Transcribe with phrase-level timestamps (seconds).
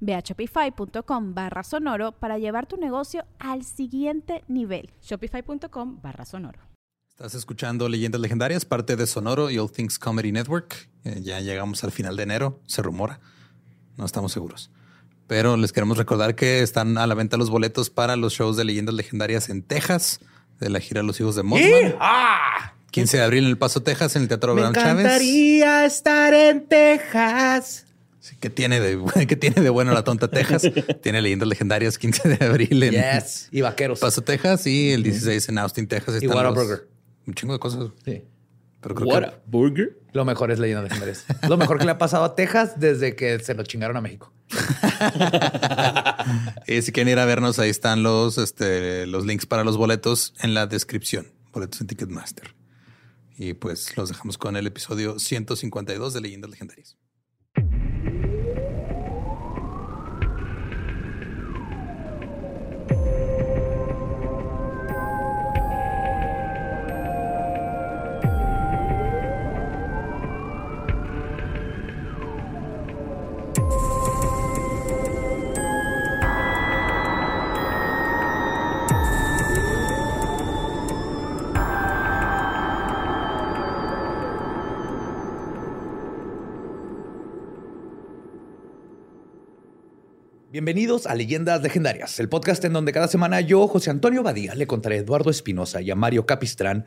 [0.00, 4.90] Ve a shopify.com barra sonoro para llevar tu negocio al siguiente nivel.
[5.02, 6.60] Shopify.com barra sonoro.
[7.10, 10.88] Estás escuchando Leyendas Legendarias, parte de Sonoro y All Things Comedy Network.
[11.02, 13.18] Eh, ya llegamos al final de enero, se rumora.
[13.96, 14.70] No estamos seguros.
[15.26, 18.64] Pero les queremos recordar que están a la venta los boletos para los shows de
[18.64, 20.20] Leyendas Legendarias en Texas,
[20.60, 21.96] de la gira Los Hijos de Mothman.
[21.98, 22.74] ¡Ah!
[22.92, 25.04] 15 de abril en El Paso, Texas, en el Teatro Me Abraham Chávez.
[25.04, 27.84] encantaría estar en Texas.
[28.20, 30.62] Sí, ¿Qué tiene, de, ¿Qué tiene de bueno la tonta Texas?
[31.02, 33.48] tiene leyendas legendarias 15 de abril en Yes.
[33.50, 34.00] Y vaqueros.
[34.00, 36.22] Paso, Texas y el 16 en Austin, Texas.
[36.22, 36.88] Y Whataburger.
[37.26, 37.90] Un chingo de cosas.
[38.04, 38.22] Sí.
[38.80, 39.98] Pero creo What que a burger.
[40.12, 41.24] Lo mejor es Leyendas Legendarias.
[41.48, 44.32] Lo mejor que le ha pasado a Texas desde que se lo chingaron a México.
[46.66, 50.34] Y si quieren ir a vernos, ahí están los, este, los links para los boletos
[50.40, 51.26] en la descripción.
[51.52, 52.54] Boletos en Ticketmaster.
[53.36, 56.96] Y pues los dejamos con el episodio 152 de Leyendas Legendarias.
[90.58, 94.66] Bienvenidos a Leyendas Legendarias, el podcast en donde cada semana yo, José Antonio Badía, le
[94.66, 96.84] contaré a Eduardo Espinosa y a Mario Capistrán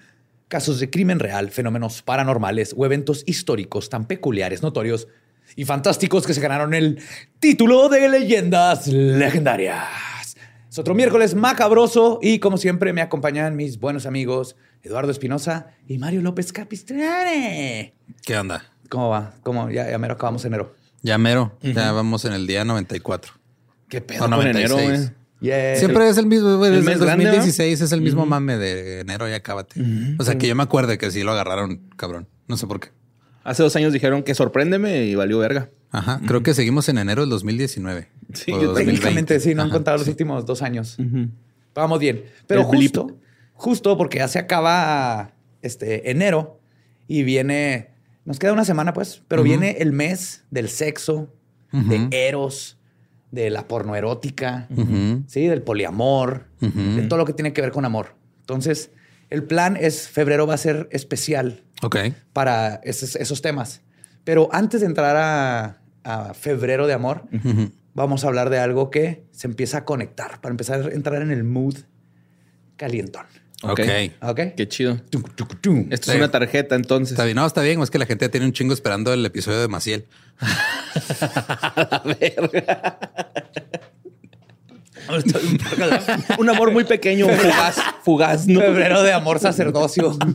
[0.49, 5.07] casos de crimen real, fenómenos paranormales o eventos históricos tan peculiares, notorios
[5.55, 7.01] y fantásticos que se ganaron el
[7.39, 10.35] título de Leyendas Legendarias.
[10.69, 15.97] Es otro miércoles macabroso y como siempre me acompañan mis buenos amigos Eduardo Espinosa y
[15.97, 16.99] Mario López Capistrán.
[18.25, 18.65] ¿Qué onda?
[18.89, 19.35] ¿Cómo va?
[19.43, 19.69] ¿Cómo?
[19.69, 20.75] Ya, ya mero acabamos enero.
[21.03, 21.57] Ya mero.
[21.61, 23.40] Ya vamos en el día 94.
[23.91, 24.71] ¿Qué pedo O con 96.
[24.71, 25.09] enero, güey?
[25.41, 25.75] Yeah.
[25.75, 28.57] Siempre es el mismo, güey, el desde mes el grande, 2016 es el mismo mame
[28.57, 29.81] de enero y acábate.
[30.17, 32.27] O sea que yo me acuerdo que sí lo agarraron, cabrón.
[32.47, 32.89] No sé por qué.
[33.43, 35.69] Hace dos años dijeron que sorpréndeme y valió verga.
[35.89, 36.21] Ajá.
[36.25, 38.07] Creo que seguimos en enero del 2019.
[38.33, 38.85] Sí, yo 2020.
[38.85, 40.97] Técnicamente sí, no han Ajá, contado los últimos dos años.
[41.75, 42.23] Vamos bien.
[42.47, 42.95] Pero El blip.
[42.95, 43.17] justo,
[43.53, 46.59] justo porque ya se acaba este enero
[47.07, 47.89] y viene,
[48.25, 51.33] nos queda una semana pues, pero viene el mes del sexo,
[51.71, 52.77] de Eros,
[53.31, 55.23] de la pornoerótica, Ujú.
[55.27, 58.15] sí, del poliamor, de todo lo que tiene que ver con amor.
[58.41, 58.91] Entonces,
[59.29, 61.97] el plan es febrero va a ser especial Ok.
[62.33, 63.81] para esos, esos temas.
[64.25, 67.23] Pero antes de entrar a, a febrero de amor,
[67.93, 71.31] vamos a hablar de algo que se empieza a conectar para empezar a entrar en
[71.31, 71.75] el mood
[72.75, 73.25] calientón.
[73.63, 73.79] Ok.
[74.21, 74.39] ¿Ok?
[74.57, 74.97] Qué chido.
[75.09, 75.87] Tum, tum, tum.
[75.91, 76.11] Esto Sí.
[76.11, 77.11] es una tarjeta, entonces.
[77.11, 77.81] Está bien, no, está bien.
[77.81, 80.05] Es que la gente ya tiene un chingo esperando el episodio de Maciel.
[86.37, 88.59] Un amor muy pequeño, fugaz, fugaz, ¿no?
[88.59, 90.17] Febrero de amor sacerdocio.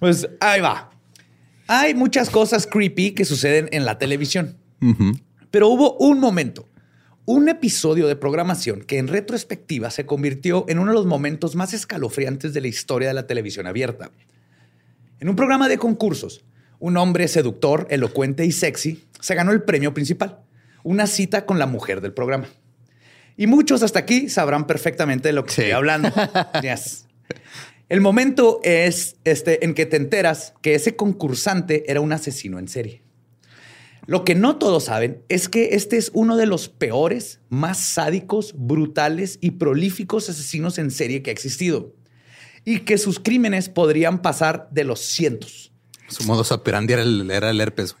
[0.00, 0.90] Pues ahí va.
[1.68, 4.56] Hay muchas cosas creepy que suceden en la televisión.
[5.52, 6.68] Pero hubo un momento,
[7.26, 11.74] un episodio de programación que en retrospectiva se convirtió en uno de los momentos más
[11.74, 14.10] escalofriantes de la historia de la televisión abierta.
[15.18, 16.44] En un programa de concursos,
[16.78, 20.38] un hombre seductor, elocuente y sexy se ganó el premio principal,
[20.84, 22.46] una cita con la mujer del programa.
[23.36, 25.60] Y muchos hasta aquí sabrán perfectamente de lo que Sí.
[25.62, 26.10] estoy hablando.
[26.62, 27.06] Yes.
[27.88, 32.68] El momento es este en que te enteras que ese concursante era un asesino en
[32.68, 33.02] serie.
[34.06, 38.54] Lo que no todos saben es que este es uno de los peores, más sádicos,
[38.56, 41.92] brutales y prolíficos asesinos en serie que ha existido.
[42.64, 45.72] Y que sus crímenes podrían pasar de los cientos.
[46.08, 47.96] Su modo operandi era el, era el herpes.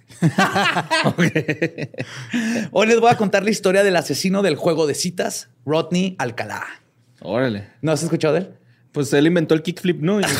[1.16, 1.32] güey.
[2.70, 6.64] Hoy les voy a contar la historia del asesino del juego de citas, Rodney Alcalá.
[7.20, 7.68] Órale.
[7.82, 8.54] ¿No has escuchado de él?
[8.92, 10.20] Pues él inventó el kickflip, ¿no?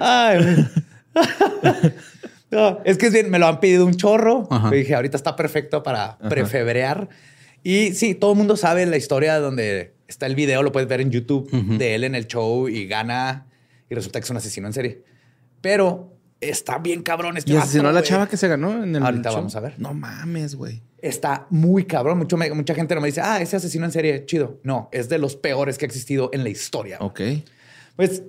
[0.00, 0.66] Ay,
[2.50, 4.48] No, es que es bien, me lo han pedido un chorro.
[4.50, 4.70] Ajá.
[4.70, 7.08] Dije, ahorita está perfecto para prefebrear.
[7.62, 11.00] Y sí, todo el mundo sabe la historia donde está el video, lo puedes ver
[11.00, 13.46] en YouTube de él en el show y gana
[13.88, 15.04] y resulta que es un asesino en serie.
[15.60, 19.02] Pero está bien cabrón este y asesinó a la chava que se ganó en el
[19.02, 19.38] Ahorita show.
[19.38, 19.74] vamos a ver.
[19.78, 20.82] No mames, güey.
[20.98, 22.18] Está muy cabrón.
[22.18, 24.58] Mucho mucha gente no me dice, ah, ese asesino en serie, chido.
[24.64, 26.98] No, es de los peores que ha existido en la historia.
[27.00, 27.20] Ok.
[27.96, 28.22] Pues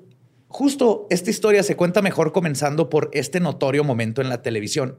[0.51, 4.97] justo esta historia se cuenta mejor comenzando por este notorio momento en la televisión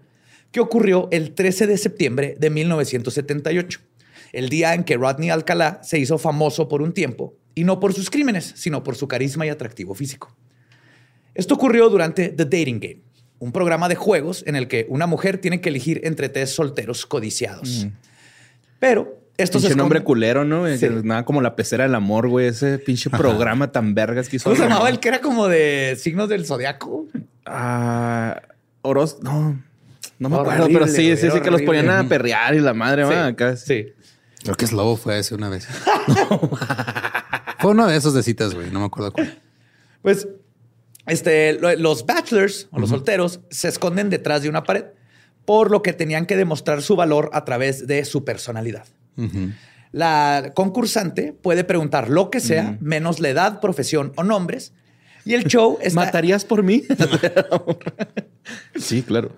[0.51, 3.81] que ocurrió el 13 de septiembre de 1978,
[4.33, 7.95] el día en que Rodney Alcalá se hizo famoso por un tiempo, y no por
[7.95, 10.35] sus crímenes, sino por su carisma y atractivo físico.
[11.35, 13.01] Esto ocurrió durante The Dating Game,
[13.39, 17.07] un programa de juegos en el que una mujer tiene que elegir entre tres solteros
[17.07, 17.87] codiciados.
[18.79, 20.67] Pero esto se nombre culero, ¿no?
[20.77, 20.89] Sí.
[21.03, 22.47] Nada como la pecera del amor, güey.
[22.47, 24.45] Ese pinche programa tan vergas que hizo.
[24.45, 27.07] ¿Cómo se llamaba el que era como de signos del zodiaco?
[27.47, 28.41] Ah,
[28.83, 29.61] Oros, no.
[30.19, 32.75] No me Horrible, acuerdo, pero sí, sí, sí, que los ponían a perrear y la
[32.75, 33.57] madre, va, acá.
[33.57, 33.87] sí.
[34.43, 35.67] Creo que Slobo fue ese una vez.
[37.59, 38.71] fue uno de esos de citas, güey.
[38.71, 39.39] No me acuerdo cuál.
[40.03, 40.29] Pues
[41.07, 44.87] este, lo- los bachelors o los solteros se esconden detrás de una pared,
[45.45, 48.87] por lo que tenían que demostrar su valor a través de su personalidad.
[49.93, 54.73] La concursante puede preguntar lo que sea, menos la edad, profesión o nombres.
[55.25, 56.01] Y el show está...
[56.05, 56.83] ¿Matarías por mí?
[58.77, 59.33] sí, claro.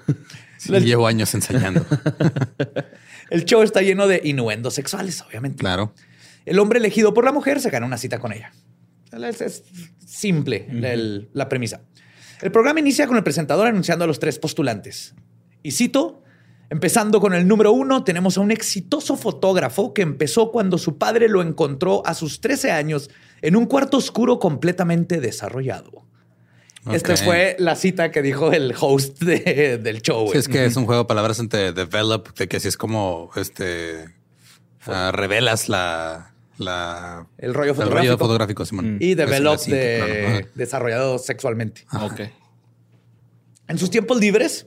[0.58, 1.84] Sí, llevo años ensayando.
[3.30, 5.58] El show está lleno de innuendos sexuales, obviamente.
[5.58, 5.92] Claro.
[6.46, 8.52] El hombre elegido por la mujer se gana una cita con ella.
[9.12, 9.64] Es, es
[10.06, 11.82] simple el- la premisa.
[12.42, 15.14] El programa inicia con el presentador anunciando a los tres postulantes.
[15.62, 16.22] Y cito,
[16.70, 21.28] empezando con el número uno, tenemos a un exitoso fotógrafo que empezó cuando su padre
[21.28, 23.10] lo encontró a sus 13 años
[23.42, 26.02] en un cuarto oscuro completamente desarrollado.
[26.92, 30.28] Esta fue la cita que dijo el host de- del show.
[30.32, 33.30] Sí, es que es un juego de palabras entre develop, de que así es como
[33.36, 34.04] este
[34.86, 38.66] ah, revelas la, la El rollo el rollo fotográfico.
[38.66, 38.98] Simón.
[39.00, 39.60] y Es la develop
[40.54, 41.86] desarrollado sexualmente.
[42.02, 42.20] Ok.
[43.68, 44.66] En sus tiempos libres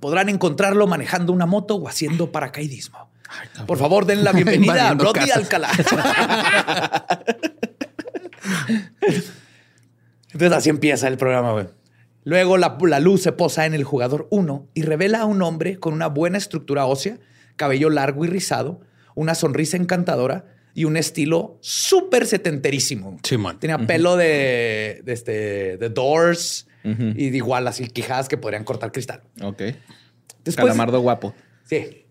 [0.00, 3.10] podrán encontrarlo manejando una moto o haciendo paracaidismo.
[3.66, 5.30] Por favor, den la bienvenida a Rodney.
[5.30, 5.70] Alcalá.
[10.32, 11.66] Entonces así empieza el programa, güey.
[12.24, 15.78] Luego la, la luz se posa en el jugador 1 y revela a un hombre
[15.78, 17.18] con una buena estructura ósea,
[17.56, 18.80] cabello largo y rizado,
[19.14, 23.18] una sonrisa encantadora y un estilo súper setenterísimo.
[23.22, 23.58] Simón.
[23.58, 28.92] Tenía pelo de, de, este, de Doors y de igual así quijadas que podrían cortar
[28.92, 29.22] cristal.
[29.40, 29.62] Ok.
[30.44, 31.34] Después, Calamardo guapo.
[31.64, 32.06] Sí.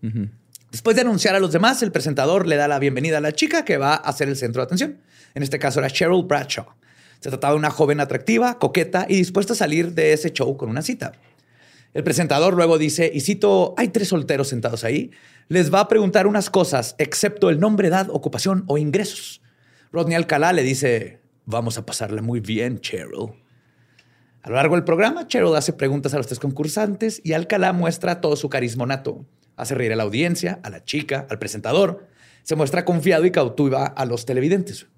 [0.70, 3.64] Después de anunciar a los demás, el presentador le da la bienvenida a la chica
[3.64, 4.98] que va a ser el centro de atención.
[5.34, 6.66] En este caso era Cheryl Bradshaw.
[7.20, 10.70] Se trataba de una joven atractiva, coqueta y dispuesta a salir de ese show con
[10.70, 11.12] una cita.
[11.94, 15.10] El presentador luego dice, y cito, hay tres solteros sentados ahí,
[15.48, 19.42] les va a preguntar unas cosas, excepto el nombre, edad, ocupación o ingresos.
[19.92, 23.34] Rodney Alcalá le dice, vamos a pasarla muy bien, Cheryl.
[24.42, 28.20] A lo largo del programa, Cheryl hace preguntas a los tres concursantes y Alcalá muestra
[28.20, 29.24] todo su carisma nato.
[29.56, 32.08] Hace reír a la audiencia, a la chica, al presentador.
[32.42, 34.88] Se muestra confiado y cautiva a los televidentes.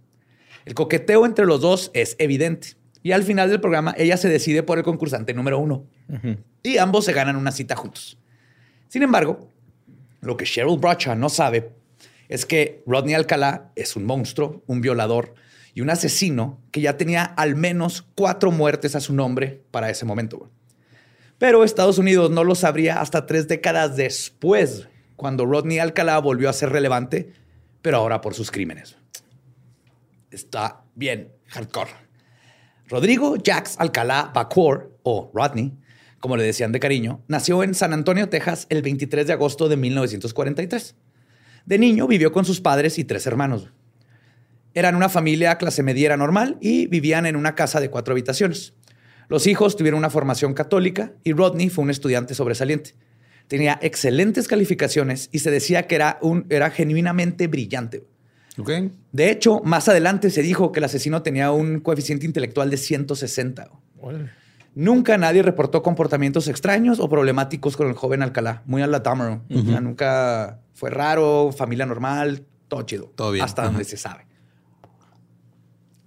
[0.64, 2.68] El coqueteo entre los dos es evidente.
[3.02, 5.84] Y al final del programa, ella se decide por el concursante número uno.
[6.62, 8.16] Y ambos se ganan una cita juntos.
[8.88, 9.50] Sin embargo,
[10.22, 11.70] lo que Cheryl Bradshaw no sabe
[12.30, 15.34] es que Rodney Alcalá es un monstruo, un violador
[15.74, 20.04] y un asesino que ya tenía al menos cuatro muertes a su nombre para ese
[20.04, 20.50] momento.
[21.38, 26.52] Pero Estados Unidos no lo sabría hasta tres décadas después, cuando Rodney Alcalá volvió a
[26.52, 27.32] ser relevante,
[27.82, 28.96] pero ahora por sus crímenes.
[30.30, 31.90] Está bien hardcore.
[32.88, 35.76] Rodrigo Jax Alcalá Bacour, o Rodney,
[36.20, 39.76] como le decían de cariño, nació en San Antonio, Texas, el 23 de agosto de
[39.76, 40.94] 1943.
[41.66, 43.73] De niño vivió con sus padres y tres hermanos.
[44.74, 48.74] Eran una familia clase mediera normal y vivían en una casa de cuatro habitaciones.
[49.28, 52.94] Los hijos tuvieron una formación católica y Rodney fue un estudiante sobresaliente.
[53.48, 58.04] Tenía excelentes calificaciones y se decía que era, un, era genuinamente brillante.
[58.58, 58.70] Ok.
[59.12, 63.68] De hecho, más adelante se dijo que el asesino tenía un coeficiente intelectual de 160.
[64.74, 68.62] Nunca nadie reportó comportamientos extraños o problemáticos con el joven Alcalá.
[68.66, 69.40] Muy a la Dahmer.
[69.50, 73.12] O sea, nunca fue raro, familia normal, todo chido.
[73.14, 73.44] Todo bien.
[73.44, 74.26] Hasta donde se sabe.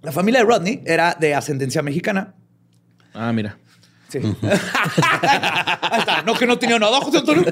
[0.02, 2.34] La familia de Rodney era de ascendencia mexicana.
[3.14, 3.58] Ah, mira.
[4.08, 4.18] Sí.
[4.42, 6.22] Ahí está.
[6.22, 7.44] No que no tenía nada, José Antonio.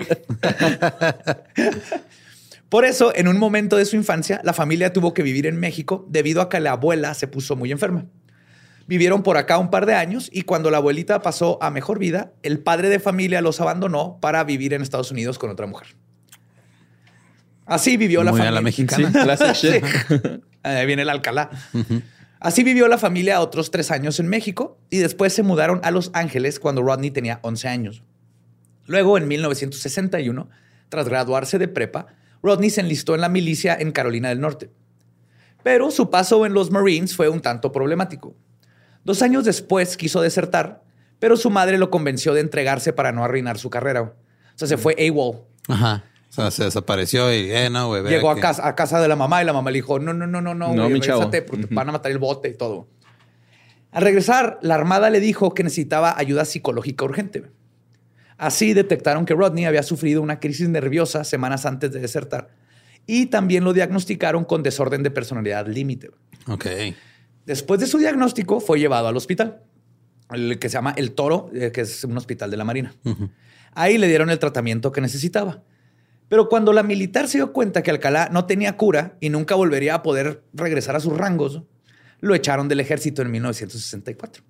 [2.69, 6.05] Por eso, en un momento de su infancia, la familia tuvo que vivir en México
[6.09, 8.07] debido a que la abuela se puso muy enferma.
[8.89, 12.33] Vivieron por acá un par de años y cuando la abuelita pasó a mejor vida,
[12.43, 15.89] el padre de familia los abandonó para vivir en Estados Unidos con otra mujer.
[17.67, 18.53] Así vivió la a familia.
[18.53, 19.11] la mexicana.
[19.11, 19.85] Classic shit.
[20.63, 21.51] Ahí viene el Alcalá.
[22.47, 26.13] Así vivió la familia otros tres años en México y después se mudaron a Los
[26.15, 28.05] Ángeles cuando Rodney tenía 11 años.
[28.85, 30.49] Luego, en 1961,
[30.89, 32.07] tras graduarse de prepa,
[32.45, 34.71] Rodney se enlistó en la milicia en Carolina del Norte.
[35.65, 38.37] Pero su paso en los Marines fue un tanto problemático.
[39.03, 40.85] Dos años después quiso desertar,
[41.19, 44.03] pero su madre lo convenció de entregarse para no arruinar su carrera.
[44.03, 44.15] O
[44.55, 45.41] sea, se fue AWOL.
[45.67, 46.05] Ajá.
[46.37, 48.03] O sea, se desapareció y, eh, no, güey.
[48.05, 50.27] Llegó a casa, a casa de la mamá y la mamá le dijo, no, no,
[50.27, 51.31] no, no, no, No, mi chavo.
[51.31, 52.89] te van a matar el bote y todo.
[53.91, 57.45] Al regresar, la armada le dijo que necesitaba ayuda psicológica urgente.
[58.37, 62.51] Así detectaron que Rodney había sufrido una crisis nerviosa semanas antes de desertar
[63.07, 66.11] y también lo diagnosticaron con desorden de personalidad límite.
[66.49, 66.67] Ok.
[67.47, 69.63] Después de su diagnóstico, fue llevado al hospital,
[70.31, 72.95] el que se llama El Toro, eh, que es un hospital de la Marina.
[73.73, 75.63] Ahí le dieron el tratamiento que necesitaba.
[76.29, 79.95] Pero cuando la militar se dio cuenta que Alcalá no tenía cura y nunca volvería
[79.95, 81.63] a poder regresar a sus rangos,
[82.21, 84.43] lo echaron del ejército en 1964.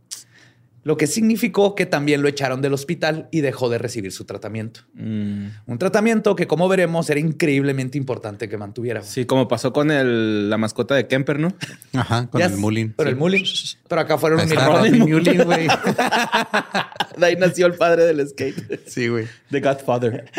[0.86, 4.82] Lo que significó que también lo echaron del hospital y dejó de recibir su tratamiento.
[4.94, 5.46] Mm.
[5.66, 9.02] Un tratamiento que, como veremos, era increíblemente importante que mantuviera.
[9.02, 11.52] Sí, como pasó con el, la mascota de Kemper, ¿no?
[11.92, 12.94] Ajá, con Ya el Mullin.
[12.96, 13.44] Pero el Mullin.
[13.88, 15.66] Pero acá fueron un Mullin, güey.
[17.18, 18.86] De ahí nació el padre del skate.
[18.86, 19.26] Sí, güey.
[19.50, 20.30] The Godfather.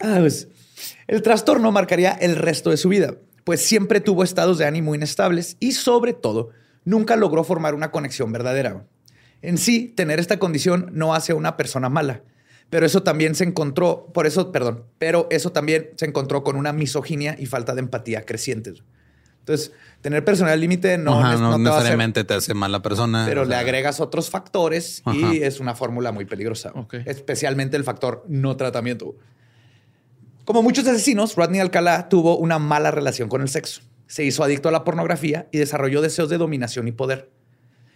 [0.00, 0.48] Ah, pues,
[1.06, 5.56] el trastorno marcaría el resto de su vida, pues siempre tuvo estados de ánimo inestables
[5.60, 6.50] y sobre todo
[6.84, 8.84] nunca logró formar una conexión verdadera.
[9.42, 12.22] En sí, tener esta condición no hace a una persona mala,
[12.70, 16.72] pero eso también se encontró, por eso, perdón, pero eso también se encontró con una
[16.72, 18.82] misoginia y falta de empatía crecientes.
[19.40, 22.82] Entonces, tener personal límite no, Ajá, es- no, no te hacer, necesariamente te hace mala
[22.82, 23.24] persona.
[23.28, 25.16] pero o le sea, agregas otros factores Ajá.
[25.32, 26.72] y es una fórmula muy peligrosa.
[27.04, 29.14] Especialmente el factor no tratamiento.
[30.46, 33.80] Como muchos asesinos, Rodney Alcalá tuvo una mala relación con el sexo.
[34.06, 37.32] Se hizo adicto a la pornografía y desarrolló deseos de dominación y poder.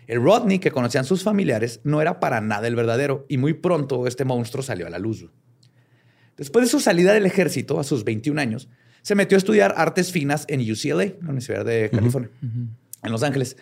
[0.09, 4.09] El Rodney que conocían sus familiares no era para nada el verdadero y muy pronto
[4.09, 5.26] este monstruo salió a la luz.
[6.37, 8.69] Después de su salida del ejército a sus 21 años,
[9.02, 13.59] se metió a estudiar artes finas en UCLA, la Universidad de California, en Los Ángeles,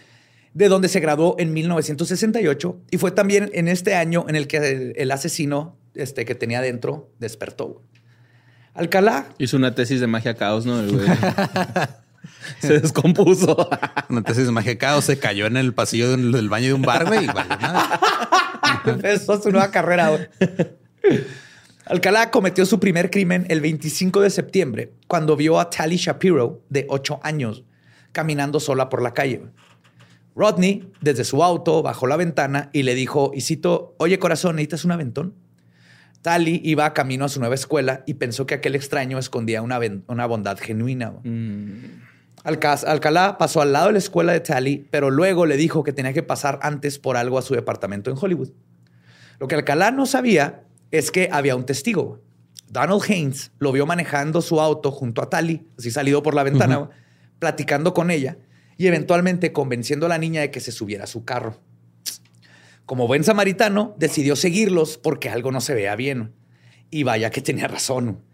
[0.55, 4.57] de donde se graduó en 1968 y fue también en este año en el que
[4.57, 7.83] el, el asesino este, que tenía dentro despertó.
[8.75, 10.81] Alcalá Hizo una tesis de magia caos, ¿no?
[10.81, 11.09] El güey.
[12.61, 13.69] Se descompuso.
[14.09, 16.83] Una tesis de magia caos se cayó en el pasillo del, del baño de un
[16.83, 17.27] bar, güey.
[17.27, 17.29] y
[18.91, 20.09] empezó su nueva carrera.
[20.09, 20.27] güey.
[21.85, 26.87] Alcalá cometió su primer crimen el 25 de septiembre, cuando vio a Tally Shapiro, de
[26.89, 27.65] 8 años,
[28.13, 29.43] caminando sola por la calle.
[30.35, 34.85] Rodney, desde su auto, bajó la ventana y le dijo, y cito, oye corazón, ¿necesitas
[34.85, 35.35] un aventón?
[36.23, 40.27] Tally iba camino a su nueva escuela y pensó que aquel extraño escondía una, una
[40.27, 41.13] bondad genuina.
[41.23, 42.03] Mm.
[42.45, 45.93] Alca- Alcalá pasó al lado de la escuela de Tally, pero luego le dijo que
[45.93, 48.51] tenía que pasar antes por algo a su departamento en Hollywood.
[49.39, 52.21] Lo que Alcalá no sabía es que había un testigo.
[52.71, 56.91] Donald Haynes lo vio manejando su auto junto a Tally, así salido por la ventana,
[57.39, 58.37] platicando con ella
[58.77, 61.57] y eventualmente convenciendo a la niña de que se subiera a su carro.
[62.89, 66.33] Como buen samaritano, decidió seguirlos porque algo no se veía bien.
[66.91, 68.25] Y vaya que tenía razón.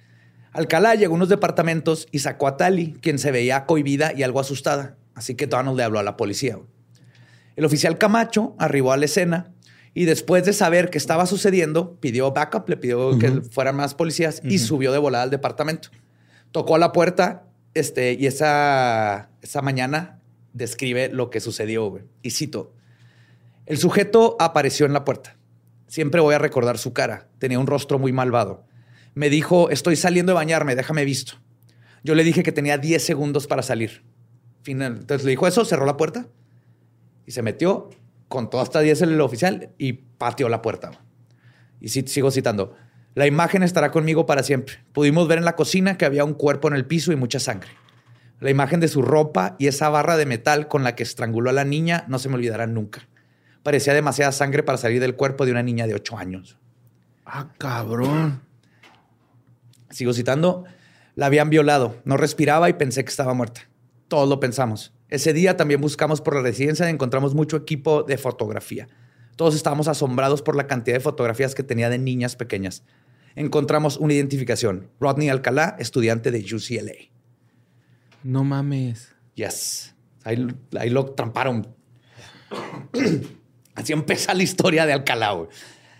[0.53, 4.39] Alcalá llegó a unos departamentos y sacó a Tali, quien se veía cohibida y algo
[4.39, 4.97] asustada.
[5.17, 6.57] Así que Donald le habló a la policía.
[7.57, 9.53] El oficial Camacho arribó a la escena
[9.93, 14.41] y después de saber qué estaba sucediendo, pidió backup, le pidió que fueran más policías
[14.45, 15.89] y subió de volada al departamento.
[16.53, 20.21] Tocó a la puerta este, y esa, esa mañana
[20.53, 21.99] describe lo que sucedió.
[22.23, 22.73] Y cito,
[23.67, 25.39] el sujeto apareció en la puerta.
[25.87, 27.29] Siempre voy a recordar su cara.
[27.39, 28.67] Tenía un rostro muy malvado.
[29.15, 31.35] Me dijo, estoy saliendo de bañarme, déjame visto.
[32.03, 34.05] Yo le dije que tenía 10 segundos para salir.
[34.67, 36.27] Entonces le dijo eso, cerró la puerta
[37.27, 37.91] y se metió
[38.29, 40.91] con todo hasta 10 el oficial y pateó la puerta.
[41.81, 42.75] Y sigo citando.
[43.15, 44.85] La imagen estará conmigo para siempre.
[44.93, 47.71] Pudimos ver en la cocina que había un cuerpo en el piso y mucha sangre.
[48.41, 51.55] La imagen de su ropa y esa barra de metal con la que estranguló a
[51.55, 53.09] la niña no se me olvidarán nunca.
[53.65, 56.59] Parecía demasiada sangre para salir del cuerpo de una niña de 8 años.
[57.25, 58.43] Ah, cabrón.
[59.89, 60.65] Sigo citando.
[61.17, 61.97] La habían violado.
[62.05, 63.63] No respiraba y pensé que estaba muerta.
[64.09, 64.93] Todos lo pensamos.
[65.09, 68.87] Ese día también buscamos por la residencia y encontramos mucho equipo de fotografía.
[69.37, 72.85] Todos estábamos asombrados por la cantidad de fotografías que tenía de niñas pequeñas.
[73.35, 74.91] Encontramos una identificación.
[75.01, 77.11] Rodney Alcalá, estudiante de UCLA.
[78.23, 79.15] No mames.
[79.35, 79.95] Yes.
[80.23, 80.47] Ahí,
[80.79, 81.75] ahí lo tramparon.
[83.75, 85.33] Así empieza la historia de Alcalá.
[85.33, 85.49] güey.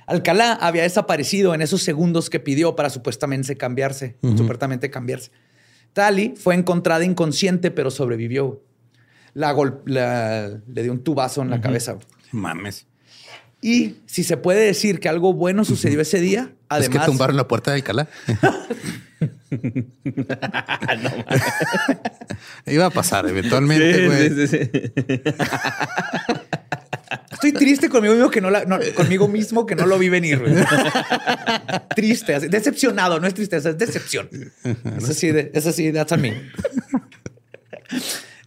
[0.07, 5.31] Alcalá había desaparecido en esos segundos que pidió para supuestamente cambiarse, supuestamente cambiarse.
[5.93, 8.63] Tali fue encontrada inconsciente, pero sobrevivió.
[9.33, 11.93] La gol- la- le dio un tubazo en la cabeza.
[11.95, 12.05] güey.
[12.33, 12.87] Mames.
[13.63, 16.49] Y si se puede decir que algo bueno sucedió ese día, es
[16.89, 18.09] que además tumbaron la puerta de Alcalá.
[22.67, 24.29] Iba a pasar eventualmente, güey.
[24.31, 24.71] Sí, sí, sí.
[27.31, 30.43] estoy triste conmigo mismo que no, la- conmigo mismo que no lo vi venir.
[31.95, 34.29] Triste, así, decepcionado, no es tristeza, es decepción.
[34.99, 36.35] Eso sí, de- eso sí, that's on me.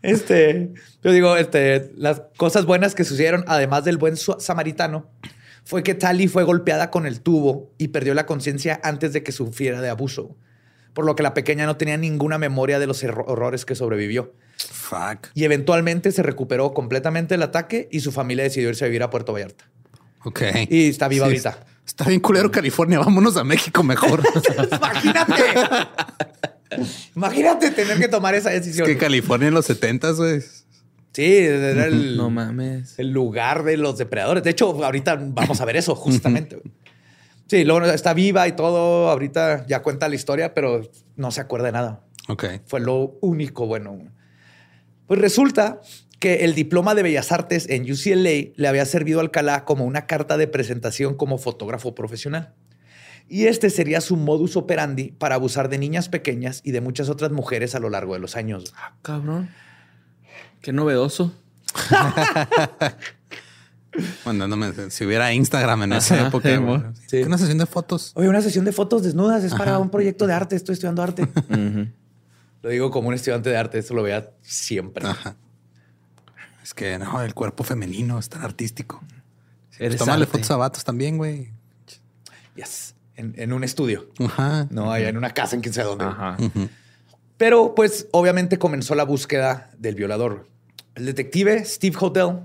[0.01, 0.69] Este,
[1.03, 5.09] yo digo, este, las cosas buenas que sucedieron, además del buen samaritano,
[5.63, 9.31] fue que Tali fue golpeada con el tubo y perdió la conciencia antes de que
[9.31, 10.36] sufriera de abuso,
[10.93, 14.33] por lo que la pequeña no tenía ninguna memoria de los horrores que sobrevivió.
[14.57, 15.27] Fuck.
[15.33, 19.09] Y eventualmente se recuperó completamente del ataque y su familia decidió irse a vivir a
[19.09, 19.69] Puerto Vallarta.
[20.23, 20.41] Ok.
[20.69, 21.65] Y está viva Sí, ahorita.
[21.85, 22.99] Está bien culero California.
[22.99, 24.21] Vámonos a México mejor.
[24.71, 25.33] Imagínate.
[27.15, 28.87] Imagínate tener que tomar esa es decisión.
[28.87, 30.41] que California en los 70 güey.
[31.13, 32.99] Sí, era el, No mames.
[32.99, 34.43] el lugar de los depredadores.
[34.43, 36.61] De hecho, ahorita vamos a ver eso justamente.
[37.47, 39.09] Sí, luego está viva y todo.
[39.09, 40.81] Ahorita ya cuenta la historia, pero
[41.15, 42.03] no se acuerda de nada.
[42.27, 42.45] Ok.
[42.67, 43.97] Fue lo único bueno.
[45.07, 45.81] Pues resulta
[46.19, 50.05] que el diploma de Bellas Artes en UCLA le había servido a Alcalá como una
[50.05, 52.53] carta de presentación como fotógrafo profesional.
[53.29, 57.31] Y este sería su modus operandi para abusar de niñas pequeñas y de muchas otras
[57.31, 58.73] mujeres a lo largo de los años.
[58.77, 59.49] Ah, cabrón.
[60.61, 61.33] Qué novedoso.
[64.25, 66.93] Mandándome si hubiera Instagram en esa Ajá, época.
[67.07, 67.23] Sí.
[67.23, 68.11] Una sesión de fotos.
[68.15, 70.55] Oye, una sesión de fotos desnudas es para un proyecto de arte.
[70.55, 71.23] Estoy estudiando arte.
[71.23, 71.87] Ujú.
[72.67, 73.77] Lo digo como un estudiante de arte.
[73.79, 75.07] Esto lo vea siempre.
[75.07, 75.38] Ajá.
[76.61, 79.01] Es que no, el cuerpo femenino es tan artístico.
[79.98, 80.33] Tómale arte.
[80.33, 81.53] fotos a vatos también, güey.
[82.55, 82.94] Yes.
[83.15, 84.09] En, en un estudio.
[84.20, 84.68] Ajá.
[84.70, 86.03] No, allá en una casa en quién sabe dónde.
[86.03, 86.35] Ajá.
[87.37, 90.50] Pero pues obviamente comenzó la búsqueda del violador.
[90.96, 92.39] El detective Steve Hotel.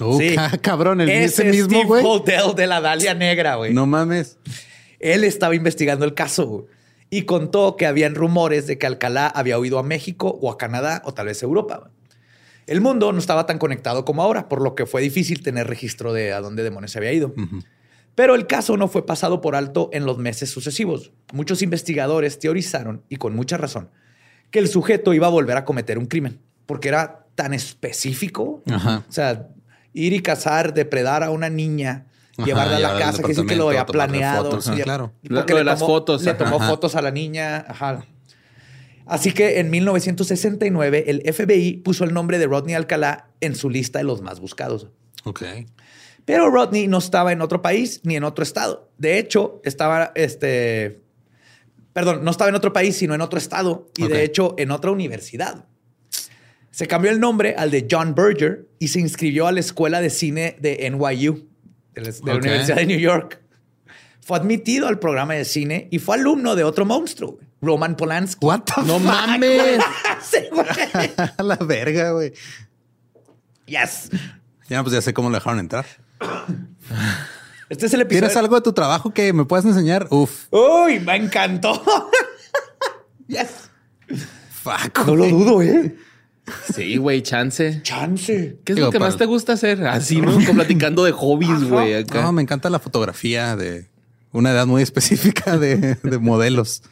[0.00, 2.04] Uh, ca- cabrón, el ese Ese mismo, Steve güey.
[2.04, 3.72] Hotel de la Dalia Negra, güey.
[3.72, 4.38] No mames.
[4.98, 6.64] Él estaba investigando el caso güey,
[7.10, 11.02] y contó que habían rumores de que Alcalá había huido a México o a Canadá
[11.04, 11.90] o tal vez a Europa.
[12.66, 16.12] El mundo no estaba tan conectado como ahora, por lo que fue difícil tener registro
[16.12, 17.34] de a dónde demonios se había ido.
[18.14, 21.12] Pero el caso no fue pasado por alto en los meses sucesivos.
[21.32, 23.88] Muchos investigadores teorizaron, y con mucha razón,
[24.50, 28.62] que el sujeto iba a volver a cometer un crimen, porque era tan específico.
[28.70, 29.04] Ajá.
[29.08, 29.48] O sea,
[29.94, 32.07] ir y cazar, depredar a una niña,
[32.44, 34.44] llevarla a la casa, que sí que lo había planeado.
[34.50, 35.12] fotos, sí, claro.
[35.22, 36.68] Lo- porque lo le de las tomó- fotos, Le tomó Ajá.
[36.68, 37.64] fotos a la niña.
[37.68, 38.04] Ajá.
[39.06, 43.98] Así que en 1969 el FBI puso el nombre de Rodney Alcalá en su lista
[43.98, 44.88] de los más buscados.
[45.24, 45.42] Ok.
[46.24, 48.90] Pero Rodney no estaba en otro país ni en otro estado.
[48.98, 51.00] De hecho, estaba, este,
[51.94, 54.90] perdón, no estaba en otro país, sino en otro estado y de hecho en otra
[54.90, 55.64] universidad.
[56.70, 60.10] Se cambió el nombre al de John Berger y se inscribió a la escuela de
[60.10, 61.47] cine de NYU,
[62.00, 62.38] de la, de la Ok.
[62.40, 63.40] Universidad de New York.
[64.20, 68.44] Fue admitido al programa de cine y fue alumno de otro monstruo, Roman Polanski.
[68.44, 69.02] What the No fuck?
[69.02, 69.80] mames.
[71.38, 72.32] A la verga, güey.
[73.66, 74.10] Yes.
[74.68, 75.86] Ya, pues ya sé cómo lo dejaron entrar.
[77.70, 78.20] Este es el episodio.
[78.22, 80.06] ¿Tienes algo de tu trabajo que me puedas enseñar?
[80.10, 80.46] Uf.
[80.50, 81.82] Uy, me encantó.
[83.28, 83.70] yes.
[84.62, 85.06] Fuck.
[85.06, 85.96] No lo dudo, ¿eh?
[86.74, 87.80] Sí, güey, chance.
[87.82, 88.58] Chance.
[88.64, 89.86] ¿Qué es Digo, lo que más te gusta hacer?
[89.86, 90.32] Así, ¿no?
[90.32, 91.94] Como platicando de hobbies, güey.
[91.94, 92.22] acá.
[92.22, 93.88] No, me encanta la fotografía de
[94.32, 96.82] una edad muy específica de, de modelos.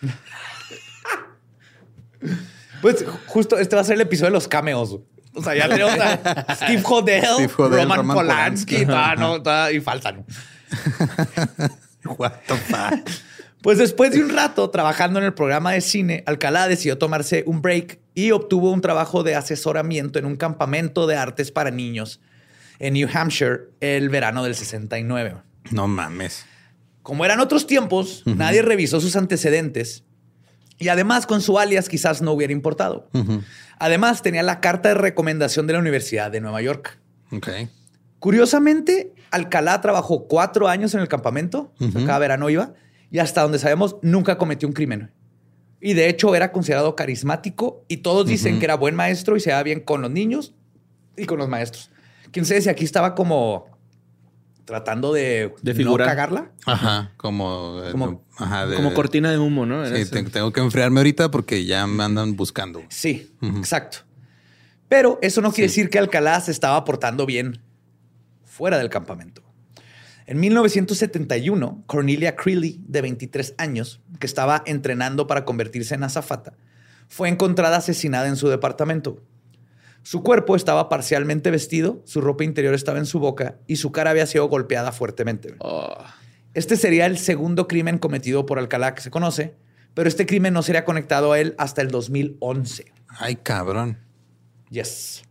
[2.83, 4.99] Pues justo este va a ser el episodio de los cameos.
[5.35, 8.87] O sea, ya tenemos a Steve Hodel, Steve Hodel, Roman, Roman Polanski, Polanski.
[8.87, 10.25] toda, no, toda- y faltan.
[12.19, 13.11] What the fuck?
[13.63, 17.63] Pues después de un rato trabajando en el programa de cine, Alcalá decidió tomarse un
[17.63, 22.19] break y obtuvo un trabajo de asesoramiento en un campamento de artes para niños
[22.79, 25.37] en New Hampshire el verano del 69.
[25.71, 26.47] No mames.
[27.03, 30.03] Como eran otros tiempos, nadie revisó sus antecedentes
[30.79, 33.09] y además con su alias quizás no hubiera importado.
[33.79, 36.99] Además tenía la carta de recomendación de la Universidad de Nueva York.
[37.33, 37.49] Ok.
[38.19, 42.07] Curiosamente, Alcalá trabajó cuatro años en el campamento, o sea, Ujú.
[42.07, 42.73] cada verano iba,
[43.11, 45.13] y hasta donde sabemos nunca cometió un crimen.
[45.87, 49.51] Y de hecho era considerado carismático y todos dicen que era buen maestro y se
[49.51, 50.53] daba bien con los niños
[51.17, 51.93] y con los maestros.
[52.33, 53.67] Quién sabe si aquí estaba como
[54.65, 56.09] tratando de, De no figurar.
[56.09, 56.51] cagarla.
[56.65, 57.83] Ajá, como...
[57.85, 59.85] eh, Como- ajá, de- Como cortina de humo, ¿no?
[59.85, 62.83] Era Sí, te- tengo que enfriarme ahorita porque ya me andan buscando.
[62.89, 63.99] Sí, exacto.
[64.89, 67.61] Pero eso no quiere decir que Alcalá se estaba portando bien
[68.45, 69.43] fuera del campamento.
[70.29, 76.55] En 1971, Cornelia Creeley, de 23 años, que estaba entrenando para convertirse en azafata,
[77.07, 79.23] fue encontrada asesinada en su departamento.
[80.03, 84.11] Su cuerpo estaba parcialmente vestido, su ropa interior estaba en su boca y su cara
[84.11, 85.55] había sido golpeada fuertemente.
[85.61, 85.97] Oh.
[86.55, 89.55] Este sería el segundo crimen cometido por Alcalá que se conoce,
[89.95, 92.93] pero este crimen no sería conectado a él hasta el 2011.
[93.09, 93.99] Ay, cabrón.
[94.71, 95.23] Yes.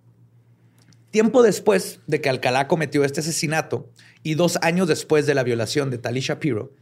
[1.11, 3.89] Tiempo después de que Alcalá cometió este asesinato
[4.25, 6.73] y dos años después de la violación de Tali Shapiro,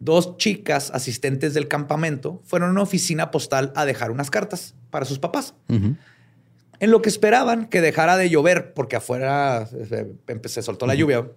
[0.00, 5.04] dos chicas asistentes del campamento fueron a una oficina postal a dejar unas cartas para
[5.04, 5.54] sus papás.
[5.68, 10.12] En lo que esperaban que dejara de llover, porque afuera eh,
[10.46, 11.30] se soltó la lluvia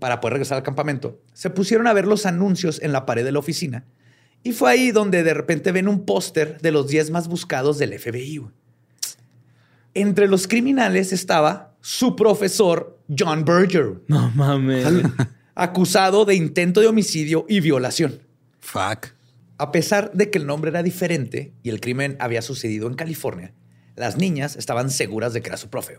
[0.00, 3.30] para poder regresar al campamento, se pusieron a ver los anuncios en la pared de
[3.30, 3.84] la oficina.
[4.42, 7.96] Y fue ahí donde de repente ven un póster de los 10 más buscados del
[7.96, 8.44] FBI.
[9.94, 14.86] Entre los criminales estaba su profesor John Berger, No mames.
[15.54, 18.20] acusado de intento de homicidio y violación.
[18.60, 19.08] Fuck.
[19.58, 23.52] A pesar de que el nombre era diferente y el crimen había sucedido en California,
[23.96, 25.98] las niñas estaban seguras de que era su profe.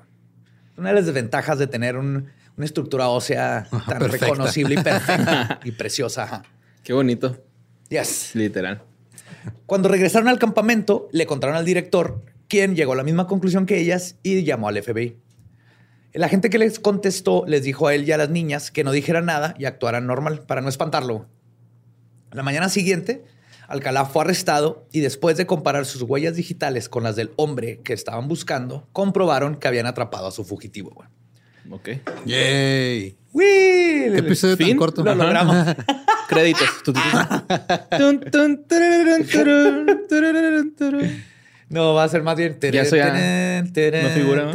[0.75, 4.25] Una de las desventajas de tener un- una estructura ósea tan perfecta.
[4.25, 6.41] reconocible y perfecta y preciosa.
[6.83, 7.43] Qué bonito.
[7.89, 8.31] Yes.
[8.33, 8.81] Literal.
[9.67, 13.77] Cuando regresaron al campamento, le contaron al director, quien llegó a la misma conclusión que
[13.79, 15.17] ellas y llamó al FBI.
[16.15, 18.93] El agente que les contestó les dijo a él y a las niñas que no
[18.93, 21.27] dijeran nada y actuaran normal para no espantarlo.
[22.31, 23.25] La mañana siguiente,
[23.67, 27.91] Alcalá fue arrestado y después de comparar sus huellas digitales con las del hombre que
[27.91, 30.91] estaban buscando, comprobaron que habían atrapado a su fugitivo.
[30.91, 31.09] güey.
[31.69, 31.89] Ok.
[32.25, 33.17] Yay.
[33.33, 33.43] ¡Uy!
[33.43, 34.77] ¿Qué episodio tan Fin.
[34.77, 35.03] corto?
[35.03, 35.75] Lo logramos.
[36.29, 36.69] Créditos.
[41.67, 42.57] No, va a ser más bien.
[42.61, 42.85] Ya
[43.73, 44.51] terén, no figura, ¿no?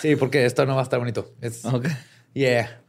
[0.00, 1.34] Sí, porque esto no va a estar bonito.
[1.40, 1.86] Es- Ok.
[2.34, 2.82] Yeah.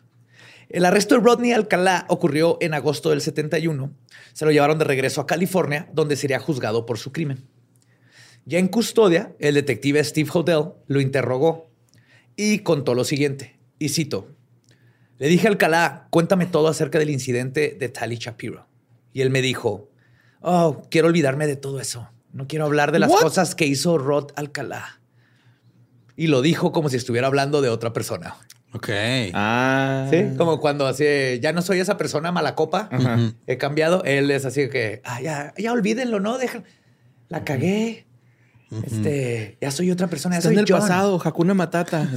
[0.70, 3.92] El arresto de Rodney Alcalá ocurrió en agosto del 71.
[4.34, 7.48] Se lo llevaron de regreso a California, donde sería juzgado por su crimen.
[8.46, 11.72] Ya en custodia, el detective Steve Hodel lo interrogó
[12.36, 13.60] y contó lo siguiente.
[13.80, 14.28] Y cito:
[15.18, 18.68] Le dije a Alcalá, cuéntame todo acerca del incidente de Tali Shapiro.
[19.14, 19.90] Y él me dijo:
[20.42, 22.10] Oh, quiero olvidarme de todo eso.
[22.32, 24.99] No quiero hablar de las cosas que hizo Rod Alcalá.
[26.20, 28.36] Y lo dijo como si estuviera hablando de otra persona.
[28.74, 28.90] Ok.
[29.34, 30.06] Ah.
[30.12, 31.06] Sí, como cuando así,
[31.42, 32.90] ya no soy esa persona mala copa,
[33.48, 34.04] he cambiado.
[34.04, 36.38] Él es así que, ah, ya, ya olvídenlo, ¿no?
[36.38, 36.64] Deja,
[37.30, 38.06] la cagué.
[38.84, 40.36] Este, ya soy otra persona.
[40.36, 40.82] Ya Está soy en el John.
[40.82, 42.10] pasado, Hakuna Matata.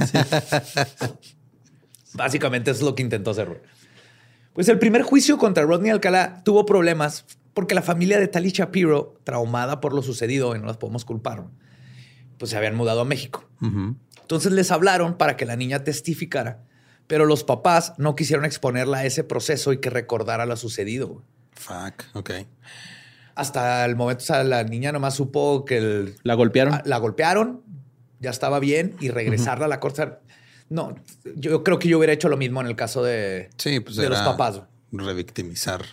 [2.13, 3.63] Básicamente eso es lo que intentó hacer.
[4.51, 9.17] Pues el primer juicio contra Rodney Alcalá tuvo problemas porque la familia de Tali Shapiro,
[9.23, 11.45] traumada por lo sucedido y no las podemos culpar,
[12.37, 13.45] pues se habían mudado a México.
[14.21, 16.63] Entonces les hablaron para que la niña testificara,
[17.07, 21.21] pero los papás no quisieron exponerla a ese proceso y que recordara lo sucedido.
[21.53, 22.03] Fuck.
[22.13, 22.31] Ok.
[23.35, 26.81] Hasta el momento, o sea, la niña nomás supo que el- La golpearon.
[26.85, 27.61] la golpearon,
[28.19, 30.07] ya estaba bien y regresarla a la corte.
[30.69, 30.95] No,
[31.35, 34.09] yo creo que yo hubiera hecho lo mismo en el caso de, Sí, pues de
[34.09, 34.61] los papás.
[34.91, 35.83] Revictimizar.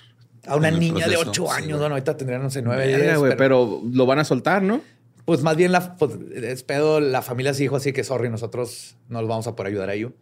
[0.47, 1.79] A una niña de proceso, ocho sí, años, güey.
[1.81, 4.63] bueno, ahorita tendrían, no sé, nueve, Verga, diez, güey, pero, pero lo van a soltar,
[4.63, 4.81] ¿no?
[5.25, 8.97] Pues más bien la, pues, es pedo, la familia se dijo así que, sorry, nosotros
[9.09, 10.13] no los vamos a poder ayudar a ellos.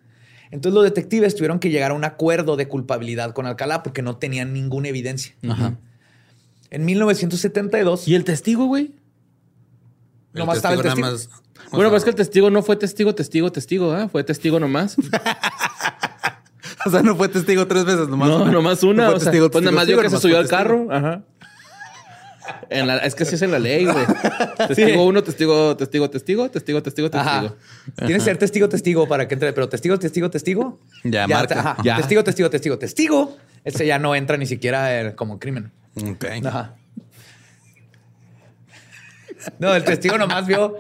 [0.51, 4.17] Entonces los detectives tuvieron que llegar a un acuerdo de culpabilidad con Alcalá porque no
[4.17, 5.35] tenían ninguna evidencia.
[5.49, 5.77] Ajá.
[6.71, 8.93] En 1972, ¿Y el testigo, güey?
[10.33, 11.29] Nomás estaba el testigo más-
[11.73, 14.09] Bueno, pues es que el testigo no fue testigo, testigo, testigo, ¿ah?
[14.09, 14.97] Fue testigo nomás.
[16.87, 18.29] O sea, no fue testigo tres veces, nomás.
[18.29, 19.05] no, nomás una.
[19.05, 20.59] No fue o sea, testigo, pues nada más yo que se subió al testigo.
[20.63, 20.87] carro.
[20.91, 21.23] Ajá.
[22.71, 24.07] En la- es que así es en la ley, güey.
[24.69, 27.41] Testigo uno, testigo, testigo, testigo, testigo, testigo, Ajá.
[27.41, 27.57] testigo.
[27.97, 30.81] Tienes que ser testigo, testigo para que entre, pero testigo, testigo, testigo.
[31.05, 31.59] Ya, marca.
[31.61, 31.77] ajá.
[31.85, 31.97] Ya.
[31.97, 33.37] Testigo, testigo, testigo, testigo.
[33.65, 35.73] Ese ya no entra ni siquiera eh, como crimen.
[35.97, 36.25] Ok.
[36.45, 36.75] Ajá.
[39.59, 40.77] No, el testigo nomás vio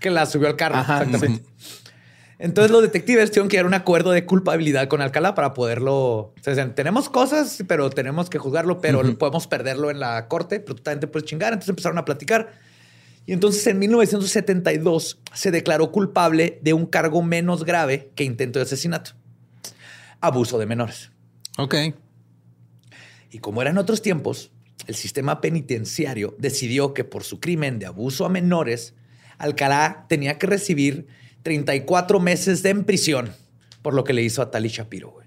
[0.00, 0.76] que la subió al carro.
[0.76, 1.44] Ajá, exactamente.
[2.38, 5.96] Entonces los detectives tuvieron que llegar a un acuerdo de culpabilidad con Alcalá para poderlo.
[5.96, 10.74] O sea, tenemos cosas, pero tenemos que juzgarlo, pero podemos perderlo en la corte, pero
[10.74, 11.52] tú también te puedes chingar.
[11.52, 12.52] Entonces empezaron a platicar.
[13.26, 18.64] Y entonces en 1972 se declaró culpable de un cargo menos grave que intento de
[18.64, 19.12] asesinato.
[20.20, 21.10] Abuso de menores.
[21.58, 21.74] Ok.
[23.30, 24.50] Y como eran otros tiempos,
[24.86, 28.94] el sistema penitenciario decidió que por su crimen de abuso a menores,
[29.38, 31.06] Alcalá tenía que recibir
[31.42, 33.32] 34 meses de en prisión
[33.82, 35.10] por lo que le hizo a Tali Shapiro.
[35.10, 35.26] güey.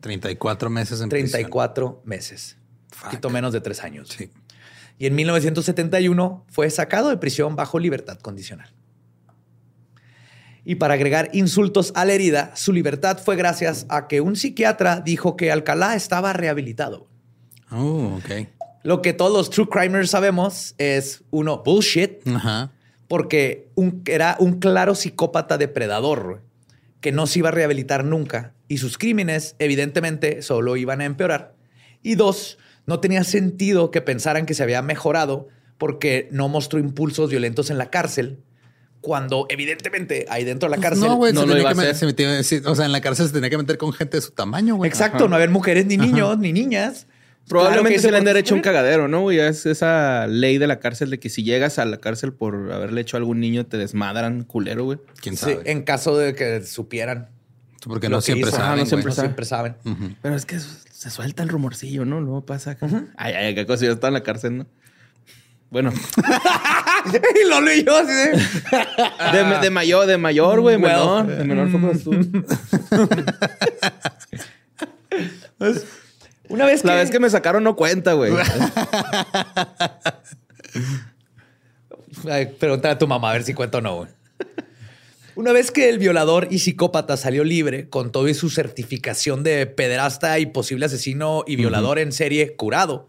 [0.00, 1.30] 34 meses en prisión.
[1.30, 2.56] 34 meses.
[2.94, 4.08] Un poquito menos de tres años.
[4.16, 4.30] Sí.
[4.98, 8.72] Y en 1971 fue sacado de prisión bajo libertad condicional.
[10.64, 15.00] Y para agregar insultos a la herida, su libertad fue gracias a que un psiquiatra
[15.00, 17.06] dijo que Alcalá estaba rehabilitado.
[17.70, 18.48] Oh, ok.
[18.82, 22.72] Lo que todos los true crimers sabemos es, uno, bullshit, Ajá.
[23.08, 26.38] Porque un- era un claro psicópata depredador güey,
[27.00, 31.54] que no se iba a rehabilitar nunca y sus crímenes evidentemente solo iban a empeorar.
[32.02, 37.30] Y dos, no tenía sentido que pensaran que se había mejorado porque no mostró impulsos
[37.30, 38.40] violentos en la cárcel
[39.00, 41.04] cuando evidentemente ahí dentro de la cárcel...
[41.06, 42.42] No, güey, no se lo tenía iba que a hacer.
[42.44, 44.74] se o sea, en la cárcel se tenía que meter con gente de su tamaño,
[44.76, 44.88] güey.
[44.88, 45.28] Exacto, Ajá.
[45.28, 47.06] no había mujeres ni niños ni niñas.
[47.48, 49.20] Probablemente Claro se le han ese- de hecho un cagadero, ¿no?
[49.22, 49.38] güey?
[49.38, 53.00] es esa ley de la cárcel de que si llegas a la cárcel por haberle
[53.02, 54.98] hecho a algún niño, te desmadran culero, güey.
[55.22, 55.60] ¿Quién Sí, sabe?
[55.66, 57.28] en caso de que supieran.
[57.84, 58.56] Porque no siempre hizo.
[58.58, 59.28] saben, Ah, no siempre No saben.
[59.30, 59.76] siempre saben.
[59.84, 60.14] Ujú.
[60.20, 62.20] Pero es que se suelta el rumorcillo, ¿no?
[62.20, 62.88] Luego pasa acá.
[63.16, 63.84] Ay, ay, qué cosa.
[63.84, 64.66] Yo estaba en la cárcel, ¿no?
[65.70, 65.92] Bueno,
[67.44, 69.38] y lo leí yo así de...
[69.38, 70.82] de, de mayor, de mayor, güey, Well.
[70.92, 71.26] menor.
[71.26, 72.18] De menor fue.
[76.48, 76.88] Una vez que...
[76.88, 78.32] La vez que me sacaron no cuenta, güey.
[82.58, 83.96] Pregúntale a tu mamá a ver si cuenta o no.
[83.96, 84.08] güey.
[85.36, 89.66] Una vez que el violador y psicópata salió libre con todo y su certificación de
[89.66, 93.06] pederasta y posible asesino y violador en serie curado,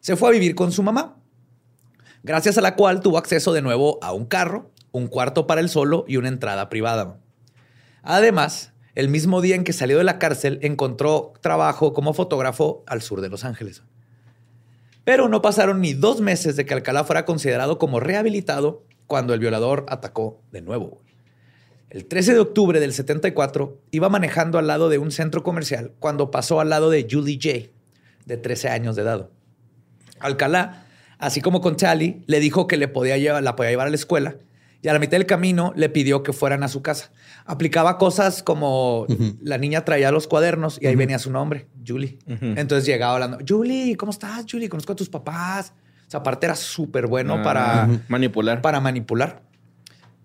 [0.00, 1.16] se fue a vivir con su mamá,
[2.22, 5.68] gracias a la cual tuvo acceso de nuevo a un carro, un cuarto para él
[5.68, 7.18] solo y una entrada privada.
[8.04, 13.02] Además, el mismo día en que salió de la cárcel, encontró trabajo como fotógrafo al
[13.02, 13.82] sur de Los Ángeles.
[15.04, 19.40] Pero no pasaron ni dos meses de que Alcalá fuera considerado como rehabilitado cuando el
[19.40, 21.02] violador atacó de nuevo.
[21.90, 26.30] El 13 de octubre del 74 iba manejando al lado de un centro comercial cuando
[26.30, 27.70] pasó al lado de Julie J,
[28.24, 29.28] de 13 años de edad.
[30.18, 30.86] Alcalá,
[31.18, 33.96] así como con Tally, le dijo que le podía llevar, la podía llevar a la
[33.96, 34.36] escuela
[34.82, 37.12] y a la mitad del camino le pidió que fueran a su casa.
[37.46, 39.06] Aplicaba cosas como
[39.42, 42.18] la niña traía los cuadernos y ahí venía su nombre, Julie.
[42.26, 42.54] Ujú.
[42.56, 44.68] Entonces llegaba hablando, Julie, ¿cómo estás, Julie?
[44.70, 45.74] Conozco a tus papás.
[46.06, 48.62] O sea, aparte era súper bueno Ah, para, manipular.
[48.62, 49.42] para manipular.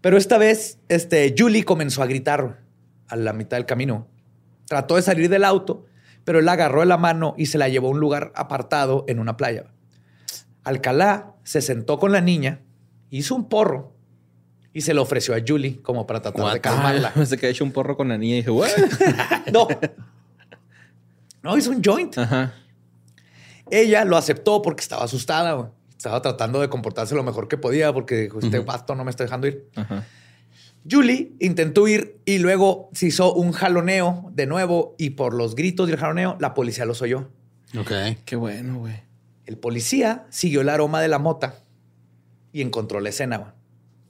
[0.02, 2.62] Pero esta vez, este, Julie comenzó a gritar
[3.10, 4.08] a la mitad del camino.
[4.66, 5.86] Trató de salir del auto,
[6.24, 9.04] pero él la agarró de la mano y se la llevó a un lugar apartado
[9.10, 9.66] en una playa.
[10.64, 12.62] Alcalá se sentó con la niña,
[13.10, 13.94] hizo un porro
[14.74, 17.14] y se lo ofreció a Julie como para tratar de calmarla.
[17.26, 18.70] Se quedó hecho un porro con la niña y dije, ¿what?
[19.54, 19.68] No.
[21.42, 22.18] No, hizo un joint.
[22.18, 22.54] Ajá.
[23.72, 25.54] Ella lo aceptó porque estaba asustada.
[25.54, 25.70] güey.
[25.96, 29.24] Estaba tratando de comportarse lo mejor que podía porque dijo, este vato no me está
[29.24, 29.68] dejando ir.
[29.76, 30.06] Ajá.
[30.90, 35.88] Julie intentó ir y luego se hizo un jaloneo de nuevo y por los gritos
[35.88, 37.30] del jaloneo la policía los oyó.
[37.78, 37.92] Ok.
[38.26, 39.04] Qué bueno, güey.
[39.46, 41.56] El policía siguió el aroma de la mota
[42.54, 43.56] y encontró la escena.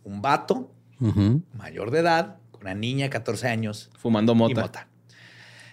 [0.09, 0.71] Un vato
[1.53, 4.61] mayor de edad con una niña de 14 años Fumando y mota.
[4.61, 4.87] mota.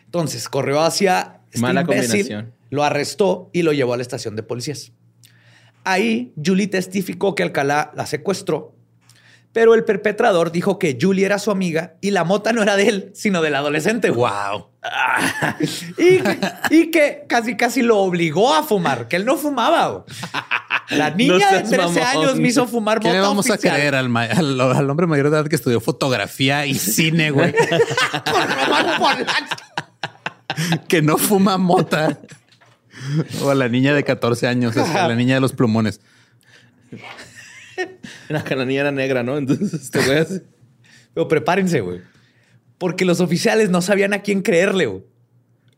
[0.04, 2.52] Entonces corrió hacia este Mala imbécil, combinación.
[2.70, 4.92] lo arrestó y lo llevó a la estación de policías.
[5.84, 8.74] Ahí Julie testificó que Alcalá la secuestró,
[9.52, 12.88] pero el perpetrador dijo que Julie era su amiga y la mota no era de
[12.88, 14.10] él, sino del adolescente.
[14.10, 14.68] Wow.
[15.98, 16.20] Y,
[16.74, 20.04] y que casi casi lo obligó a fumar, que él no fumaba.
[20.90, 22.02] La niña de seas 13 mamón.
[22.02, 25.30] años me hizo fumar ¿Qué le vamos a creer al, ma- al, al hombre mayor
[25.30, 27.52] de edad que estudió fotografía y cine, güey?
[30.88, 32.18] Que no fuma mota.
[33.42, 36.00] O a la niña de 14 años, es la niña de los plumones.
[38.28, 39.36] La la niña era negra, ¿no?
[39.36, 40.40] Entonces, este güey así-
[41.14, 42.00] Pero prepárense, güey.
[42.78, 45.02] Porque los oficiales no sabían a quién creerle, güey.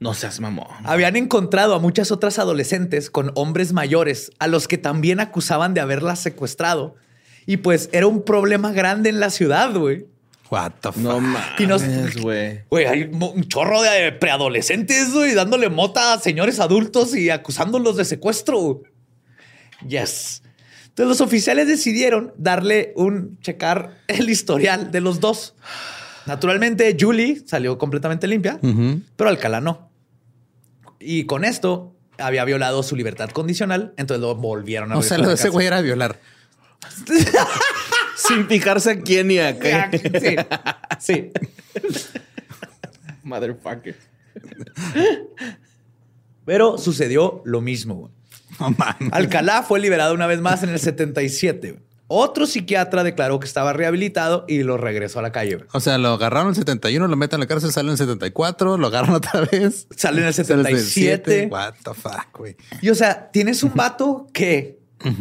[0.01, 0.69] No seas mamón.
[0.85, 5.81] Habían encontrado a muchas otras adolescentes con hombres mayores a los que también acusaban de
[5.81, 6.95] haberlas secuestrado.
[7.47, 10.07] Y pues era un problema grande en la ciudad, güey.
[10.51, 11.03] What the fuck?
[11.03, 12.61] No mames, güey.
[12.71, 18.05] Güey, hay un chorro de preadolescentes, güey, dándole mota a señores adultos y acusándolos de
[18.05, 18.83] secuestro.
[19.87, 20.43] Yes.
[20.87, 25.55] Entonces los oficiales decidieron darle un checar el historial de los dos.
[26.27, 28.59] Naturalmente, Julie salió completamente limpia,
[29.17, 29.88] pero Alcalá no.
[31.01, 35.29] Y con esto había violado su libertad condicional, entonces lo volvieron a O sea, lo
[35.29, 36.19] de ese güey era violar.
[38.17, 40.47] Sin fijarse a quién ni a qué.
[40.99, 41.33] Sí, sí.
[43.23, 43.97] Motherfucker.
[46.45, 48.11] Pero sucedió lo mismo.
[48.59, 49.13] mames.
[49.13, 51.79] Alcalá fue liberado una vez más en el 77.
[52.11, 55.65] Otro psiquiatra declaró que estaba rehabilitado y lo regresó a la calle.
[55.73, 57.99] O sea, lo agarraron en el 71, lo meten en la cárcel, sale en el
[57.99, 59.87] 74, lo agarran otra vez.
[59.95, 61.49] Sale en el 77.
[61.51, 62.57] What the fuck, güey.
[62.81, 64.79] Y o sea, tienes un vato que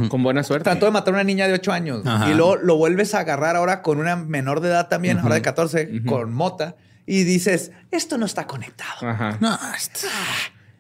[0.10, 0.64] Con buena suerte.
[0.64, 2.30] trató de matar a una niña de 8 años Ajá.
[2.32, 5.42] y luego lo vuelves a agarrar ahora con una menor de edad también, ahora de
[5.42, 6.78] 14, con mota.
[7.06, 9.08] Y dices, esto no está conectado.
[9.10, 9.38] Ajá.
[9.40, 10.08] No, esto-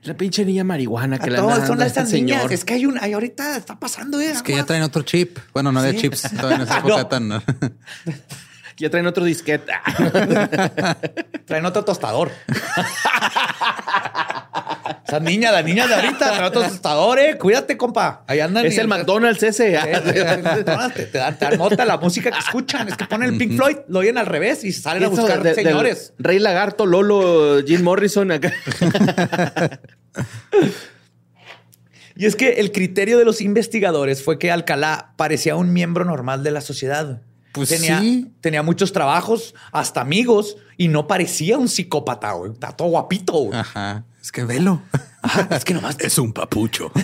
[0.03, 2.37] La pinche niña marihuana que A le todos anda son estas este niñas.
[2.41, 2.53] señor.
[2.53, 4.31] Es que hay un, hay ahorita está pasando, eh.
[4.31, 5.37] es que ya traen otro chip.
[5.53, 5.99] Bueno, no había Sí.
[6.01, 7.07] chips todavía en esa época no.
[7.09, 7.29] tan.
[8.77, 9.71] Ya traen otro disquete.
[11.45, 12.31] Traen otro tostador.
[15.07, 17.37] Esa niña, la niña de ahorita, trae otro tostador, eh.
[17.37, 18.23] Cuídate, compa.
[18.27, 18.65] Ahí andan.
[18.65, 19.71] es y- el McDonald's ese.
[19.77, 20.93] Te, te, te dan-
[21.39, 22.87] te dan nota la música que escuchan.
[22.89, 25.53] Es que ponen el Pink Floyd, lo oyen al revés y salen a buscar de-
[25.55, 26.13] del señores.
[26.19, 28.51] Rey Lagarto, Lolo, Jim Morrison acá.
[32.19, 36.43] Y es que el criterio de los investigadores fue que Alcalá parecía un miembro normal
[36.43, 37.21] de la sociedad.
[37.51, 38.31] Pues tenía, sí.
[38.41, 42.51] tenía muchos trabajos, hasta amigos, y no parecía un psicópata, güey.
[42.51, 43.57] Está todo guapito, güey.
[43.57, 44.05] Ajá.
[44.21, 44.81] Es que velo.
[45.21, 46.91] Ajá, es que nomás Es un papucho.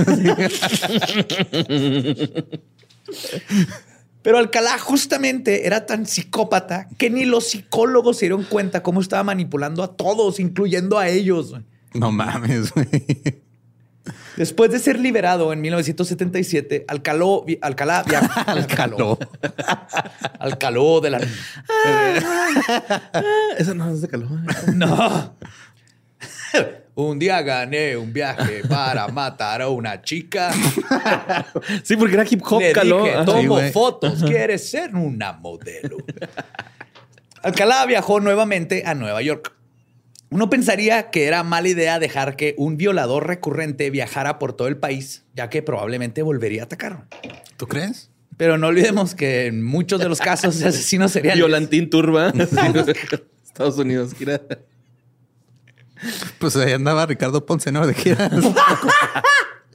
[4.22, 9.24] Pero Alcalá justamente era tan psicópata que ni los psicólogos se dieron cuenta cómo estaba
[9.24, 11.54] manipulando a todos, incluyendo a ellos.
[11.94, 13.44] No mames, güey.
[14.38, 18.28] Después de ser liberado en 1977, Alcaló, vi- Alcalá viajó.
[18.50, 19.20] Alcaló.
[20.40, 21.20] Alcaló de la.
[23.58, 24.30] Eso no es de calor.
[24.74, 25.36] No.
[26.96, 30.52] Un día gané un viaje para matar a una chica.
[31.84, 33.26] Sí, porque era hip hop, Le dije, Ajá.
[33.26, 33.72] tomo Sí, güey.
[33.72, 35.98] fotos, quieres ser una modelo.
[37.42, 39.52] Alcalá viajó nuevamente a Nueva York.
[40.34, 44.78] Uno pensaría que era mala idea dejar que un violador recurrente viajara por todo el
[44.78, 47.06] país, ya que probablemente volvería a atacar.
[47.56, 48.10] ¿Tú crees?
[48.36, 52.34] Pero no olvidemos que en muchos de los casos de asesinos seriales Violantín Turba.
[53.46, 54.16] Estados Unidos.
[54.16, 54.42] gira.
[56.40, 57.86] Pues ahí andaba Ricardo Ponce, ¿no?
[57.88, 58.30] De gira.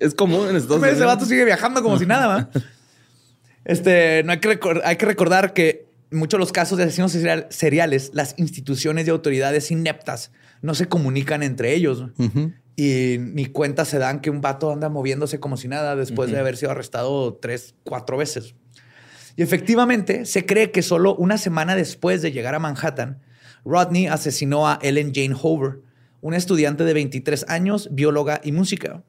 [0.00, 1.06] Es común en Estados Ese Unidos.
[1.06, 2.50] vato sigue viajando como si nada, ¿va?
[3.64, 7.12] Este, no hay que, hay que recordar que en muchos de los casos de asesinos
[7.12, 10.30] serial- seriales, las instituciones y autoridades ineptas
[10.62, 12.04] no se comunican entre ellos.
[12.76, 16.38] Y ni cuenta se dan que un vato anda moviéndose como si nada después de
[16.38, 18.54] haber sido arrestado tres, cuatro veces.
[19.36, 23.20] Y efectivamente, se cree que solo una semana después de llegar a Manhattan,
[23.64, 25.80] Rodney asesinó a Ellen Jane Hoover,
[26.20, 29.04] una estudiante de 23 años, bióloga y música.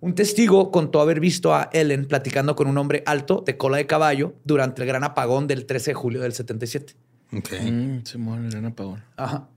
[0.00, 3.86] Un testigo contó haber visto a Ellen platicando con un hombre alto de cola de
[3.86, 6.94] caballo durante el gran apagón del 13 de julio del 77.
[7.32, 7.52] Ok.
[7.62, 9.04] Mm, Simón, el gran apagón.
[9.16, 9.48] Ajá.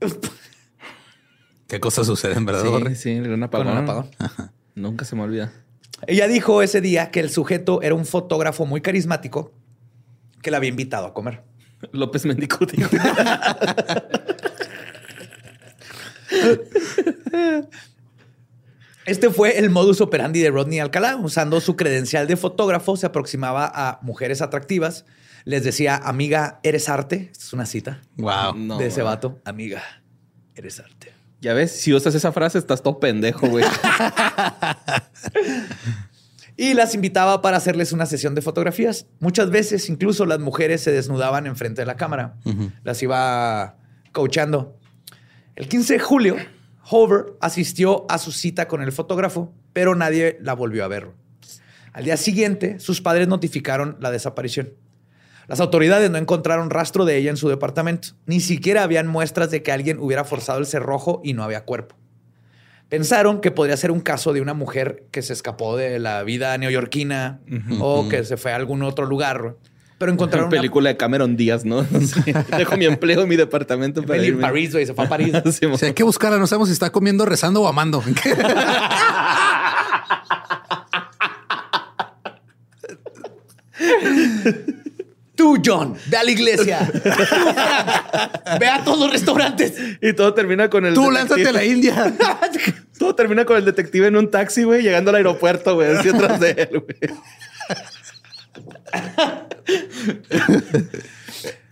[1.66, 2.64] ¿Qué cosas suceden, verdad?
[2.88, 3.68] Sí, sí, el gran apagón.
[3.68, 4.10] Un apagón.
[4.74, 5.52] Nunca se me olvida.
[6.06, 9.52] Ella dijo ese día que el sujeto era un fotógrafo muy carismático
[10.42, 11.42] que la había invitado a comer.
[11.92, 12.82] López Mendicuti.
[19.06, 21.14] Este fue el modus operandi de Rodney Alcalá.
[21.14, 25.06] Usando su credencial de fotógrafo, se aproximaba a mujeres atractivas.
[25.44, 27.28] Les decía, amiga, eres arte.
[27.30, 28.56] Esta es una cita Wow.
[28.56, 29.40] No, de ese vato.
[29.44, 29.80] Amiga,
[30.56, 31.12] eres arte.
[31.46, 33.64] Ya ves, si usas esa frase, estás todo pendejo, güey.
[36.58, 39.06] Y las invitaba para hacerles una sesión de fotografías.
[39.20, 42.34] Muchas veces, incluso las mujeres se desnudaban enfrente de la cámara.
[42.82, 43.76] Las iba
[44.10, 44.76] coachando.
[45.54, 46.36] El 15 de julio,
[46.90, 51.10] Hover asistió a su cita con el fotógrafo, pero nadie la volvió a ver.
[51.92, 54.72] Al día siguiente, sus padres notificaron la desaparición.
[55.48, 58.08] Las autoridades no encontraron rastro de ella en su departamento.
[58.26, 61.94] Ni siquiera habían muestras de que alguien hubiera forzado el cerrojo y no había cuerpo.
[62.88, 66.56] Pensaron que podría ser un caso de una mujer que se escapó de la vida
[66.58, 67.40] neoyorquina
[67.80, 69.56] o que se fue a algún otro lugar.
[69.98, 71.84] Pero encontraron Una película de Cameron Díaz, ¿no?
[72.00, 72.32] Sí.
[72.56, 74.40] Dejo mi empleo en mi departamento para irme.
[74.42, 74.86] París, güey.
[74.86, 75.32] Se fue a París.
[75.52, 78.02] Sí, mo- Si hay que buscarla, no sabemos si está comiendo, rezando o amando.
[85.36, 86.90] Tú, John, ve a la iglesia.
[86.92, 89.74] Tú, Frank, ve a todos los restaurantes.
[90.00, 90.94] Y todo termina con el.
[90.94, 92.14] Tú detective- lánzate a la India.
[92.98, 96.40] Todo termina con el detective en un taxi, güey, llegando al aeropuerto, güey, así atrás
[96.40, 96.96] de él, güey.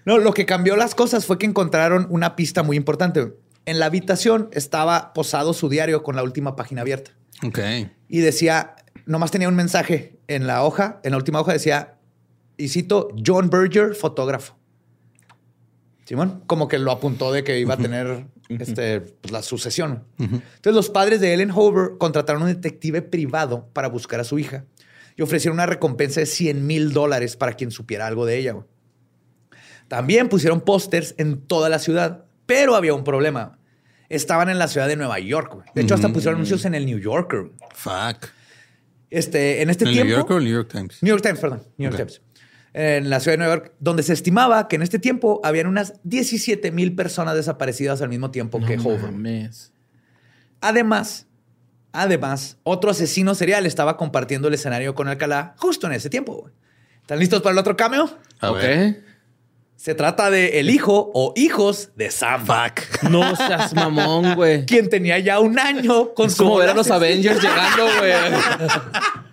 [0.05, 3.33] No, lo que cambió las cosas fue que encontraron una pista muy importante.
[3.65, 7.13] En la habitación estaba posado su diario con la última página abierta.
[7.43, 7.59] Ok.
[8.09, 11.95] Y decía, nomás tenía un mensaje en la hoja, en la última hoja decía,
[12.57, 14.57] y cito, John Berger, fotógrafo.
[16.05, 20.05] Simón, como que lo apuntó de que iba a tener este, pues, la sucesión.
[20.19, 24.65] Entonces los padres de Ellen Hover contrataron un detective privado para buscar a su hija.
[25.17, 28.53] y ofrecieron una recompensa de 100 mil dólares para quien supiera algo de ella.
[28.53, 28.67] güey.
[29.89, 33.59] También pusieron pósters en toda la ciudad, pero había un problema.
[34.09, 35.55] Estaban en la ciudad de Nueva York.
[35.55, 35.67] güey.
[35.75, 37.51] De hecho, hasta pusieron anuncios en el New Yorker.
[37.75, 38.27] Fuck.
[39.09, 40.09] Este, en este ¿El tiempo.
[40.09, 41.03] New Yorker o el New York Times?
[41.03, 41.63] New York Times, perdón.
[41.79, 41.97] New York.
[41.97, 42.21] Times.
[42.75, 45.95] En la ciudad de Nueva York, donde se estimaba que en este tiempo habían unas
[46.03, 49.73] 17 mil personas desaparecidas al mismo tiempo que No mames.
[50.61, 51.27] Además,
[51.93, 56.35] además, otro asesino serial estaba compartiendo el escenario con Alcalá justo en ese tiempo.
[56.35, 56.53] güey.
[57.01, 58.11] ¿Están listos para el otro cameo?
[58.41, 58.57] A ok.
[58.59, 59.05] ver.
[59.77, 62.47] Se trata de el hijo o hijos de Sam.
[62.47, 63.03] Fuck.
[63.11, 64.65] No seas mamón, güey.
[64.67, 66.91] Quien tenía ya un año con Es su como ver a los.
[66.91, 68.13] Avengers llegando, güey.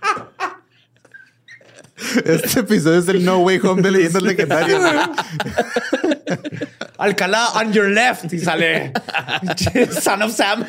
[2.26, 4.82] Este episodio es el No Way Home de leyendas legendarias.
[6.98, 8.92] Alcalá on your left y sale
[10.02, 10.66] Son of Sam.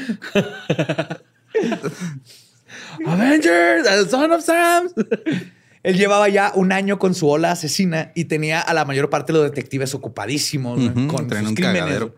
[3.07, 4.89] Avengers, the Son of Sam.
[5.83, 9.33] Él llevaba ya un año con su ola asesina y tenía a la mayor parte
[9.33, 11.55] de los detectives ocupadísimos güey, Ujú, con sus crímenes.
[11.83, 12.15] cagadero.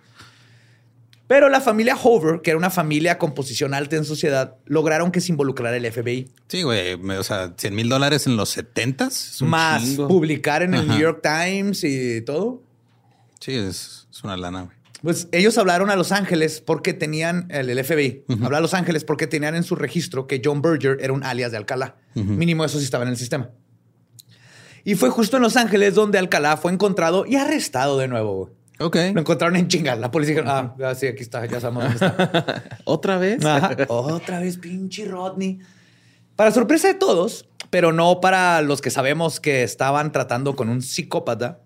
[1.27, 5.21] Pero la familia Hover, que era una familia con posición alta en sociedad, lograron que
[5.23, 6.29] se involucrara el FBI.
[6.49, 6.95] Sí, güey.
[6.95, 10.07] O sea, 100 mil dólares en los 70 s un Más chingo.
[10.09, 10.93] publicar en el Ajá.
[10.93, 12.63] New York Times y todo.
[13.41, 14.77] Sí, es, es una lana, güey.
[15.03, 19.05] Pues ellos hablaron a Los Ángeles porque tenían, el, el FBI, habló a Los Ángeles
[19.05, 21.97] porque tenían en su registro que John Berger era un alias de Alcalá.
[22.15, 23.51] Mínimo eso sí estaba en el sistema.
[24.83, 28.51] Y fue justo en Los Ángeles donde Alcalá fue encontrado y arrestado de nuevo.
[28.81, 28.97] Ok.
[29.13, 29.99] Lo encontraron en chingas.
[29.99, 32.65] La policía dijo, ah, ah, sí, aquí está, ya sabemos dónde está.
[32.85, 33.45] ¿Otra vez?
[33.45, 33.77] Ajá.
[33.89, 35.61] Otra vez, pinche Rodney.
[36.37, 40.83] Para sorpresa de todos, pero no para los que sabemos que estaban tratando con un
[40.83, 41.61] psicópata,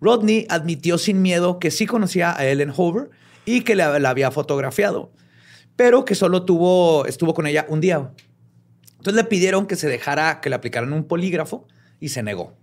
[0.00, 3.10] Rodney admitió sin miedo que sí conocía a Ellen Hoover
[3.44, 5.12] y que la, la había fotografiado,
[5.76, 8.10] pero que solo tuvo, estuvo con ella un día.
[8.92, 11.66] Entonces le pidieron que se dejara que le aplicaran un polígrafo
[12.00, 12.54] y se negó.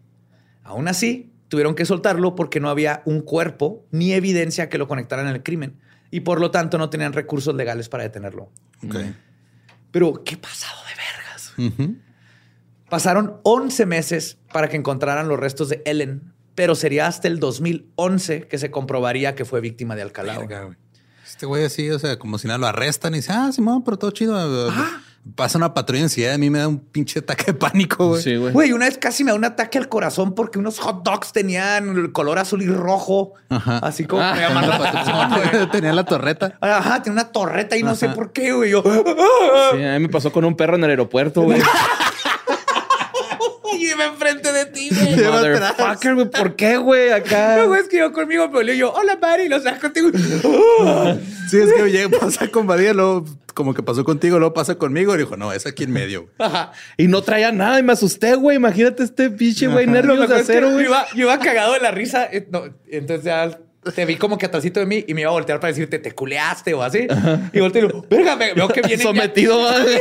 [0.64, 5.28] Aún así, tuvieron que soltarlo porque no había un cuerpo ni evidencia que lo conectaran
[5.28, 5.80] al crimen
[6.10, 8.49] y por lo tanto no tenían recursos legales para detenerlo.
[8.84, 8.95] Ok.
[9.91, 11.99] Pero, ¿qué pasado de vergas?
[12.89, 18.47] Pasaron 11 meses para que encontraran los restos de Ellen, pero sería hasta el 2011
[18.47, 20.39] que se comprobaría que fue víctima de Alcalá.
[21.24, 23.99] Este güey así, o sea, como si nada lo arrestan y dice, ah, Simón, pero
[23.99, 24.36] todo chido.
[25.36, 28.21] Pasa una patrulla en ciudad, a mí me da un pinche ataque de pánico, güey.
[28.21, 28.51] Sí, güey.
[28.51, 31.88] Güey, una vez casi me da un ataque al corazón porque unos hot dogs tenían
[31.97, 33.34] el color azul y rojo.
[33.49, 33.78] Ajá.
[33.78, 34.34] Así como Ah.
[34.36, 35.69] me llaman la atención.
[35.71, 36.57] Tenía la torreta.
[36.59, 38.71] Ajá, tiene una torreta y no sé por qué, güey.
[38.71, 41.61] Yo, Sí, a mí me pasó con un perro en el aeropuerto, güey.
[43.80, 45.15] y iba enfrente de ti, güey.
[45.15, 45.74] Lleva atrás.
[45.78, 46.30] Motherfucker, güey.
[46.30, 47.11] ¿Por qué, güey?
[47.11, 47.55] Acá.
[47.57, 50.09] Luego escribió conmigo, pero le yo, hola, Mari, lo saco contigo.
[51.49, 55.13] Sí, es que llega, pasa con Badía, luego como que pasó contigo, luego pasa conmigo.
[55.13, 56.21] Y dijo, no, es aquí en medio.
[56.21, 56.34] güey.
[56.39, 56.71] Ajá.
[56.97, 58.57] Y no traía nada y me asusté, güey.
[58.57, 60.86] Imagínate este pinche, güey, Lo nervios de es que acero, yo güey.
[60.86, 62.28] iba, yo iba cagado de la risa.
[62.32, 63.59] eh, no, entonces ya
[63.93, 66.13] te vi como que atrásito de mí y me iba a voltear para decirte, te
[66.13, 67.05] culeaste o así.
[67.51, 68.97] Y volteo y digo, verga, me- veo que vienen.
[68.99, 69.99] ya- Sometido, güey.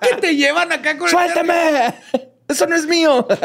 [0.00, 1.94] que te llevan acá con el- ¡Suéltame!
[2.48, 3.26] ¡Eso no es mío!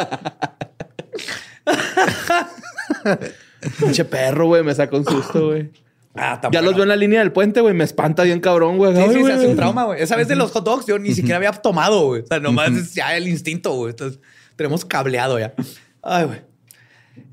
[3.80, 4.64] Pinche perro, güey.
[4.64, 5.72] Me sacó un susto, güey.
[6.16, 7.74] Ah, Ya los veo en la línea del puente, güey.
[7.74, 8.96] Me espanta bien cabrón, güey.
[8.96, 10.02] Sí, Ay, sí, se hace un trauma, güey.
[10.02, 12.22] Esa vez de los hot dogs yo ni siquiera había tomado, güey.
[12.22, 13.92] O sea, nomás es ya el instinto, güey.
[13.92, 14.20] Entonces,
[14.56, 15.54] tenemos cableado ya.
[16.02, 16.42] Ay, güey.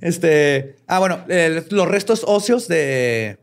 [0.00, 0.76] Este...
[0.86, 1.24] Ah, bueno,
[1.70, 3.38] los restos óseos de...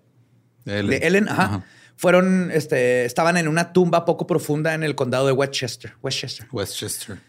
[0.65, 0.89] Ellen.
[0.89, 1.63] de Ellen, ajá,
[1.95, 5.93] fueron, este, estaban en una tumba poco profunda en el condado de Westchester.
[6.01, 6.47] Westchester.
[6.51, 7.19] Westchester.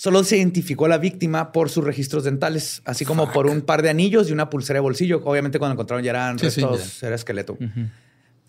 [0.00, 3.82] Solo se identificó a la víctima por sus registros dentales, así como por un par
[3.82, 5.20] de anillos y una pulsera de bolsillo.
[5.26, 7.58] Obviamente cuando encontraron ya eran Sí, sí, restos, era esqueleto.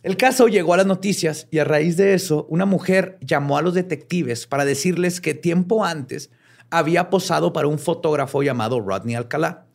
[0.02, 3.62] El caso llegó a las noticias y a raíz de eso, una mujer llamó a
[3.62, 6.30] los detectives para decirles que tiempo antes
[6.70, 9.66] había posado para un fotógrafo llamado Rodney Alcalá,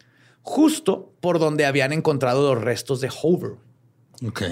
[0.41, 3.57] justo por donde habían encontrado los restos de Hoover.
[4.27, 4.45] Ok.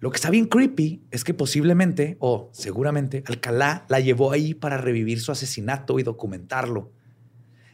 [0.00, 4.78] Lo que está bien creepy es que posiblemente, o seguramente, Alcalá la llevó ahí para
[4.78, 6.92] revivir su asesinato y documentarlo,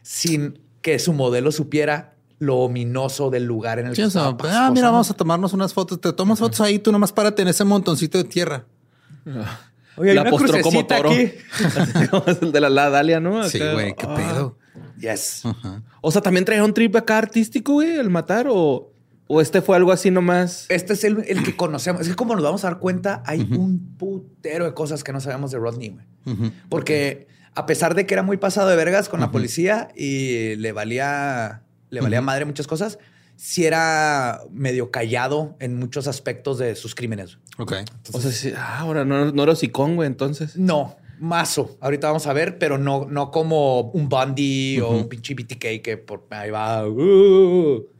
[0.01, 4.71] sin que su modelo supiera lo ominoso del lugar en el Sí, que estaba ah,
[4.73, 6.01] mira, vamos a tomarnos unas fotos.
[6.01, 8.65] Te tomas fotos ahí, tú nomás párate en ese montoncito de tierra.
[9.97, 11.11] Oye, hay la una postró como toro.
[11.11, 11.31] el
[12.51, 13.47] de la, la Dalia, ¿no?
[13.47, 14.15] Sí, güey, qué Ah.
[14.15, 14.57] pedo.
[14.99, 15.43] Yes.
[16.01, 18.47] O sea, ¿también traía un trip acá artístico, güey, el matar?
[18.49, 18.91] ¿O,
[19.27, 20.65] o este fue algo así nomás?
[20.69, 22.01] Este es el, el que conocemos.
[22.01, 25.19] Es que como nos vamos a dar cuenta, hay un putero de cosas que no
[25.19, 26.51] sabemos de Rodney, güey.
[26.69, 30.71] Porque a pesar de que era muy pasado de vergas con la policía y le
[30.71, 32.99] valía, le valía madre muchas cosas,
[33.35, 37.37] sí era medio callado en muchos aspectos de sus crímenes.
[37.57, 37.73] Ok.
[38.13, 40.57] O sea, sí, ah, ahora no, no era hocicón, güey, entonces.
[40.57, 41.77] No, mazo.
[41.81, 45.97] Ahorita vamos a ver, pero no, no como un Bundy o un pinche BTK que
[45.97, 46.83] por ahí va.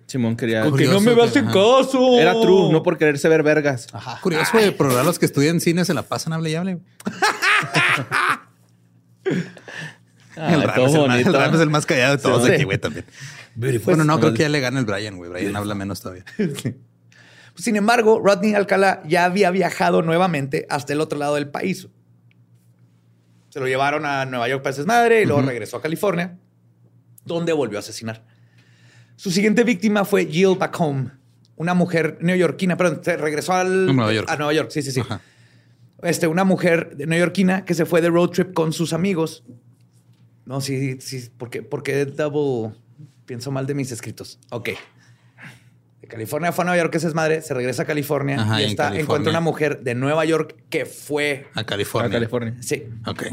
[0.08, 0.62] Simón quería.
[0.64, 1.52] con que no me que- ajá.
[1.52, 2.20] caso.
[2.20, 3.88] Era true, no por quererse ver vergas.
[3.92, 4.20] Ajá.
[4.22, 6.78] Curioso, güey, pero ahora los que estudian cine se la pasan hable y hable.
[10.38, 12.46] Ay, el, Ram todo es el, más, el Ram es el más callado de todos
[12.46, 12.52] Sí.
[12.52, 13.06] aquí, güey, también.
[13.56, 15.30] Bueno, no, creo que ya le gana el Brian, güey.
[15.32, 16.26] Brian habla menos todavía.
[17.56, 21.88] Sin embargo, Rodney Alcalá ya había viajado nuevamente hasta el otro lado del país.
[23.50, 26.38] Se lo llevaron a Nueva York para madre y luego regresó a California,
[27.24, 28.26] donde volvió a asesinar.
[29.16, 31.12] Su siguiente víctima fue Jill Bacome,
[31.56, 34.30] una mujer neoyorquina, perdón, se regresó al, A Nueva York.
[34.30, 35.00] A Nueva York, sí, sí, sí.
[35.00, 35.22] Ajá.
[36.04, 39.44] Este, una mujer neoyorquina que se fue de road trip con sus amigos.
[40.46, 42.76] No, sí, sí, porque, porque double
[43.26, 44.38] pienso mal de mis escritos.
[44.52, 44.70] Ok.
[46.02, 48.62] De California fue a Nueva York, esa es madre, se regresa a California Ajá, y
[48.62, 49.02] y en está, California.
[49.04, 51.48] encuentra una mujer de Nueva York que fue.
[51.56, 52.12] A A California.
[52.12, 52.56] California.
[52.60, 52.84] Sí.
[53.08, 53.24] Ok.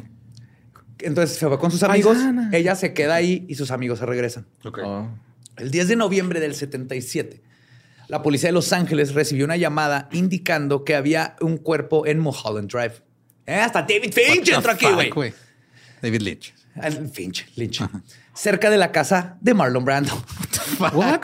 [1.01, 2.17] Entonces se fue con sus amigos,
[2.53, 4.47] ella se queda ahí y sus amigos se regresan.
[4.65, 4.79] Ok.
[4.85, 5.09] Oh.
[5.57, 7.43] El 10 de noviembre del 77,
[8.09, 12.71] la policía de Los Ángeles recibió una llamada indicando que había un cuerpo en Mulholland
[12.71, 12.95] Drive.
[13.47, 15.35] Eh, hasta David Finch entró aquí, güey.
[16.01, 16.55] David Lynch.
[17.13, 17.83] Finch, Lynch.
[18.35, 20.13] Cerca de la casa de Marlon Brando.
[20.95, 21.23] What?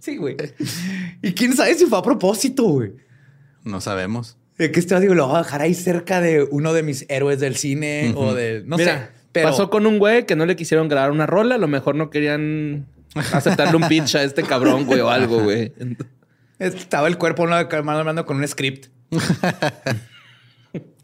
[0.00, 0.36] Sí, güey.
[1.22, 2.92] Y quién sabe si fue a propósito, güey.
[3.62, 4.36] No sabemos.
[4.58, 7.40] De que este digo, lo voy a dejar ahí cerca de uno de mis héroes
[7.40, 8.62] del cine o de.
[8.66, 9.08] No Mira, sé.
[9.32, 11.54] Pero pasó con un güey que no le quisieron grabar una rola.
[11.54, 15.72] A lo mejor no querían aceptarle un pitch a este cabrón, güey, o algo, güey.
[16.58, 17.56] estaba el cuerpo ¿no?
[17.56, 18.86] de Marlon Brando con un script.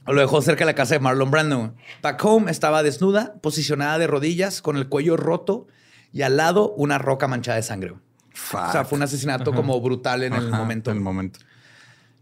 [0.07, 1.75] Lo dejó cerca de la casa de Marlon Brando.
[2.03, 5.67] Back home estaba desnuda, posicionada de rodillas, con el cuello roto
[6.13, 7.93] y al lado una roca manchada de sangre.
[7.93, 10.91] O sea, fue un asesinato como brutal en el momento.
[10.91, 11.41] En el momento.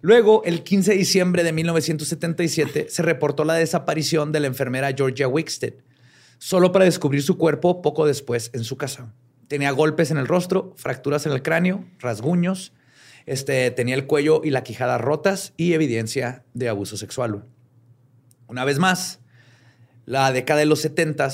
[0.00, 5.26] Luego, el 15 de diciembre de 1977, se reportó la desaparición de la enfermera Georgia
[5.28, 5.74] Wickstead,
[6.38, 9.12] solo para descubrir su cuerpo poco después en su casa.
[9.48, 12.72] Tenía golpes en el rostro, fracturas en el cráneo, rasguños,
[13.26, 17.44] este, tenía el cuello y la quijada rotas y evidencia de abuso sexual.
[18.48, 19.20] Una vez más,
[20.04, 21.28] la década de los 70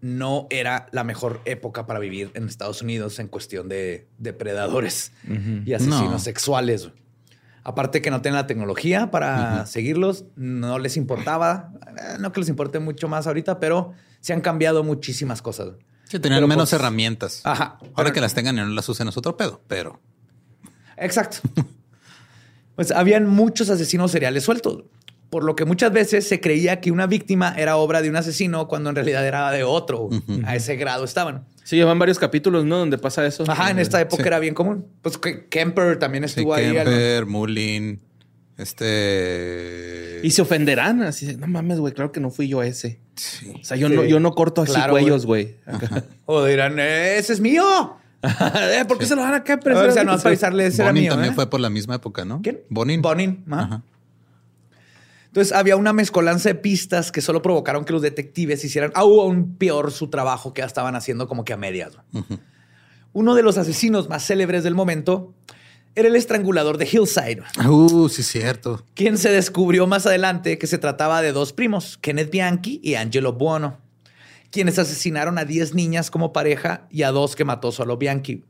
[0.00, 5.12] no era la mejor época para vivir en Estados Unidos en cuestión de depredadores
[5.64, 6.18] y asesinos No.
[6.18, 6.90] sexuales.
[7.64, 12.48] Aparte que no tienen la tecnología para seguirlos, no les importaba, eh, no que les
[12.48, 15.72] importe mucho más ahorita, pero se han cambiado muchísimas cosas.
[16.08, 17.40] Sí, tenían Pero, menos pues, herramientas.
[17.44, 17.78] Ajá.
[17.80, 20.00] Ahora Pero- que las tengan y no las usen es otro pedo, pero
[20.96, 21.38] Exacto.
[22.74, 24.84] Pues habían muchos asesinos seriales sueltos,
[25.30, 28.68] por lo que muchas veces se creía que una víctima era obra de un asesino
[28.68, 30.08] cuando en realidad era de otro.
[30.44, 31.44] A ese grado estaban.
[31.64, 32.78] Sí, llevan varios capítulos, ¿no?
[32.78, 33.42] Donde pasa eso.
[33.48, 34.28] Ajá, en esta época Sí.
[34.28, 34.86] era bien común.
[35.02, 36.72] Pues que Kemper también sí, estuvo ahí.
[36.72, 38.00] Kemper, Mullin,
[38.58, 40.20] este...
[40.22, 41.02] Y se ofenderán.
[41.02, 43.00] Así, de, no mames, güey, claro que no fui yo ese.
[43.14, 43.52] Sí.
[43.60, 43.94] O sea, yo, Sí.
[43.94, 45.56] no, yo no corto así Claro, cuellos, güey.
[45.64, 46.04] Acá.
[46.26, 47.64] O dirán, ese es mío.
[48.20, 49.74] Eh, ¿Por qué se lo dan a Kemper?
[49.74, 51.12] A ver, o sea, no vas a avisarle, ese era Bonin mío.
[51.12, 51.34] también ¿eh?
[51.36, 52.42] fue por la misma época, ¿no?
[52.42, 52.58] ¿Quién?
[52.68, 53.00] Bonin.
[53.00, 53.44] Bonin.
[53.48, 53.62] ajá.
[53.62, 53.82] Ajá.
[55.26, 59.92] Entonces había una mezcolanza de pistas que solo provocaron que los detectives hicieran aún peor
[59.92, 61.92] su trabajo que ya estaban haciendo como que a medias.
[63.12, 65.32] Uno de los asesinos más célebres del momento
[65.98, 68.84] era el estrangulador de Hillside, Uh, sí, cierto.
[68.94, 73.32] quien se descubrió más adelante que se trataba de dos primos, Kenneth Bianchi y Angelo
[73.32, 73.78] Buono,
[74.50, 78.44] quienes asesinaron a 10 niñas como pareja y a dos que mató solo Bianchi.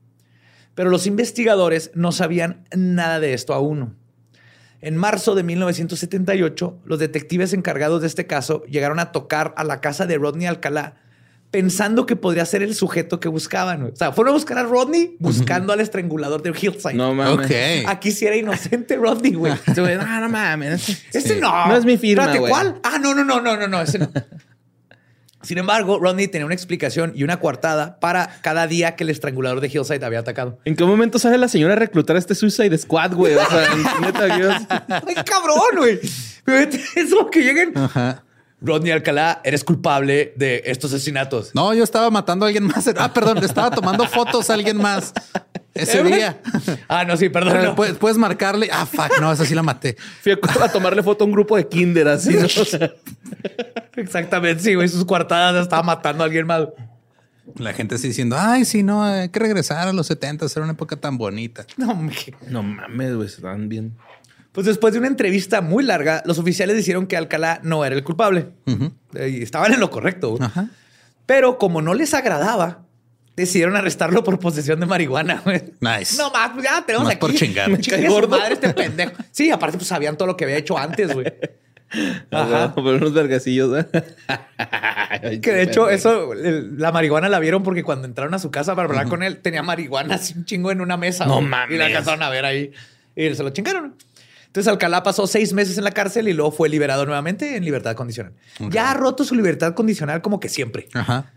[0.75, 3.97] Pero los investigadores no sabían nada de esto aún.
[4.81, 9.81] En marzo de 1978, los detectives encargados de este caso llegaron a tocar a la
[9.81, 10.97] casa de Rodney Alcalá
[11.51, 13.83] pensando que podría ser el sujeto que buscaban.
[13.85, 16.95] O sea, fueron a buscar a Rodney buscando al estrangulador de Hillside.
[16.95, 17.51] No mames.
[17.87, 19.53] Aquí sí era inocente Rodney, güey.
[19.77, 21.05] No, no mames.
[21.13, 21.41] Ese Sí.
[21.41, 21.69] no.
[21.69, 22.51] No es mi firma, Espérate, güey.
[22.53, 22.81] ¿cuál?
[22.83, 24.11] Ah, no, no, no, no, no, no, ese no.
[25.43, 29.61] Sin embargo, Rodney tenía una explicación y una coartada para cada día que el estrangulador
[29.61, 30.59] de Hillside había atacado.
[30.65, 33.35] ¿En qué momento sale la señora a reclutar a este Suicide Squad, güey?
[33.37, 33.69] O sea,
[34.01, 34.55] neta, Dios.
[34.69, 36.01] ¡Ay, cabrón, güey!
[36.97, 37.79] Eso que lleguen.
[37.79, 38.25] Ajá.
[38.61, 41.55] Rodney Alcalá, eres culpable de estos asesinatos.
[41.55, 42.89] No, yo estaba matando a alguien más.
[42.97, 45.13] Ah, perdón, le estaba tomando fotos a alguien más
[45.75, 46.41] ese ¿Eh, día.
[46.89, 47.63] Ah, no, sí, perdón.
[47.63, 47.75] no.
[47.75, 48.69] ¿Puedes, puedes marcarle.
[48.73, 49.97] Ah, fuck, no, esa sí la maté.
[50.23, 52.37] Fui a, a tomarle foto a un grupo de kinder así,
[53.97, 54.89] Exactamente, sí, güey.
[54.89, 56.69] Sus coartadas estaba matando a alguien más.
[57.57, 60.73] La gente así diciendo, ay, sí, no, hay que regresar a los 70, era una
[60.73, 61.65] época tan bonita.
[61.77, 62.17] No, hombre.
[62.49, 63.97] no mames, güey, están bien.
[64.53, 68.03] Pues después de una entrevista muy larga, los oficiales dijeron que Alcalá no era el
[68.03, 68.49] culpable.
[69.15, 70.37] Eh, Y estaban en lo correcto.
[71.27, 72.85] Pero como no les agradaba,
[73.37, 75.43] decidieron arrestarlo por posesión de marihuana.
[75.45, 75.63] güey.
[75.81, 76.17] Nice.
[76.17, 77.21] No más, pues ya tenemos Nomás aquí.
[77.21, 77.71] por chingar.
[77.71, 79.13] Me chingue su madre este pendejo.
[79.31, 81.27] Sí, aparte pues sabían todo lo que había hecho antes, güey.
[82.31, 82.75] Ajá.
[82.75, 83.79] Por unos vergacillos.
[83.79, 83.87] ¿eh?
[85.41, 88.89] Que de hecho, eso, la marihuana la vieron porque cuando entraron a su casa para
[88.89, 91.25] hablar con él, tenía marihuana así un chingo en una mesa.
[91.27, 91.47] No güey.
[91.47, 91.79] Y mames.
[91.79, 92.73] la alcanzaron a ver ahí.
[93.17, 93.95] Y se lo chingaron.
[94.59, 97.95] Entonces Alcalá pasó seis meses en la cárcel y luego fue liberado nuevamente en libertad
[97.95, 98.33] condicional.
[98.71, 100.89] Ya ha roto su libertad condicional como que siempre.
[100.95, 101.31] Ajá.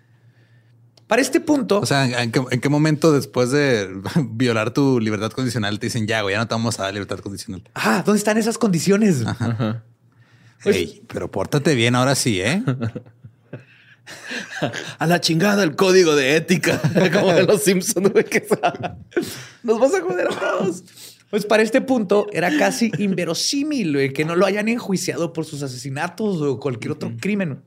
[1.06, 3.88] Para este punto, O sea, ¿en qué, en qué momento después de
[4.32, 7.20] violar tu libertad condicional te dicen ya, güey, ya no te vamos a dar libertad
[7.20, 7.62] condicional?
[7.76, 9.24] ah, ¿dónde están esas condiciones?
[9.24, 9.84] Ajá.
[10.64, 12.64] Pues- Ey, pero pórtate bien ahora sí, ¿eh?
[14.98, 16.82] A la chingada el código de ética.
[17.14, 18.48] Como de los Simpsons, güey, que
[19.62, 20.84] nos vas a joder a todos.
[21.32, 26.42] Pues para este punto era casi inverosímil que no lo hayan enjuiciado por sus asesinatos
[26.42, 27.62] o cualquier otro crimen.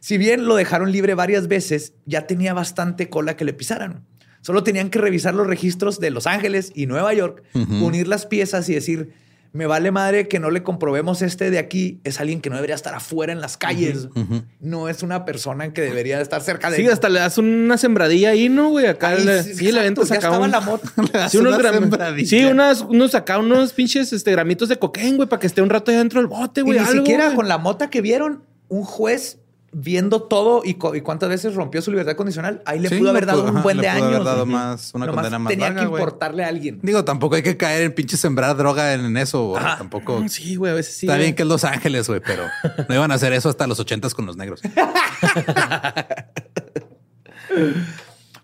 [0.00, 4.06] Si bien lo dejaron libre varias veces, ya tenía bastante cola que le pisaran.
[4.40, 8.66] Solo tenían que revisar los registros de Los Ángeles y Nueva York, unir las piezas
[8.70, 9.12] y decir,
[9.52, 12.74] me vale madre que no le comprobemos este de aquí, es alguien que no debería
[12.74, 14.08] estar afuera en las calles.
[14.60, 16.76] No es una persona que debería estar cerca de...
[16.76, 18.86] Sí, hasta le das una sembradilla ahí, ¿no, güey?
[18.86, 20.60] Acá Ahí, le, sí, sí, le acá estaba un- la
[21.12, 25.28] das Sí, unos, una sí unas, unos acá, unos pinches este, gramitos de cocaína, güey,
[25.28, 26.78] para que esté un rato ahí dentro del bote, Y güey.
[26.78, 27.36] ni algo, siquiera güey.
[27.36, 29.38] con la mota que vieron, un juez
[29.70, 33.44] viendo todo y, cuántas veces rompió su libertad condicional, ahí le Sí, pudo haber dado
[33.44, 34.24] pudo- un buen le de pudo haber años.
[34.24, 36.78] dado más- una Nomás condena más Tenía larga, que importarle a alguien.
[36.82, 39.54] Digo, tampoco hay que caer en pinche sembrar droga en eso.
[39.56, 40.20] Tampoco.
[40.20, 41.06] Mm, Sí, güey, a veces sí.
[41.06, 42.44] Está bien que es Los Ángeles, güey, pero
[42.88, 44.62] no iban a hacer eso hasta los ochentas con los negros.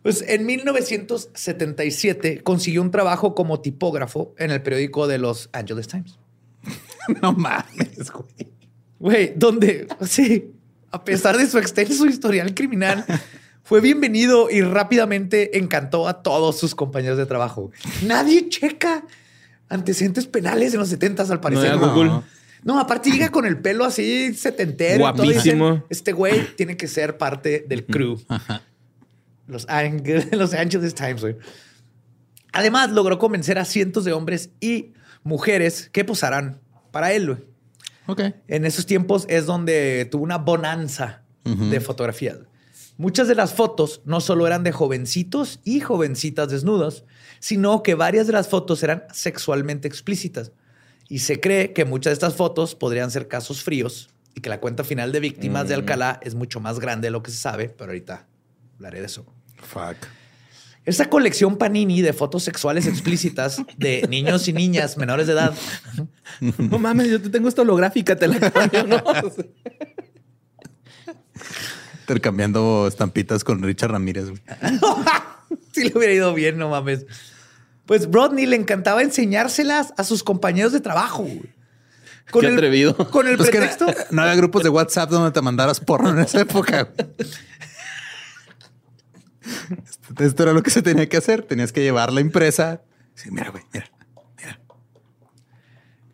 [0.02, 6.18] Pues en 1977 consiguió un trabajo como tipógrafo en el periódico de Los Angeles Times.
[7.22, 8.52] no mames, güey.
[8.98, 10.52] Güey, donde, sí,
[10.95, 13.05] a pesar de su extenso historial criminal,
[13.64, 17.72] fue bienvenido y rápidamente encantó a todos sus compañeros de trabajo.
[18.07, 19.05] Nadie checa
[19.68, 21.76] antecedentes penales en los 70 al parecer.
[21.76, 22.20] No, Google.
[22.62, 25.11] No, aparte llega con el pelo así setentero.
[25.11, 25.86] y todo, y dicen, Guapísimo.
[25.90, 28.20] este güey tiene que ser parte del crew.
[29.49, 31.36] Los, Ang- los Angeles Times, güey.
[32.53, 34.92] Además, logró convencer a cientos de hombres y
[35.24, 36.61] mujeres que posarán
[36.92, 37.38] para él, güey.
[38.07, 38.20] Ok.
[38.48, 42.38] En esos tiempos es donde tuvo una bonanza de fotografías.
[42.96, 47.05] Muchas de las fotos no solo eran de jovencitos y jovencitas desnudos,
[47.40, 50.52] sino que varias de las fotos eran sexualmente explícitas.
[51.09, 54.61] Y se cree que muchas de estas fotos podrían ser casos fríos y que la
[54.61, 57.68] cuenta final de víctimas de Alcalá es mucho más grande de lo que se sabe,
[57.68, 58.26] pero ahorita
[58.76, 59.26] hablaré de eso.
[59.57, 60.23] Fuck.
[60.87, 65.55] Esta colección Panini de fotos sexuales explícitas de niños y niñas menores de edad
[66.59, 69.03] No mames, yo te tengo esta holográfica, te la cambio, ¿no?
[72.01, 74.26] Intercambiando estampitas con Richard Ramírez.
[75.72, 77.07] si le hubiera ido bien, no mames.
[77.87, 81.26] Pues Rodney le encantaba enseñárselas a sus compañeros de trabajo.
[82.30, 82.97] Con Qué el- atrevido.
[83.11, 83.87] Con el Pues que pretexto.
[84.11, 86.89] no había grupos de WhatsApp donde te mandaras porno en esa época.
[90.20, 91.42] Esto- era lo que se tenía que hacer.
[91.42, 92.82] Tenías que llevar la impresa.
[93.14, 93.90] Sí, mira, güey, mira.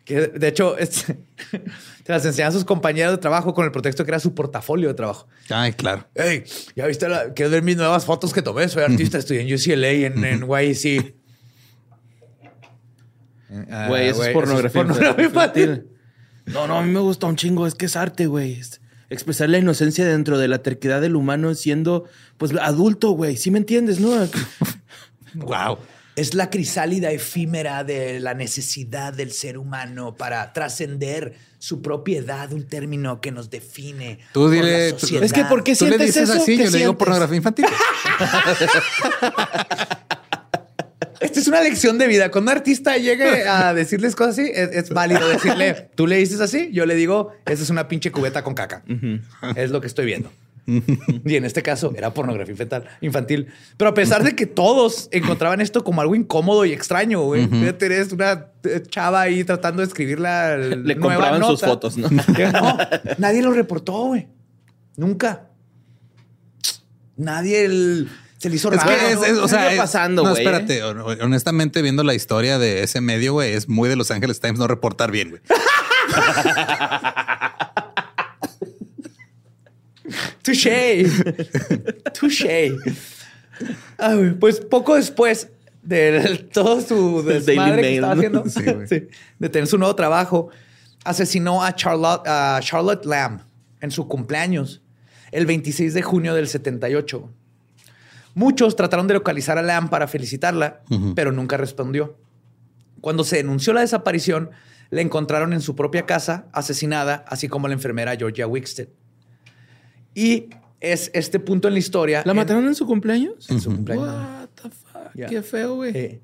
[0.05, 1.19] que de hecho, este,
[1.51, 4.89] se las enseñaba a sus compañeros de trabajo con el pretexto que era su portafolio
[4.89, 5.27] de trabajo.
[5.49, 6.05] Ay, claro.
[6.15, 6.43] Hey,
[6.75, 8.67] ya viste, la, ¿quieres ver mis nuevas fotos que tomé?
[8.67, 11.15] Soy artista, estudié en UCLA, en, en YC.
[13.69, 15.15] Ah, Güey, eso es pornografía.
[15.23, 15.87] infantil.
[16.45, 17.67] No, no, a mí me gusta un chingo.
[17.67, 18.53] Es que es arte, güey.
[18.59, 18.80] Es
[19.11, 22.05] expresar la inocencia dentro de la terquedad del humano siendo,
[22.37, 23.37] pues, adulto, güey.
[23.37, 24.11] ¿Sí me entiendes, no?
[25.35, 25.77] Wow.
[26.17, 32.67] Es la crisálida efímera de la necesidad del ser humano para trascender su propiedad, un
[32.67, 34.19] término que nos define.
[34.33, 35.23] Tú por dile- la tú- sociedad.
[35.23, 36.41] Es que, ¿por qué Tú le sientes dices eso?
[36.41, 36.97] así, ¿Qué yo le digo sientes?
[36.97, 37.65] pornografía infantil.
[41.21, 42.31] Esta es una lección de vida.
[42.31, 46.41] Cuando un artista llegue a decirles cosas así, es, es válido decirle, tú le dices
[46.41, 48.83] así, yo le digo, esa es una pinche cubeta con caca.
[49.55, 50.31] Es lo que estoy viendo.
[50.67, 53.47] y en este caso era pornografía infantil, infantil.
[53.77, 57.47] Pero a pesar de que todos encontraban esto como algo incómodo y extraño, güey.
[57.79, 62.09] Eres una eh, chava ahí tratando de escribir la Le nueva compraban sus fotos, ¿no?
[62.53, 62.77] No,
[63.17, 64.27] nadie lo reportó, güey.
[64.97, 65.47] Nunca.
[67.17, 68.09] Nadie el-
[68.41, 68.89] se le hizo Es raro.
[68.97, 70.81] que es, es- o ¿qué sea, pasando, no, espérate.
[70.83, 74.57] hon- Honestamente, viendo la historia de ese medio, güey, es muy de Los Ángeles Times
[74.57, 75.41] no reportar bien, güey.
[80.43, 81.05] Touché.
[82.19, 82.75] Touché.
[83.99, 85.49] Ah, Pues poco después
[85.83, 89.07] de todo su desmadre Daily que estaba haciendo, Sí, sí,
[89.39, 90.49] de tener su nuevo trabajo,
[91.03, 93.41] asesinó a Charlotte, a Charlotte Lamb
[93.81, 94.81] en su cumpleaños,
[95.31, 97.29] el 26 de junio del 78.
[98.33, 100.81] Muchos trataron de localizar a Lamb para felicitarla,
[101.15, 102.17] pero nunca respondió.
[103.01, 104.51] Cuando se denunció la desaparición,
[104.89, 108.87] la encontraron en su propia casa, asesinada, así como la enfermera Georgia Wickstead.
[110.13, 112.23] Y es este punto en la historia.
[112.25, 113.49] ¿La mataron en su cumpleaños?
[113.49, 114.07] En su cumpleaños.
[114.07, 115.13] What the fuck?
[115.15, 115.27] Ya.
[115.27, 115.95] Qué feo, güey.
[115.97, 116.21] Eh,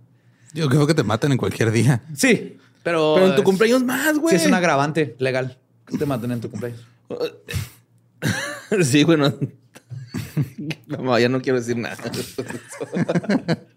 [0.53, 2.03] Yo creo que te matan en cualquier día.
[2.15, 3.13] sí, pero.
[3.15, 4.35] Pero en tu es- cumpleaños más, güey.
[4.37, 6.85] Sí, es un agravante legal que te maten en tu cumpleaños.
[8.83, 9.33] Sí, bueno.
[10.87, 11.97] No, ya no quiero decir nada.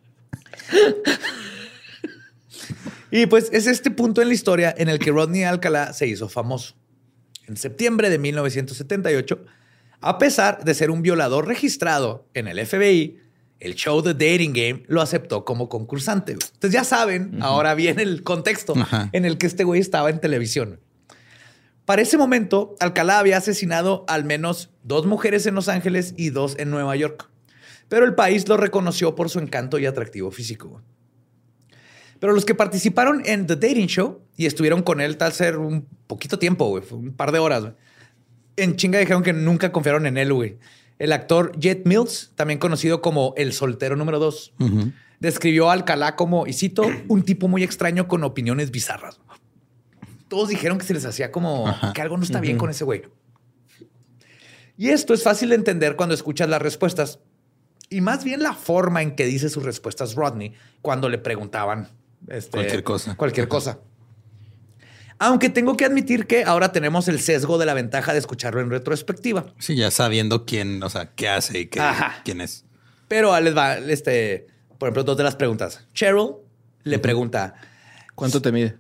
[3.11, 6.29] Y pues es este punto en la historia en el que Rodney Alcalá se hizo
[6.29, 6.77] famoso.
[7.49, 9.45] En septiembre de 1978,
[10.01, 13.19] a pesar de ser un violador registrado en el FBI,
[13.59, 16.33] el show The Dating Game lo aceptó como concursante.
[16.33, 18.75] Entonces ya saben, ahora viene el contexto
[19.13, 20.79] en el que este güey estaba en televisión.
[21.91, 26.55] Para ese momento, Alcalá había asesinado al menos dos mujeres en Los Ángeles y dos
[26.61, 27.29] en Nueva York.
[27.89, 30.81] Pero el país lo reconoció por su encanto y atractivo físico.
[32.21, 35.85] Pero los que participaron en The Dating Show y estuvieron con él tal ser un
[36.07, 37.75] poquito tiempo, güey, fue un par de horas, güey.
[38.55, 40.59] En chinga dijeron que nunca confiaron en él, güey.
[41.01, 44.55] El actor Jet Mills, también conocido como el soltero número dos,
[45.19, 49.19] describió a Alcalá como, y cito, un tipo muy extraño con opiniones bizarras.
[50.31, 51.93] Todos dijeron que se les hacía como Ajá.
[51.93, 53.03] que algo no está bien con ese güey.
[54.77, 57.19] Y esto es fácil de entender cuando escuchas las respuestas.
[57.91, 61.89] Y más bien la forma en que dice sus respuestas Rodney cuando le preguntaban
[62.29, 63.17] este, Cualquier cosa.
[63.17, 63.81] Cualquier cosa.
[65.19, 68.71] Aunque tengo que admitir que ahora tenemos el sesgo de la ventaja de escucharlo en
[68.71, 69.53] retrospectiva.
[69.59, 72.23] Sí, ya sabiendo quién, o sea, qué hace y qué, Ajá.
[72.25, 72.65] quién es.
[73.09, 74.47] Pero les va, este,
[74.79, 75.89] por ejemplo, dos de las preguntas.
[75.93, 76.37] Cheryl
[76.85, 77.55] le pregunta,
[78.15, 78.77] ¿Cuánto te mide?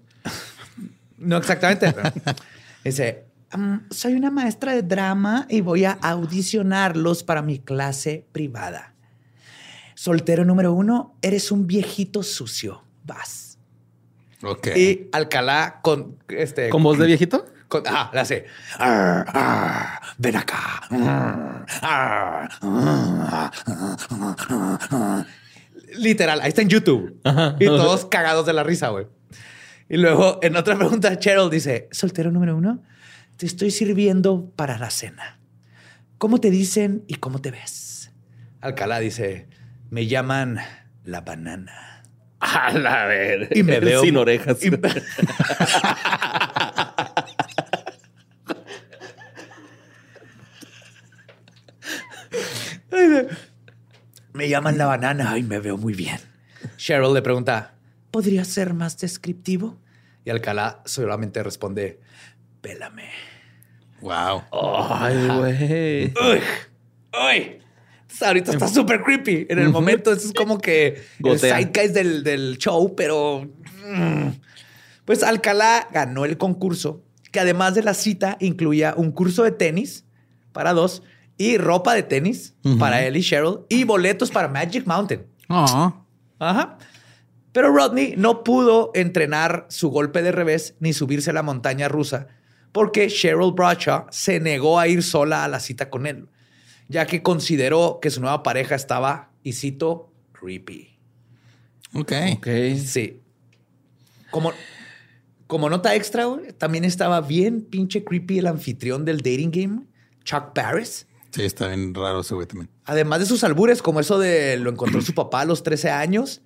[1.20, 1.94] No exactamente,
[2.84, 3.24] dice,
[3.56, 8.94] "Mm, soy una maestra de drama y voy a audicionarlos para mi clase privada.
[9.94, 12.82] Soltero número uno, eres un viejito sucio.
[13.04, 13.58] Vas.
[14.42, 14.68] Ok.
[14.76, 16.70] Y Alcalá con este.
[16.70, 17.44] ¿Con voz de viejito?
[17.68, 18.46] con- ah, la hace.
[18.78, 20.80] "Arr, arr, ven acá.
[20.90, 23.50] Arr, arr, arr,
[24.90, 25.26] arr".
[25.98, 27.20] Literal, ahí está en YouTube.
[27.58, 29.06] Y todos cagados de la risa, güey.
[29.90, 32.82] Y luego en otra pregunta, Cheryl dice: Soltero número uno,
[33.36, 35.40] te estoy sirviendo para la cena.
[36.16, 38.12] ¿Cómo te dicen y cómo te ves?
[38.60, 39.48] Alcalá dice:
[39.90, 40.60] Me llaman
[41.04, 42.04] la banana.
[42.38, 43.48] A la ver.
[43.54, 44.64] Y me veo sin orejas.
[44.64, 44.78] y- me
[54.48, 56.18] llaman la banana y me veo muy bien.
[56.76, 57.72] Cheryl le pregunta,
[58.10, 59.78] ¿podría ser más descriptivo?
[60.24, 62.00] Y Alcalá solamente responde,
[62.60, 63.08] pélame.
[64.00, 64.42] Wow.
[64.52, 66.04] Ay, güey.
[66.06, 66.40] Uy,
[67.12, 67.56] uy.
[68.02, 69.46] Entonces, ahorita está súper creepy.
[69.48, 71.56] En el momento, eso es como que el Gotea.
[71.56, 73.48] zeitgeist del, del show, pero.
[73.86, 74.28] mm.
[75.04, 77.02] Pues Alcalá ganó el concurso,
[77.32, 80.04] que además de la cita incluía un curso de tenis
[80.52, 81.02] para dos
[81.36, 85.26] y ropa de tenis para él y Cheryl y boletos para Magic Mountain.
[85.48, 86.04] Oh,
[86.38, 86.78] Ajá.
[87.52, 92.28] Pero Rodney no pudo entrenar su golpe de revés ni subirse a la montaña rusa
[92.72, 96.28] porque Cheryl Bradshaw se negó a ir sola a la cita con él,
[96.88, 100.96] ya que consideró que su nueva pareja estaba, y cito, creepy.
[101.94, 102.12] ok.
[102.36, 102.48] Ok.
[102.84, 103.20] Sí.
[104.30, 104.52] Como,
[105.46, 106.26] como nota extra,
[106.58, 109.80] también estaba bien pinche creepy el anfitrión del dating game,
[110.24, 111.06] Chuck Barris.
[111.32, 112.70] Sí, está bien raro ese güey también.
[112.84, 116.42] Además de sus albures, como eso de lo encontró su papá a los 13 años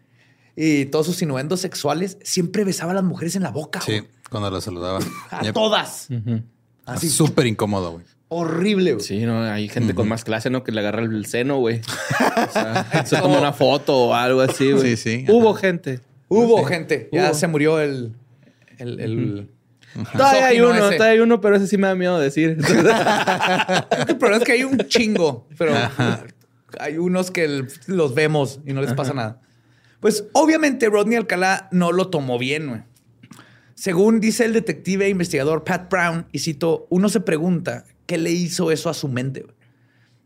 [0.57, 3.81] y todos sus innuendos sexuales, siempre besaba a las mujeres en la boca.
[3.81, 4.09] Sí, güey.
[4.31, 4.99] cuando la saludaba.
[5.31, 5.55] A Yep.
[5.55, 6.09] todas.
[6.11, 6.43] Ujú.
[6.87, 8.05] Así, Súper incómodo, güey.
[8.29, 8.95] horrible.
[8.95, 9.05] güey.
[9.05, 10.65] Sí, no, hay gente con más clase, ¿no?
[10.65, 11.81] Que le agarra el seno, güey.
[12.49, 14.97] O sea, se toma una foto o algo así, güey.
[14.97, 15.61] Sí, sí, Hubo ajá.
[15.61, 16.01] gente.
[16.29, 16.65] Hubo Sí.
[16.75, 17.09] gente.
[17.13, 17.35] Ya Hubo.
[17.35, 18.15] se murió el...
[18.79, 19.51] el, el-
[20.13, 20.97] Todavía hay uno, ese.
[20.97, 22.59] todavía hay uno, pero ese sí me da miedo decir.
[24.09, 25.73] El problema es que hay un chingo, pero
[26.81, 29.41] hay unos que el- los vemos y no les pasa nada.
[30.05, 32.83] Pues obviamente Rodney Alcalá no lo tomó bien, güey.
[33.75, 38.31] Según dice el detective e investigador Pat Brown, y cito, uno se pregunta qué le
[38.31, 39.41] hizo eso a su mente.
[39.41, 39.55] güey?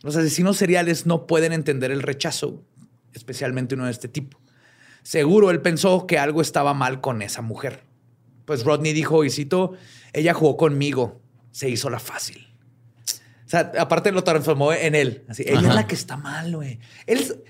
[0.02, 2.64] Los asesinos seriales no pueden entender el rechazo, güey,
[3.12, 4.40] especialmente uno de este tipo.
[5.04, 7.84] Seguro él pensó que algo estaba mal con esa mujer.
[8.46, 9.74] Pues Rodney dijo, y cito,
[10.12, 11.20] ella jugó conmigo,
[11.52, 12.48] se hizo la fácil.
[13.46, 15.24] O sea, aparte lo transformó en él.
[15.28, 15.68] Así, ella Ajá.
[15.68, 16.80] es la que está mal, güey.
[17.06, 17.44] Él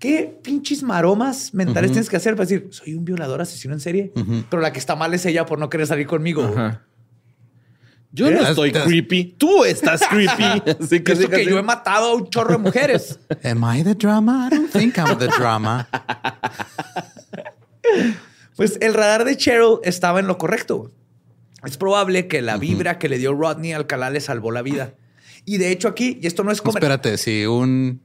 [0.00, 4.12] ¿Qué pinches maromas mentales tienes que hacer para decir, soy un violador asesino en serie?
[4.48, 6.42] Pero la que está mal es ella por no querer salir conmigo.
[6.42, 6.82] Ajá.
[8.12, 8.32] Yo ¿Eh?
[8.34, 9.36] no estoy Estás- creepy.
[9.38, 10.42] Tú estás creepy.
[10.82, 13.20] Así Que eso que yo he matado a un chorro de mujeres.
[13.44, 14.48] Am I the drama?
[14.50, 15.86] I don't think I'm the drama.
[18.56, 20.92] Pues el radar de Cheryl estaba en lo correcto.
[21.64, 24.94] Es probable que la vibra que le dio Rodney Alcalá le salvó la vida.
[25.46, 26.92] Y de hecho aquí, y esto no es comercial.
[26.92, 28.02] Espérate, si un...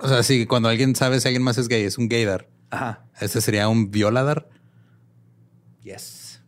[0.00, 2.48] O sea, si cuando alguien sabe si alguien más es gay, es un gaydar.
[2.70, 3.04] Ajá.
[3.20, 4.48] Este sería un violadar.
[5.82, 6.40] Yes.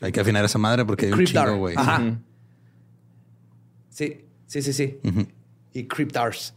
[0.00, 1.74] Hay que afinar esa madre porque hay un chingo, güey.
[1.76, 2.18] Ajá.
[3.88, 5.00] Sí, sí, sí, sí.
[5.72, 6.54] Y Cryptars.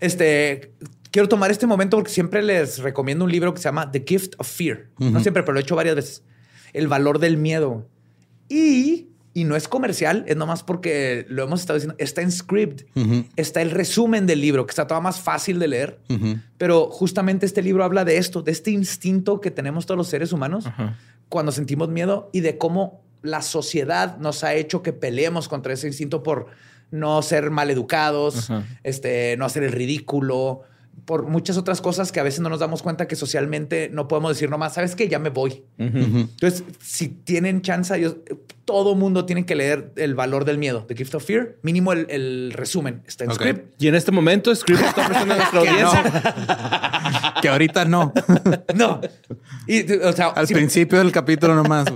[0.00, 0.72] Este,
[1.10, 4.34] quiero tomar este momento porque siempre les recomiendo un libro que se llama The Gift
[4.38, 4.90] of Fear.
[4.98, 6.22] No siempre, pero lo he hecho varias veces.
[6.72, 7.88] El valor del miedo.
[8.48, 9.08] Y,
[9.38, 12.82] y no es comercial, es nomás porque lo hemos estado diciendo, está en script.
[13.36, 16.00] Está el resumen del libro, que está todo más fácil de leer.
[16.56, 20.32] Pero justamente este libro habla de esto, de este instinto que tenemos todos los seres
[20.32, 20.64] humanos
[21.28, 25.86] cuando sentimos miedo y de cómo la sociedad nos ha hecho que peleemos contra ese
[25.86, 26.48] instinto por
[26.90, 28.50] no ser maleducados,
[28.82, 30.62] este, no hacer el ridículo,
[31.04, 34.30] por muchas otras cosas que a veces no nos damos cuenta que socialmente no podemos
[34.32, 35.08] decir nomás, ¿sabes qué?
[35.08, 35.64] Ya me voy.
[35.78, 35.98] Ujú.
[35.98, 36.18] Ujú.
[36.18, 38.16] Entonces, si tienen chance, ellos-
[38.64, 41.56] todo mundo tiene que leer El valor del miedo, The Gift of Fear.
[41.62, 43.36] Mínimo el, el resumen está en Ok.
[43.36, 43.82] script.
[43.82, 47.34] Y en este momento, Script está ofreciendo a nuestra audiencia.
[47.42, 48.12] Que ahorita no.
[48.74, 49.00] No.
[49.66, 51.86] Y, o sea, Al si- principio del capítulo nomás.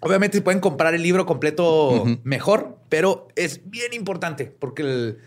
[0.00, 2.18] Obviamente si pueden comprar el libro completo Ujú.
[2.24, 5.18] mejor, pero es bien importante porque el-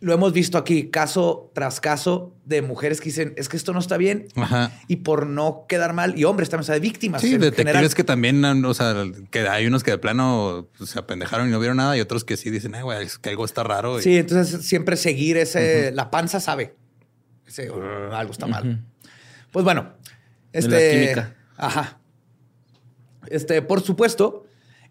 [0.00, 3.78] lo hemos visto aquí caso tras caso de mujeres que dicen es que esto no
[3.78, 4.70] está bien Ajá.
[4.88, 7.22] y por no quedar mal y hombres también, o sea, de víctimas.
[7.22, 7.94] Sí, en detectives general.
[7.94, 8.94] que también, o sea,
[9.30, 12.24] que hay unos que de plano pues, se apendejaron y no vieron nada y otros
[12.24, 13.98] que sí dicen, ay, güey, es que algo está raro.
[13.98, 16.74] y- Sí, entonces siempre seguir ese, la panza sabe,
[17.46, 17.80] Ese, "Ugh,
[18.12, 18.84] algo está mal.
[19.50, 19.94] Pues bueno,
[20.52, 21.36] este, la química.
[21.56, 21.98] ajá.
[23.28, 24.44] Este, por supuesto,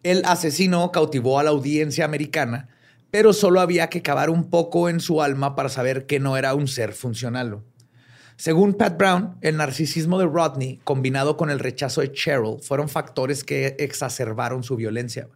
[0.04, 2.70] el asesino cautivó a la audiencia americana,
[3.16, 6.54] pero solo había que cavar un poco en su alma para saber que no era
[6.54, 7.62] un ser funcional.
[8.36, 13.46] Según Pat Brown, el narcisismo de Rodney combinado con el rechazo de Cheryl fueron factores
[13.46, 15.30] que exacerbaron su violencia.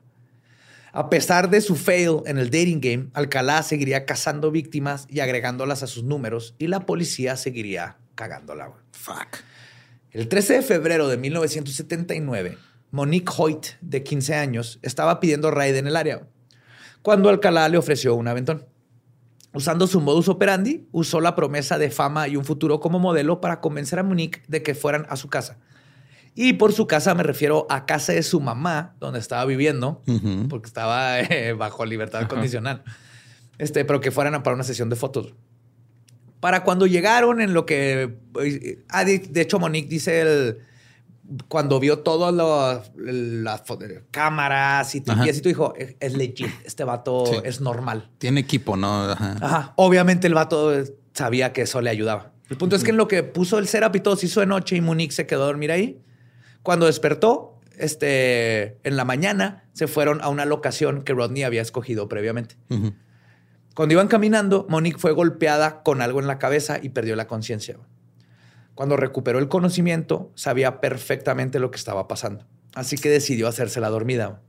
[0.91, 5.81] A pesar de su fail en el dating game, Alcalá seguiría cazando víctimas y agregándolas
[5.81, 8.73] a sus números y la policía seguiría cagándola.
[8.91, 9.37] Fuck.
[10.11, 12.57] El 13 de febrero de 1979,
[12.91, 16.27] Monique Hoyt, de 15 años, estaba pidiendo raid en el área
[17.01, 18.65] cuando Alcalá le ofreció un aventón.
[19.53, 23.61] Usando su modus operandi, usó la promesa de fama y un futuro como modelo para
[23.61, 25.57] convencer a Monique de que fueran a su casa.
[26.35, 30.47] Y por su casa me refiero a casa de su mamá, donde estaba viviendo, Ujú.
[30.49, 32.83] porque estaba eh, bajo libertad condicional.
[33.57, 35.33] Este, pero que fueran a para una sesión de fotos.
[36.39, 38.17] Para cuando llegaron en lo que...
[38.41, 40.59] eh, ah, de, de hecho, Monique dice el...
[41.47, 43.63] Cuando vio todas las
[44.11, 45.01] cámaras y y
[45.41, 47.35] tú dijo, es, es legit, este vato Sí.
[47.43, 48.09] es normal.
[48.17, 49.03] Tiene equipo, ¿no?
[49.11, 49.35] Ajá.
[49.41, 49.73] Ajá.
[49.75, 50.71] Obviamente el vato
[51.13, 52.31] sabía que eso le ayudaba.
[52.49, 54.47] El punto es que en lo que puso el setup y todo se hizo de
[54.47, 56.01] noche y Monique se quedó a dormir ahí.
[56.63, 62.09] Cuando despertó, este, en la mañana, se fueron a una locación que Rodney había escogido
[62.09, 62.55] previamente.
[63.75, 67.77] Cuando iban caminando, Monique fue golpeada con algo en la cabeza y perdió la conciencia.
[68.75, 72.45] Cuando recuperó el conocimiento, sabía perfectamente lo que estaba pasando.
[72.75, 74.41] Así que decidió hacerse la dormida.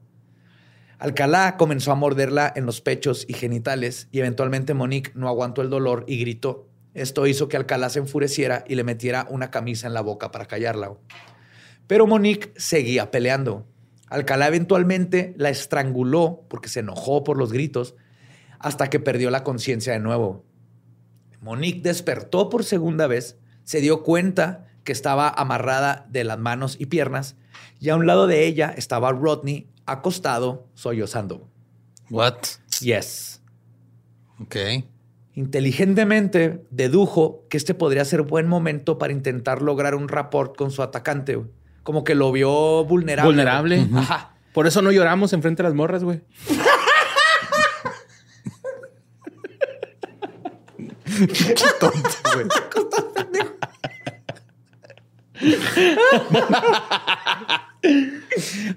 [0.99, 5.71] Alcalá comenzó a morderla en los pechos y genitales y eventualmente Monique no aguantó el
[5.71, 6.69] dolor y gritó.
[6.93, 10.47] Esto hizo que Alcalá se enfureciera y le metiera una camisa en la boca para
[10.47, 10.93] callarla.
[11.87, 13.67] Pero Monique seguía peleando.
[14.11, 17.97] Alcalá eventualmente la estranguló porque se enojó por los gritos
[18.59, 20.45] hasta que perdió la conciencia de nuevo.
[21.41, 23.39] Monique despertó por segunda vez,
[23.71, 27.37] se dio cuenta que estaba amarrada de las manos y piernas
[27.79, 31.49] y a un lado de ella estaba Rodney acostado, sollozando.
[32.11, 32.35] What?
[32.81, 33.41] Yes.
[34.41, 34.57] Ok.
[35.37, 40.83] Inteligentemente dedujo que este podría ser buen momento para intentar lograr un rapport con su
[40.83, 41.37] atacante.
[41.37, 41.49] güey.
[41.85, 43.29] Como que lo vio vulnerable.
[43.31, 43.85] Vulnerable.
[43.85, 44.03] güey.
[44.03, 44.35] Ajá.
[44.53, 46.23] Por eso no lloramos enfrente de las morras, güey.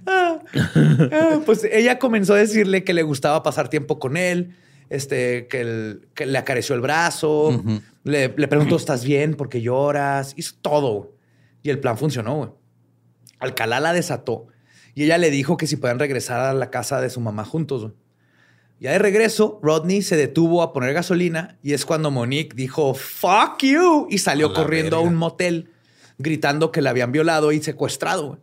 [0.08, 0.40] Ah,
[1.46, 4.56] pues ella comenzó a decirle que le gustaba pasar tiempo con él,
[4.90, 7.64] este, que, el- que le acarició el brazo,
[8.04, 9.36] le, le preguntó, ¿estás bien?
[9.36, 10.34] ¿Por qué lloras?
[10.38, 11.14] Hizo todo.
[11.62, 12.36] Y el plan funcionó.
[12.36, 12.50] güey.
[13.40, 14.48] Alcalá la desató
[14.96, 17.82] y ella le dijo que si podían regresar a la casa de su mamá juntos.
[17.84, 17.94] güey.
[18.80, 23.60] Ya de regreso, Rodney se detuvo a poner gasolina y es cuando Monique dijo, fuck
[23.62, 25.72] you, y salió A corriendo a un motel
[26.18, 28.28] gritando que la habían violado y secuestrado.
[28.28, 28.40] güey.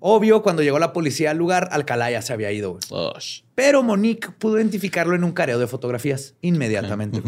[0.00, 2.78] Obvio, cuando llegó la policía al lugar, Alcalá ya se había ido.
[2.90, 3.14] güey.
[3.54, 7.20] Pero Monique pudo identificarlo en un careo de fotografías inmediatamente.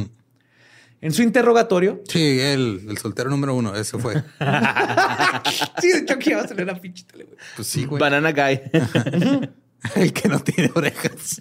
[1.02, 4.14] En su interrogatorio, Sí, el, el soltero número uno, ese fue.
[5.80, 7.38] sí, de hecho que iba a salir la pinche tele, güey.
[7.56, 7.98] Pues sí, güey.
[7.98, 8.60] Banana Guy.
[9.96, 11.40] El que no tiene orejas.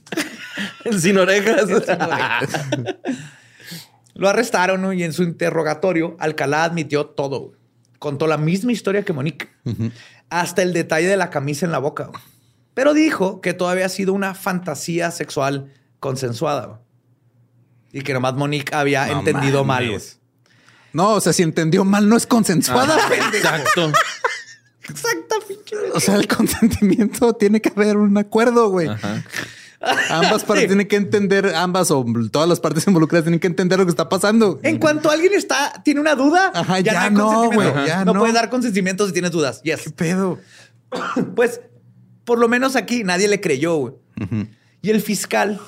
[0.97, 1.65] Sin orejas.
[4.15, 4.93] Lo arrestaron ¿no?
[4.93, 7.39] y en su interrogatorio, Alcalá admitió todo.
[7.47, 7.58] güey.
[7.99, 9.49] Contó la misma historia que Monique,
[10.29, 12.09] hasta el detalle de la camisa en la boca.
[12.73, 16.79] Pero dijo que todavía ha sido una fantasía sexual consensuada.
[17.91, 19.91] Y que nomás Monique había No entendido mal.
[20.93, 22.97] No, o sea, si entendió mal, no es consensuada.
[23.09, 23.35] pendejo.
[23.35, 23.91] Exacto.
[24.89, 25.75] Exacto, pinche.
[25.93, 28.87] O sea, el consentimiento tiene que haber un acuerdo, güey.
[28.87, 29.23] Ajá.
[30.09, 30.67] Ambas partes Sí.
[30.67, 34.09] tienen que entender, ambas o todas las partes involucradas tienen que entender lo que está
[34.09, 34.59] pasando.
[34.63, 37.69] En cuanto alguien está, tiene una duda, Ajá, ya, ya no, güey,
[38.05, 38.19] no, no.
[38.19, 39.61] puedes dar consentimiento si tienes dudas.
[39.63, 39.81] Yes.
[39.83, 40.39] ¿Qué pedo?
[41.35, 41.61] Pues,
[42.25, 43.75] por lo menos aquí nadie le creyó.
[43.77, 43.93] güey.
[44.81, 45.59] Y el fiscal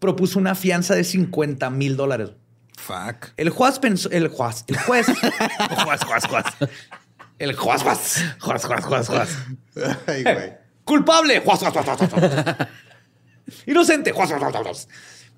[0.00, 2.30] propuso una fianza de 50 mil dólares.
[2.76, 3.28] Fuck.
[3.36, 6.44] El juez pensó, el juez, el juez, Juas, juas, juas.
[7.38, 9.38] el juez, juez, juas, juas, juas.
[10.06, 10.52] Ay, güey.
[10.84, 12.68] culpable, juez, juez, juez, juez, juez.
[13.66, 14.12] Inocente.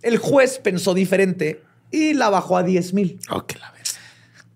[0.02, 3.18] El juez pensó diferente y la bajó a 10 mil.
[3.30, 3.96] Oh, que la ves.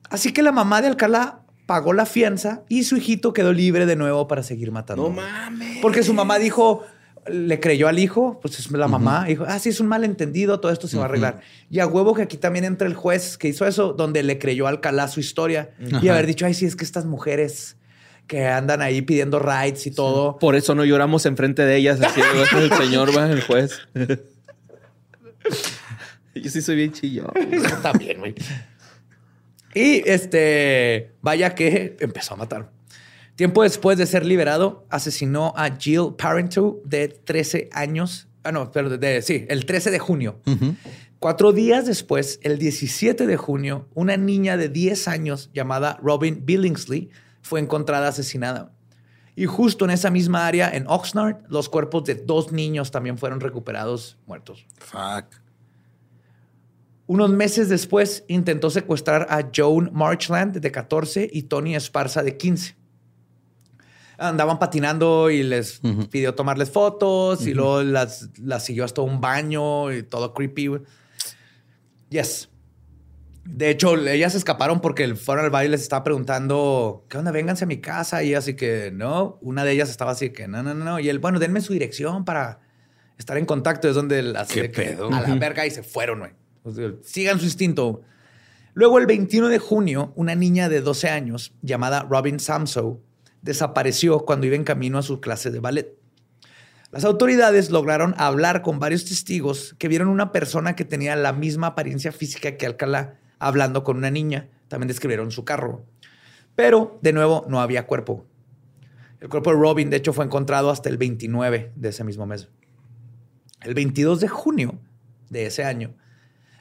[0.08, 3.96] Así que la mamá de Alcalá pagó la fianza y su hijito quedó libre de
[3.96, 5.04] nuevo para seguir matando.
[5.04, 5.78] No mames.
[5.80, 6.84] Porque su mamá dijo,
[7.28, 10.72] le creyó al hijo, pues es la mamá, dijo, ah, sí, es un malentendido, todo
[10.72, 11.40] esto se va a arreglar.
[11.70, 14.66] Y a huevo que aquí también entra el juez que hizo eso, donde le creyó
[14.66, 15.70] a Alcalá su historia
[16.02, 17.76] y haber dicho, ay, sí, es que estas mujeres
[18.30, 20.38] que andan ahí pidiendo rights y todo.
[20.38, 22.00] Por eso no lloramos enfrente de ellas.
[22.00, 22.20] Así
[22.56, 23.80] el señor va, el juez.
[26.34, 27.26] Yo sí soy bien chillo.
[27.50, 28.36] Yo también, güey.
[29.74, 32.70] Y este, vaya que empezó a matar.
[33.34, 38.28] Tiempo después de ser liberado, asesinó a Jill Parenteau de 13 años.
[38.44, 40.40] Ah, no, pero de, de- sí, el 13 de junio.
[41.18, 47.10] Cuatro días después, el 17 de junio, una niña de 10 años llamada Robin Billingsley
[47.42, 48.72] fue encontrada asesinada.
[49.36, 53.40] Y justo en esa misma área, en Oxnard, los cuerpos de dos niños también fueron
[53.40, 54.66] recuperados muertos.
[54.78, 55.40] Fuck.
[57.06, 62.76] Unos meses después intentó secuestrar a Joan Marchland de 14 y Tony Esparza de 15.
[64.18, 65.80] Andaban patinando y les
[66.10, 70.82] pidió tomarles fotos y luego las, las siguió hasta un baño y todo creepy.
[72.10, 72.49] Yes.
[73.52, 77.30] De hecho, ellas escaparon porque el fueron al baile y les estaba preguntando, ¿qué onda?
[77.32, 78.22] Vénganse a mi casa.
[78.22, 79.38] Y así que no.
[79.42, 80.84] Una de ellas estaba así que no, no, no.
[80.84, 81.00] no.
[81.00, 82.60] Y él, bueno, denme su dirección para
[83.18, 83.88] estar en contacto.
[83.88, 85.12] Es donde el- así ¿Qué de que pedo?
[85.12, 86.30] a la verga y se fueron, güey.
[86.62, 88.02] O sea, sigan su instinto.
[88.74, 93.00] Luego, el 21 de junio, una niña de 12 años llamada Robin Samso
[93.42, 95.96] desapareció cuando iba en camino a su clase de ballet.
[96.92, 101.68] Las autoridades lograron hablar con varios testigos que vieron una persona que tenía la misma
[101.68, 104.48] apariencia física que Alcalá hablando con una niña.
[104.68, 105.84] También describieron su carro.
[106.54, 108.24] Pero, de nuevo, no había cuerpo.
[109.18, 112.48] El cuerpo de Robin, de hecho, fue encontrado hasta el 29 de ese mismo mes.
[113.62, 114.78] El 22 de junio
[115.28, 115.94] de ese año,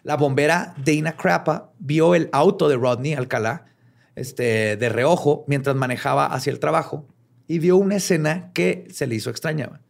[0.04, 3.66] la bombera Dana Crappa vio el auto de Rodney Alcalá
[4.16, 7.08] este, de reojo mientras manejaba hacia el trabajo
[7.48, 9.82] y vio una escena que se le hizo extraña.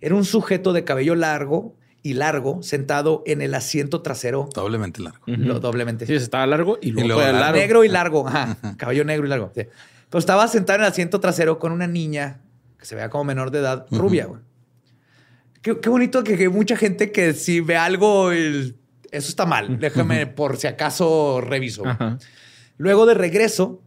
[0.00, 5.24] Era un sujeto de cabello largo y largo sentado en el asiento trasero, Doblemente largo.
[5.26, 6.06] lo- doblemente.
[6.06, 7.40] Sí, estaba largo y luego, luego fue largo.
[7.44, 7.58] largo.
[7.58, 9.50] Negro y largo, ajá, cabello negro y largo.
[9.56, 9.62] sí.
[10.10, 12.42] Pero estaba sentado en el asiento trasero con una niña
[12.78, 14.40] que se vea como menor de edad, rubia, güey.
[15.62, 18.76] Qué, qué bonito que, que mucha gente que si ve algo, el-
[19.10, 19.78] eso está mal.
[19.80, 21.86] Déjame por si acaso reviso.
[21.86, 22.18] Ajá.
[22.76, 23.80] Luego de regreso,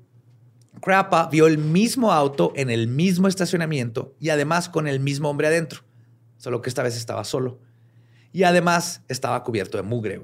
[0.81, 5.47] Crappa vio el mismo auto en el mismo estacionamiento y además con el mismo hombre
[5.47, 5.81] adentro,
[6.37, 7.59] solo que esta vez estaba solo.
[8.37, 10.21] Y además estaba cubierto de mugre.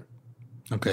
[0.69, 0.85] Ok.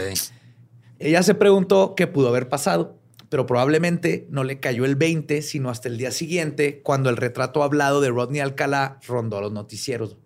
[0.98, 2.98] Ella se preguntó qué pudo haber pasado,
[3.28, 7.62] pero probablemente no le cayó el 20, sino hasta el día siguiente, cuando el retrato
[7.62, 10.16] hablado de Rodney Alcalá rondó los noticieros.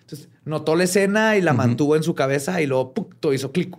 [0.00, 3.14] Entonces, notó la escena y la mantuvo en su cabeza y luego ¡puc!
[3.20, 3.76] todo hizo clic.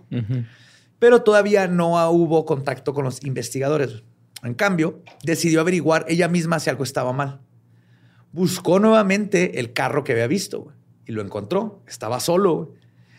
[1.00, 4.04] Pero todavía no hubo contacto con los investigadores.
[4.44, 7.40] En cambio, decidió averiguar ella misma si algo estaba mal.
[8.30, 10.76] Buscó nuevamente el carro que había visto güey,
[11.06, 11.82] y lo encontró.
[11.86, 12.72] Estaba solo.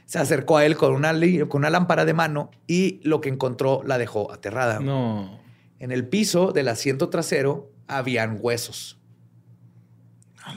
[0.06, 1.14] Se acercó a él con una,
[1.48, 4.80] con una lámpara de mano y lo que encontró la dejó aterrada.
[4.80, 5.40] No.
[5.80, 9.00] En el piso del asiento trasero habían huesos.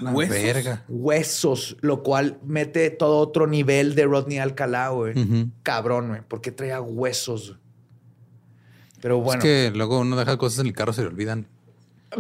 [0.03, 0.37] La Huesos.
[0.43, 0.85] verga.
[0.89, 5.15] Huesos, lo cual mete todo otro nivel de Rodney Alcalá, güey.
[5.63, 7.57] Cabrón, güey, porque traía huesos.
[9.01, 11.47] Pero bueno, Es que luego uno deja cosas en el carro, se le olvidan.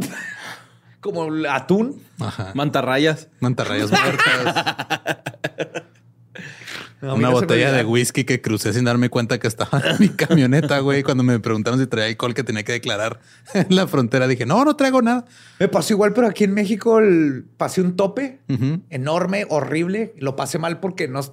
[1.12, 2.00] como atún.
[2.20, 2.52] Ajá.
[2.54, 3.28] Mantarrayas.
[3.40, 4.66] Mantarrayas muertas.
[7.00, 10.80] No, Una botella de whisky que crucé sin darme cuenta que estaba en mi camioneta,
[10.80, 11.04] güey.
[11.04, 13.20] Cuando me preguntaron si traía alcohol que tenía que declarar
[13.54, 15.24] en la frontera, dije, no, no traigo nada.
[15.60, 18.40] Me pasó igual, pero aquí en México el- pasé un tope
[18.90, 20.12] enorme, horrible.
[20.18, 21.32] Lo pasé mal porque no es,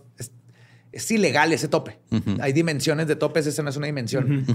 [0.91, 1.97] es ilegal ese tope.
[2.41, 4.45] Hay dimensiones de topes, esa no es una dimensión.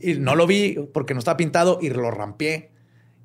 [0.00, 2.71] Y no lo vi porque no estaba pintado y lo rampié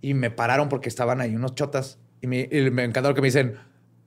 [0.01, 3.27] y me pararon porque estaban ahí unos chotas y me, y me encantó que me
[3.27, 3.55] dicen,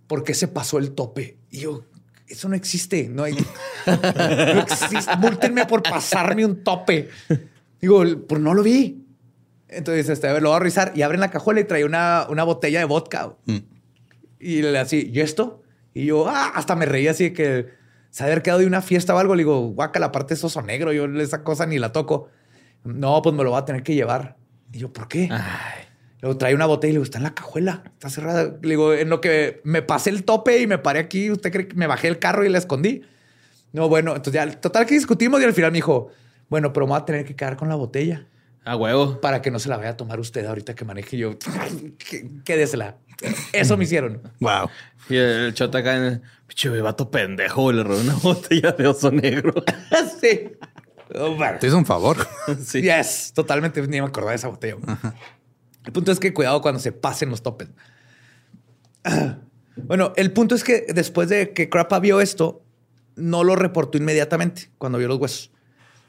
[0.06, 1.38] ¿por qué se pasó el tope?
[1.50, 1.84] Y yo,
[2.26, 3.34] eso no existe, no hay,
[3.86, 7.08] no existe, múltenme por pasarme un tope.
[7.80, 9.04] Digo, pues no lo vi.
[9.68, 12.26] Entonces, este, a ver, lo voy a revisar y abren la cajuela y trae una,
[12.28, 13.34] una botella de vodka.
[13.46, 13.58] Mm.
[14.40, 15.62] Y le así, ¿y esto?
[15.94, 17.68] Y yo, ah, hasta me reí así de que
[18.10, 19.34] se haber quedado de una fiesta o algo.
[19.34, 22.28] Le digo, guaca, la parte de oso negro, yo esa cosa ni la toco.
[22.84, 24.36] No, pues me lo va a tener que llevar.
[24.72, 25.28] Y yo, ¿por qué?
[25.30, 25.84] Ay.
[26.22, 28.44] Luego trae una botella y le digo, está en la cajuela, está cerrada.
[28.62, 31.66] Le digo, en lo que me pasé el tope y me paré aquí, ¿usted cree
[31.68, 33.02] que me bajé el carro y la escondí?
[33.72, 36.10] No, bueno, entonces ya, total que discutimos y al final me dijo,
[36.50, 38.26] bueno, pero me voy a tener que quedar con la botella
[38.64, 39.20] A huevo.
[39.20, 41.16] para que no se la vaya a tomar usted ahorita que maneje.
[41.16, 41.38] Y yo,
[41.98, 42.96] "Qué- quédesela.
[43.52, 44.20] Eso me hicieron.
[44.40, 44.68] Wow.
[45.08, 46.22] Y el chota acá en
[46.64, 49.54] el vato pendejo, le robó una botella de oso negro.
[50.20, 50.50] sí.
[51.14, 51.58] Oh, bueno.
[51.58, 52.16] Te hizo un favor.
[52.64, 52.82] sí.
[52.82, 53.80] Yes, totalmente.
[53.82, 54.76] Ni me acordaba de esa botella.
[55.84, 57.68] El punto es que cuidado cuando se pasen los topes.
[59.76, 62.62] Bueno, el punto es que después de que Crappa vio esto,
[63.16, 65.50] no lo reportó inmediatamente cuando vio los huesos.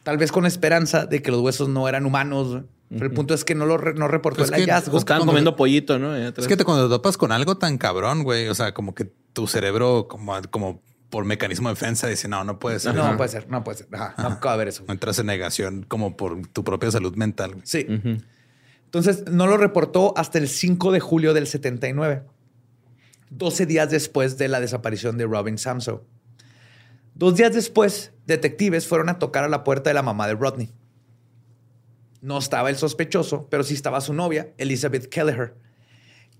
[0.03, 2.63] Tal vez con esperanza de que los huesos no eran humanos.
[2.89, 4.97] Pero el punto es que no lo re- no reportó Pues el que- hallazgo.
[4.97, 6.13] Estaban comiendo pollito, ¿no?
[6.17, 9.05] Es que te- cuando te topas con algo tan cabrón, güey, o sea, como que
[9.31, 10.81] tu cerebro, como, como
[11.11, 12.95] por mecanismo de defensa, dice, no, no puede ser.
[12.95, 13.87] no, puede ser, no puede ser.
[13.93, 14.83] Ajá, no acaba de ver eso.
[14.87, 17.51] Entras en negación como por tu propia salud mental.
[17.51, 17.63] güey.
[17.65, 17.85] Sí.
[18.85, 22.23] Entonces, no lo reportó hasta el 5 de julio del 79,
[23.29, 26.05] 12 días después de la desaparición de Robin Samso.
[27.13, 30.73] Dos días después, detectives fueron a tocar a la puerta de la mamá de Rodney.
[32.21, 35.55] No estaba el sospechoso, pero sí estaba su novia, Elizabeth Kelleher,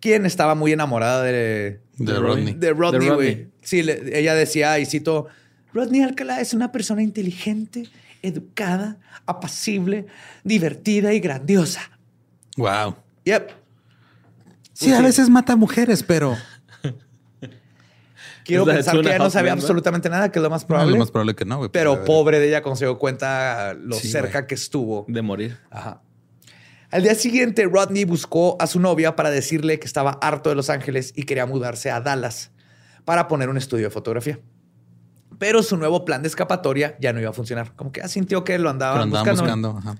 [0.02, 2.54] quien estaba muy enamorada de, De Rodney.
[2.56, 3.10] de Rodney, De Rodney.
[3.10, 3.48] güey.
[3.62, 5.28] Sí, le- ella decía, y cito,
[5.74, 7.88] Rodney Alcalá es una persona inteligente,
[8.24, 10.06] educada, apacible,
[10.44, 11.80] divertida y grandiosa.
[12.58, 12.98] Wow.
[13.24, 13.52] Yep.
[14.74, 16.36] Sí, a veces mata mujeres, pero
[18.44, 20.92] Quiero pensar que ella no sabía absolutamente nada, que es lo más no, probable.
[20.94, 21.70] lo más probable que no, güey.
[21.72, 25.06] pero pobre de ella cuando se dio cuenta lo Sí, cerca que estuvo.
[25.08, 25.58] De morir.
[25.70, 26.02] Ajá.
[26.92, 30.70] Al día siguiente, Rodney buscó a su novia para decirle que estaba harto de Los
[30.70, 32.52] Ángeles y quería mudarse a Dallas
[33.06, 34.40] para poner un estudio de fotografía.
[35.40, 37.76] Pero su nuevo plan de escapatoria ya no iba a funcionar.
[37.76, 39.42] Como que ya sintió que lo andaban, buscando.
[39.42, 39.78] buscando.
[39.78, 39.96] ajá.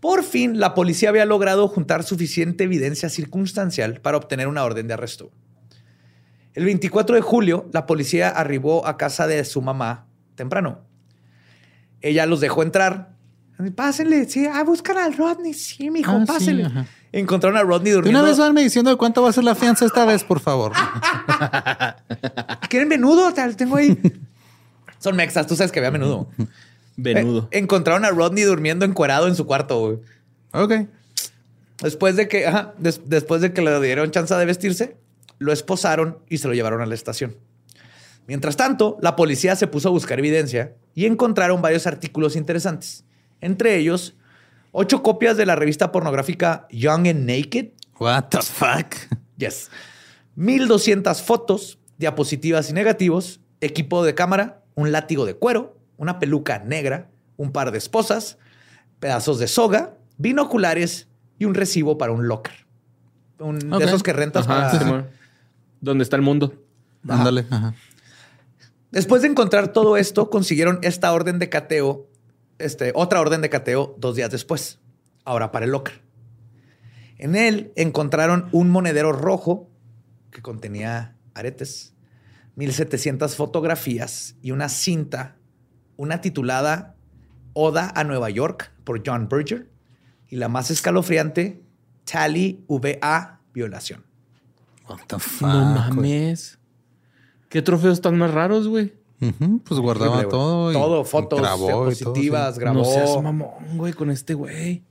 [0.00, 4.94] Por fin, la policía había logrado juntar suficiente evidencia circunstancial para obtener una orden de
[4.94, 5.32] arresto.
[6.54, 10.82] El 24 de julio, la policía arribó a casa de su mamá temprano.
[12.00, 13.17] Ella los dejó entrar.
[13.74, 15.52] Pásenle, sí, ah, buscan al Rodney.
[15.54, 16.68] Sí, mijo, Ah, pásenle.
[17.10, 18.20] Encontraron a Rodney durmiendo.
[18.20, 20.72] una vez vanme diciendo de cuánto va a ser la fianza esta vez, por favor.
[22.68, 23.32] ¿Quieren menudo?
[23.32, 23.98] Te lo tengo ahí.
[24.98, 26.28] Son mexas, tú sabes que había menudo.
[26.96, 27.48] Venudo.
[27.52, 29.78] Eh, encontraron a Rodney durmiendo encuerado en su cuarto.
[29.80, 29.98] güey.
[30.52, 30.88] ok.
[31.80, 34.96] Después de que, ajá, des- después de que le dieron chance de vestirse,
[35.38, 37.36] lo esposaron y se lo llevaron a la estación.
[38.26, 43.04] Mientras tanto, la policía se puso a buscar evidencia y encontraron varios artículos interesantes.
[43.40, 44.16] Entre ellos,
[44.72, 47.70] ocho copias de la revista pornográfica Young and Naked.
[47.98, 48.94] What the fuck?
[49.36, 49.70] Yes.
[50.36, 57.08] 1200 fotos, diapositivas y negativos, equipo de cámara, un látigo de cuero, una peluca negra,
[57.36, 58.38] un par de esposas,
[59.00, 61.08] pedazos de soga, binoculares
[61.38, 62.66] y un recibo para un locker.
[63.38, 63.58] Un-.
[63.58, 64.78] De esos que rentas Ajá, para...
[64.78, 65.06] Simón.
[65.80, 66.54] ¿Dónde está el mundo?
[67.08, 67.46] Ándale.
[67.50, 67.74] Ajá.
[68.90, 72.07] Después de encontrar todo esto, consiguieron esta orden de cateo,
[72.58, 74.80] este, otra orden de cateo dos días después,
[75.24, 76.02] ahora para el locker.
[77.16, 79.70] En él encontraron un monedero rojo
[80.30, 81.94] que contenía aretes,
[82.56, 85.36] 1700 fotografías y una cinta,
[85.96, 86.96] una titulada
[87.52, 89.70] Oda a Nueva York por John Berger
[90.28, 91.62] y la más escalofriante,
[92.04, 94.04] Tally VA Violación.
[94.88, 95.48] What the fuck.
[95.48, 96.58] no mames.
[97.48, 98.94] ¿Qué trofeos están más raros, güey?
[99.18, 100.70] Pues guardaba todo.
[100.70, 101.98] y Todo, fotos, grabó y todo, sí.
[101.98, 102.78] diapositivas, grabó.
[102.78, 104.84] No seas mamón, güey, con este güey.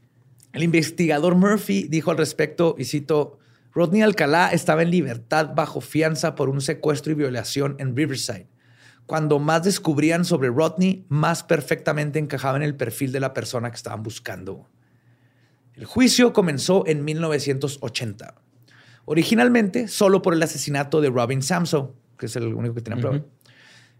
[0.53, 3.37] El investigador Murphy dijo al respecto, y cito,
[3.73, 8.47] Rodney Alcalá estaba en libertad bajo fianza por un secuestro y violación en Riverside.
[9.05, 13.77] Cuando más descubrían sobre Rodney, más perfectamente encajaba en el perfil de la persona que
[13.77, 14.67] estaban buscando.
[15.75, 18.33] El juicio comenzó en 1980.
[19.05, 23.23] Originalmente solo por el asesinato de Robin Samso, que es el único que tenía prueba.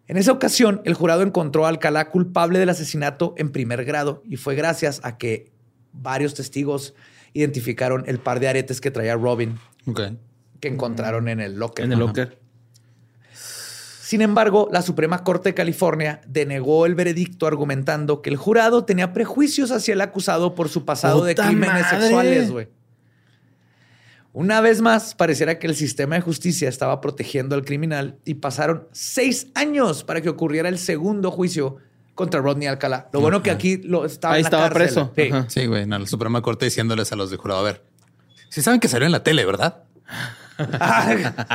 [0.08, 4.38] En esa ocasión, el jurado encontró a Alcalá culpable del asesinato en primer grado y
[4.38, 5.52] fue gracias a que
[5.92, 6.94] varios testigos
[7.34, 10.02] identificaron el par de aretes que traía Robin Ok.
[10.60, 11.86] que encontraron en el locker.
[11.86, 12.40] En el locker.
[13.34, 19.12] Sin embargo, la Suprema Corte de California denegó el veredicto argumentando que el jurado tenía
[19.12, 22.00] prejuicios hacia el acusado por su pasado de ¡Puta crímenes madre!
[22.02, 22.70] sexuales, güey.
[24.38, 28.88] Una vez más, pareciera que el sistema de justicia estaba protegiendo al criminal y pasaron
[28.92, 31.78] seis años para que ocurriera el segundo juicio
[32.14, 33.10] contra Rodney Alcalá.
[33.14, 35.10] Lo bueno que aquí lo estaba Ahí en la estaba cárcel.
[35.10, 35.12] preso.
[35.16, 35.30] Sí.
[35.34, 35.50] Ajá.
[35.50, 37.84] Sí, güey, en la Suprema Corte diciéndoles a los de jurado, a ver,
[38.50, 39.86] si saben que salió en la tele, ¿verdad?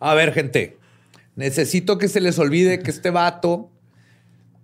[0.00, 0.78] A ver, gente,
[1.36, 3.70] necesito que se les olvide que este vato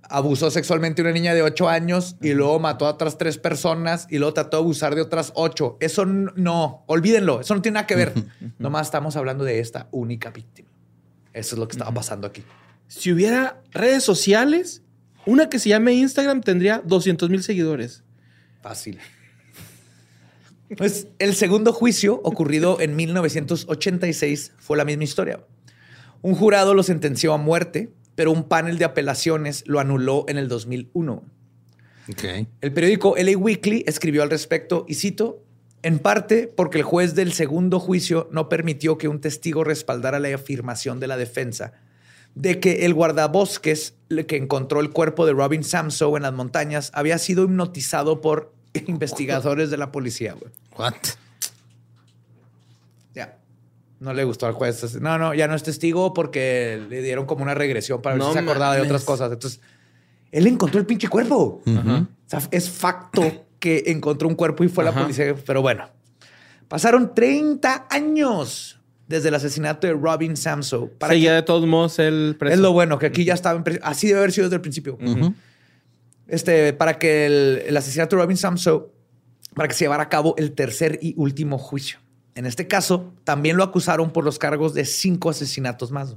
[0.09, 4.07] abusó sexualmente de una niña de 8 años y luego mató a otras tres personas
[4.11, 5.79] y luego trató de abusar de otras 8.
[5.81, 8.13] Eso no, olvídenlo, eso no tiene nada que ver.
[8.59, 10.69] Nomás estamos hablando de esta única víctima.
[11.33, 12.43] Eso es lo que estaba pasando aquí.
[12.89, 14.83] Si hubiera redes sociales,
[15.27, 18.05] una que se llame Instagram tendría 200 mil seguidores.
[18.63, 18.99] Fácil.
[20.77, 25.41] Pues el segundo juicio, ocurrido en 1986, fue la misma historia.
[26.23, 30.49] Un jurado lo sentenció a muerte, pero un panel de apelaciones lo anuló en el
[30.49, 31.23] 2001.
[32.11, 32.25] Ok.
[32.61, 35.45] El periódico LA Weekly escribió al respecto y cito,
[35.83, 40.35] en parte porque el juez del segundo juicio no permitió que un testigo respaldara la
[40.35, 41.75] afirmación de la defensa
[42.37, 43.95] de que el guardabosques
[44.29, 48.53] que encontró el cuerpo de Robin Samso en las montañas había sido hipnotizado por
[48.87, 50.37] investigadores de la policía.
[50.79, 50.95] What?
[54.01, 54.05] Ya.
[54.07, 55.01] No le gustó al juez.
[55.01, 58.29] No, no, ya no es testigo porque le dieron como una regresión para ver No
[58.29, 59.33] si se acordaba de otras cosas.
[59.33, 59.61] Entonces,
[60.33, 61.63] él encontró el pinche cuerpo.
[61.67, 61.91] Ujú.
[61.91, 63.23] O sea, es facto
[63.59, 65.03] que encontró un cuerpo y fue la Ajá.
[65.03, 65.35] policía.
[65.47, 65.89] Pero bueno,
[66.69, 68.79] pasaron 30 años
[69.09, 70.91] desde el asesinato de Robin Samso.
[70.99, 72.55] Para Seguía que- de todos modos el preso.
[72.55, 74.63] es lo bueno, que aquí ya estaba en pri- Así debe haber sido desde el
[74.63, 74.99] principio.
[76.29, 78.93] Este, para que el, el asesinato de Robin Samso,
[79.55, 81.99] para que se llevara a cabo el tercer y último juicio.
[82.37, 86.17] En este caso, también lo acusaron por los cargos de cinco asesinatos más.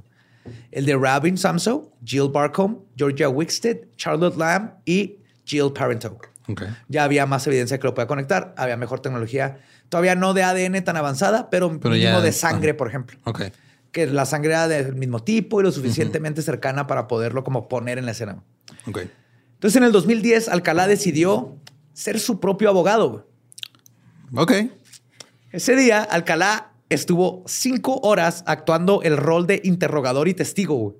[0.70, 6.16] El de Robin Samso, Jill Barcombe, Georgia Wickstead, Charlotte Lamb y Jill Parento.
[6.48, 6.62] Ok.
[6.88, 10.82] Ya había más evidencia que lo podía conectar, había mejor tecnología, todavía no de ADN
[10.84, 13.18] tan avanzada, pero, Pero mínimo ya- de sangre, por ejemplo.
[13.24, 13.42] Ok.
[13.90, 17.98] Que la sangre era del mismo tipo y lo suficientemente cercana para poderlo como poner
[17.98, 18.42] en la escena.
[18.86, 19.00] Ok.
[19.54, 21.56] Entonces, en el 2010, Alcalá decidió
[21.92, 23.28] ser su propio abogado.
[24.34, 24.52] Ok.
[25.52, 30.96] Ese día, Alcalá estuvo cinco horas actuando el rol de interrogador y testigo, güey,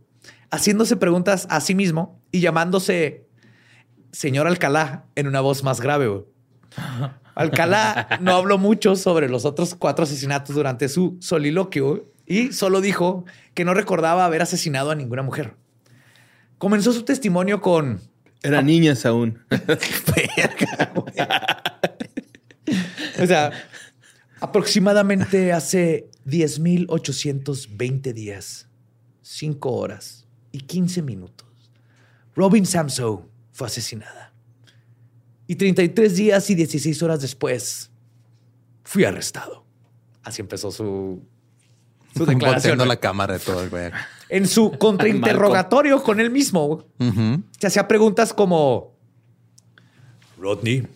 [0.51, 3.27] haciéndose preguntas a sí mismo y llamándose
[4.11, 6.09] señor Alcalá en una voz más grave.
[6.09, 6.25] güey.
[7.37, 13.25] Alcalá no habló mucho sobre los otros cuatro asesinatos durante su soliloquio y solo dijo
[13.55, 15.55] que no recordaba haber asesinado a ninguna mujer.
[16.59, 18.01] Comenzó su testimonio con
[18.43, 19.45] Eran niñas aún.
[23.21, 23.51] O sea,
[24.41, 28.69] aproximadamente hace 10.820 días,
[29.23, 31.47] 5 horas y 15 minutos,
[32.35, 34.33] Robin Samso fue asesinada.
[35.47, 37.91] Y 33 días y 16 horas después,
[38.85, 39.65] fui arrestado.
[40.23, 41.23] Así empezó su,
[42.17, 42.79] su declaración.
[42.87, 43.91] La cámara de todo el güey.
[44.29, 47.43] En su contrainterrogatorio con él mismo, Ujú.
[47.59, 48.95] se hacía preguntas como,
[50.39, 50.87] Rodney,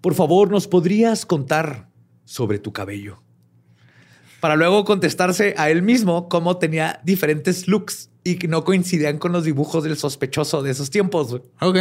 [0.00, 1.88] por favor, ¿nos podrías contar
[2.24, 3.22] sobre tu cabello?
[4.40, 9.32] Para luego contestarse a él mismo cómo tenía diferentes looks y que no coincidían con
[9.32, 11.40] los dibujos del sospechoso de esos tiempos.
[11.60, 11.78] Ok.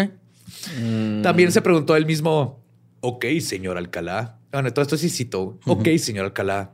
[1.23, 2.61] También se preguntó él mismo,
[3.01, 4.39] ok, señor Alcalá.
[4.51, 5.59] Bueno, todo esto sí citó.
[5.65, 6.73] Ok, señor Alcalá.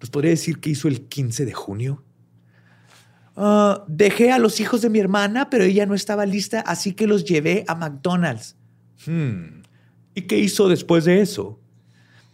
[0.00, 2.02] ¿Nos podría decir qué hizo el 15 de junio?
[3.36, 7.06] "Ah, dejé a los hijos de mi hermana, pero ella no estaba lista, así que
[7.06, 8.56] los llevé a McDonald's.
[9.06, 9.62] "Hmm,
[10.14, 11.60] ¿Y qué hizo después de eso?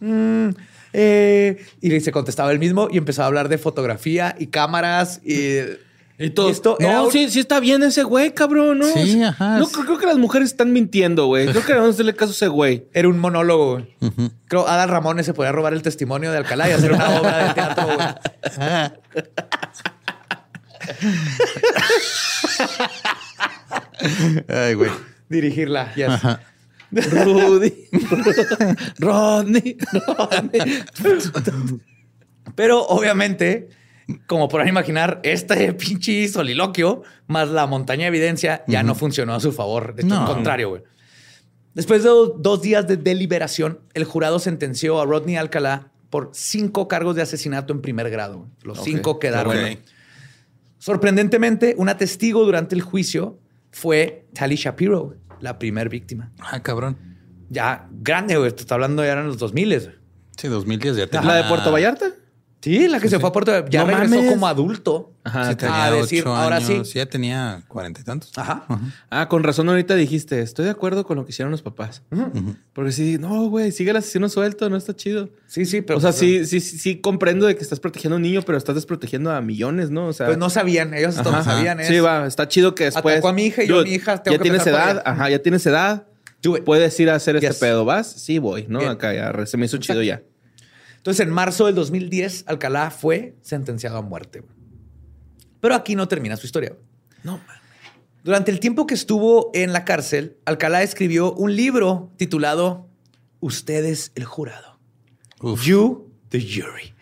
[0.02, 0.50] "Mm,
[0.92, 5.58] eh", y se contestaba él mismo y empezó a hablar de fotografía y cámaras y...
[6.18, 6.50] Y todo.
[6.50, 8.86] Esto no, un- sí, sí está bien ese güey, cabrón, ¿no?
[8.86, 9.58] Sí, ajá.
[9.58, 11.48] No, creo, creo que las mujeres están mintiendo, güey.
[11.48, 12.84] Creo que debemos hacerle caso a ese güey.
[12.92, 13.72] Era un monólogo.
[13.72, 13.96] güey.
[14.02, 14.30] Ujú.
[14.46, 17.54] Creo Adal Ramones se podía robar el testimonio de Alcalá y hacer una obra de
[17.54, 17.86] teatro.
[17.86, 17.98] güey.
[24.48, 24.90] Ay, güey.
[25.28, 25.92] Dirigirla.
[25.94, 26.08] yes.
[26.08, 26.40] Ajá.
[26.92, 27.88] Rudy.
[28.98, 29.76] Rodney.
[30.06, 30.60] Rodney.
[32.54, 33.68] Pero obviamente,
[34.26, 39.40] como podrán imaginar, este pinche soliloquio más la montaña de evidencia ya no funcionó a
[39.40, 39.94] su favor.
[39.94, 40.20] De hecho, No.
[40.26, 40.82] al contrario, güey.
[41.74, 46.86] Después de do- dos días de deliberación, el jurado sentenció a Rodney Alcalá por cinco
[46.88, 48.46] cargos de asesinato en primer grado.
[48.62, 49.56] Los cinco quedaron.
[50.78, 53.38] Sorprendentemente, una testigo durante el juicio
[53.70, 56.32] fue Tally Shapiro, la primer víctima.
[56.40, 56.96] Ah, cabrón.
[57.50, 58.50] Ya grande, güey.
[58.52, 59.68] Te está hablando ya en los 2000.
[59.68, 59.90] güey.
[60.36, 61.26] Sí, 2010 ya tenía...
[61.26, 62.06] ¿La de Puerto Vallarta?
[62.62, 64.30] Sí, la que se fue a Puerto ya No regresó mames.
[64.30, 65.12] como adulto.
[65.24, 65.50] Ajá.
[65.50, 66.88] Sí, tenía a decir, ocho ahora años.
[66.88, 66.98] sí.
[66.98, 68.30] Ya tenía cuarenta y tantos.
[68.36, 68.64] Ajá.
[69.10, 72.02] Ah, con razón ahorita dijiste, estoy de acuerdo con lo que hicieron los papás.
[72.72, 75.28] Porque sí, no, güey, sigue el asesino suelto, no está chido.
[75.48, 75.98] Sí, sí, pero.
[75.98, 78.42] o sea, pues, sí, sí, sí, sí comprendo de que estás protegiendo a un niño,
[78.42, 80.06] pero estás desprotegiendo a millones, ¿no?
[80.06, 81.80] O sea, Pues no sabían, ellos no sabían.
[81.80, 83.14] es- Sí, va, está chido que después.
[83.16, 85.02] Atacó a mi hija y yo, Dude, mi hija, tengo ya que tienes edad, ella.
[85.04, 86.06] ajá, ya tienes edad.
[86.64, 87.58] Puedes ir a hacer este Yes.
[87.58, 87.84] pedo.
[87.84, 88.08] ¿Vas?
[88.10, 88.80] Sí, voy, ¿no?
[88.80, 88.90] Bien.
[88.90, 90.22] Acá ya se me hizo chido ya.
[91.02, 94.44] Entonces, en marzo del 2010, Alcalá fue sentenciado a muerte.
[95.60, 96.76] Pero aquí no termina su historia.
[97.24, 97.56] No, man.
[98.22, 102.88] Durante el tiempo que estuvo en la cárcel, Alcalá escribió un libro titulado
[103.40, 104.78] Ustedes el jurado.
[105.40, 105.64] Uf.
[105.64, 106.94] You the jury.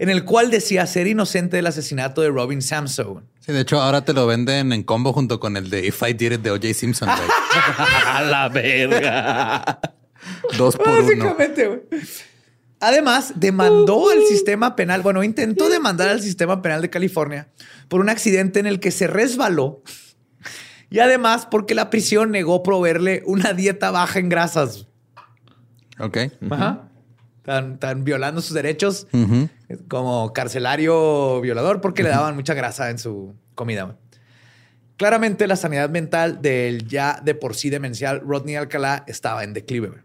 [0.00, 3.24] En el cual decía ser inocente del asesinato de Robin Samson.
[3.38, 6.14] Sí, de hecho, ahora te lo venden en combo junto con el de If I
[6.14, 6.74] Did It de O.J.
[6.74, 7.08] Simpson.
[8.08, 9.78] A la verga.
[10.58, 11.02] Dos por uno.
[11.02, 11.82] Básicamente, güey.
[12.86, 17.48] Además, demandó al sistema penal, bueno, intentó demandar al sistema penal de California
[17.88, 19.82] por un accidente en el que se resbaló
[20.90, 24.86] y además porque la prisión negó proveerle una dieta baja en grasas.
[25.98, 26.18] Ok.
[26.50, 26.90] Ajá.
[27.42, 29.06] Tan, tan violando sus derechos
[29.88, 33.96] como carcelario violador porque le daban mucha grasa en su comida.
[34.98, 40.04] Claramente la sanidad mental del ya de por sí demencial Rodney Alcalá estaba en declive.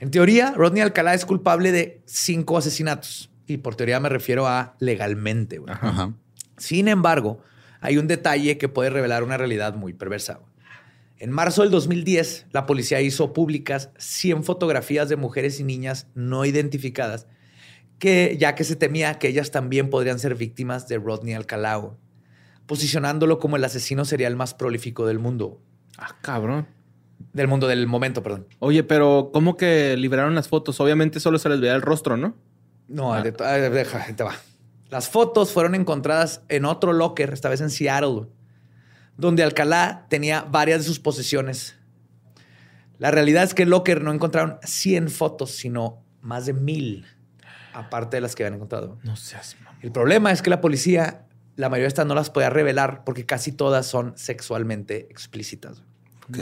[0.00, 3.30] En teoría, Rodney Alcalá es culpable de cinco asesinatos.
[3.46, 5.58] Y por teoría me refiero a legalmente.
[5.58, 5.72] güey.
[5.72, 6.14] Ajá.
[6.56, 7.42] Sin embargo,
[7.80, 10.34] hay un detalle que puede revelar una realidad muy perversa.
[10.34, 10.50] güey.
[11.18, 16.46] En marzo del 2010, la policía hizo públicas 100 fotografías de mujeres y niñas no
[16.46, 17.26] identificadas,
[17.98, 21.92] que, ya que se temía que ellas también podrían ser víctimas de Rodney Alcalá, güey,
[22.64, 25.60] posicionándolo como el asesino serial más prolífico del mundo.
[25.98, 26.66] Ah, cabrón.
[27.32, 28.46] Del mundo del momento, perdón.
[28.58, 30.80] Oye, pero ¿cómo que liberaron las fotos?
[30.80, 32.36] Obviamente solo se les veía el rostro, ¿no?
[32.88, 34.34] No, de- ah, deja, ahí te va.
[34.88, 38.26] Las fotos fueron encontradas en otro locker, esta vez en Seattle,
[39.16, 41.76] donde Alcalá tenía varias de sus posesiones.
[42.98, 47.06] La realidad es que el locker no encontraron 100 fotos, sino más de mil,
[47.72, 48.98] aparte de las que habían encontrado.
[49.04, 49.78] No seas mamá.
[49.80, 51.26] El problema es que la policía,
[51.56, 55.82] la mayoría de estas no las podía revelar porque casi todas son sexualmente explícitas.
[56.28, 56.38] Ok.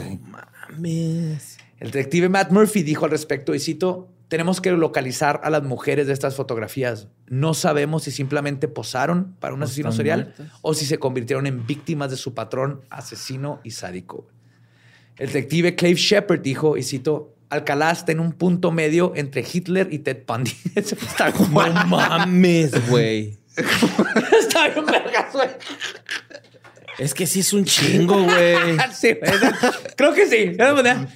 [0.71, 1.57] Mames.
[1.79, 6.07] El detective Matt Murphy dijo al respecto, y cito, tenemos que localizar a las mujeres
[6.07, 7.07] de estas fotografías.
[7.27, 10.59] No sabemos si simplemente posaron para un asesino serial muertas.
[10.61, 14.27] o si se convirtieron en víctimas de su patrón asesino y sádico.
[15.17, 19.87] El detective Clave Shepard dijo, y cito, Alcalá está en un punto medio entre Hitler
[19.91, 20.53] y Ted Bundy.
[20.75, 21.47] Está No
[21.87, 23.39] mames, güey.
[24.39, 25.49] Está bien vergas, güey.
[26.99, 28.77] Es que sí es un chingo, güey.
[28.93, 29.17] Sí.
[29.95, 30.57] Creo que sí.
[30.59, 31.07] Un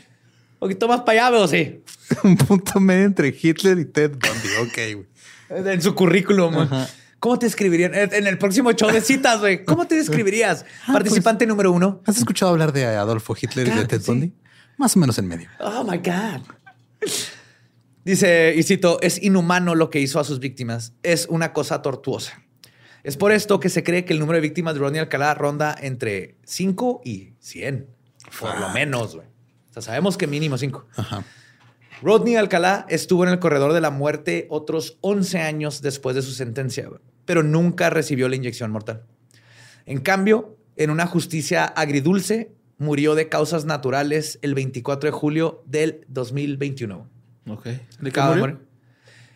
[0.59, 1.83] poquito más para allá, pero sí.
[2.23, 4.49] Un punto medio entre Hitler y Ted Bundy.
[4.61, 5.73] Ok, güey.
[5.73, 6.53] En su currículum.
[6.55, 6.67] güey.
[7.19, 7.93] ¿Cómo te escribirían?
[7.93, 9.63] En el próximo show de citas, güey.
[9.63, 10.65] ¿Cómo te describirías?
[10.87, 12.01] Participante número uno.
[12.05, 14.07] ¿Has escuchado hablar de Adolfo Hitler y de Ted sí.
[14.07, 14.33] Bundy?
[14.77, 15.49] Más o menos en medio.
[15.59, 16.41] Oh my God.
[18.03, 20.93] Dice, y cito, es inhumano lo que hizo a sus víctimas.
[21.03, 22.42] Es una cosa tortuosa.
[23.03, 25.75] Es por esto que se cree que el número de víctimas de Rodney Alcalá ronda
[25.79, 27.87] entre 5 y 100.
[28.39, 29.27] Por lo menos, güey.
[29.69, 30.87] O sea, sabemos que mínimo 5.
[30.95, 31.25] Ajá.
[32.01, 36.31] Rodney Alcalá estuvo en el corredor de la muerte otros 11 años después de su
[36.31, 36.89] sentencia,
[37.25, 39.03] pero nunca recibió la inyección mortal.
[39.85, 46.05] En cambio, en una justicia agridulce, murió de causas naturales el 24 de julio del
[46.07, 47.09] 2021.
[47.49, 47.65] Ok.
[47.99, 48.59] ¿De qué murió?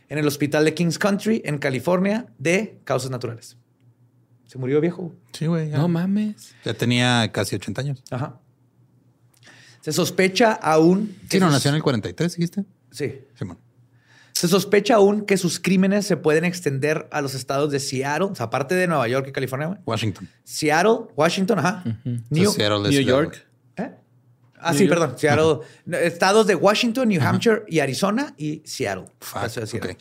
[0.10, 3.58] En el hospital de Kings Country, en California, de causas naturales.
[4.46, 5.14] Se murió viejo.
[5.34, 5.70] Sí, güey.
[5.70, 5.78] ya.
[5.78, 6.56] No mames.
[6.64, 8.04] Ya tenía casi 80 años.
[8.10, 8.40] Ajá.
[9.82, 11.16] Se sospecha aún...
[11.30, 12.66] Sí, no, sus- nació en el 43, dijiste.
[12.92, 13.22] Sí.
[13.38, 13.58] Simón.
[14.34, 18.36] Se sospecha aún que sus crímenes se pueden extender a los estados de Seattle, o
[18.36, 19.80] sea, aparte de Nueva York y California, güey.
[19.86, 20.30] Washington.
[20.44, 21.84] Seattle, Washington, ajá.
[22.30, 23.47] New, Seattle es New York.
[24.60, 25.00] Ah, New sí, York.
[25.00, 25.18] perdón.
[25.20, 25.60] Seattle.
[25.86, 29.06] No, Estados de Washington, New Hampshire y Arizona y Seattle.
[29.20, 29.92] Fuck, Eso es Seattle.
[29.94, 29.98] ok.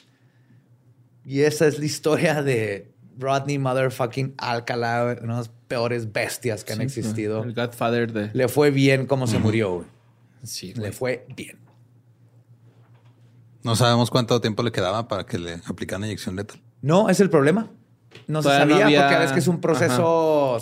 [1.25, 6.73] Y esa es la historia de Rodney Motherfucking Alcalá, una de las peores bestias que
[6.73, 7.43] han Sí, existido.
[7.43, 8.31] El Godfather de.
[8.33, 9.87] Le fue bien como se murió, güey.
[10.45, 11.59] Sí, Le fue bien.
[13.63, 16.61] No sabemos cuánto tiempo le quedaba para que le aplicaran inyección letal.
[16.83, 17.69] No, es el problema.
[18.29, 20.59] No se Todavía no sabía había- porque a veces que es un proceso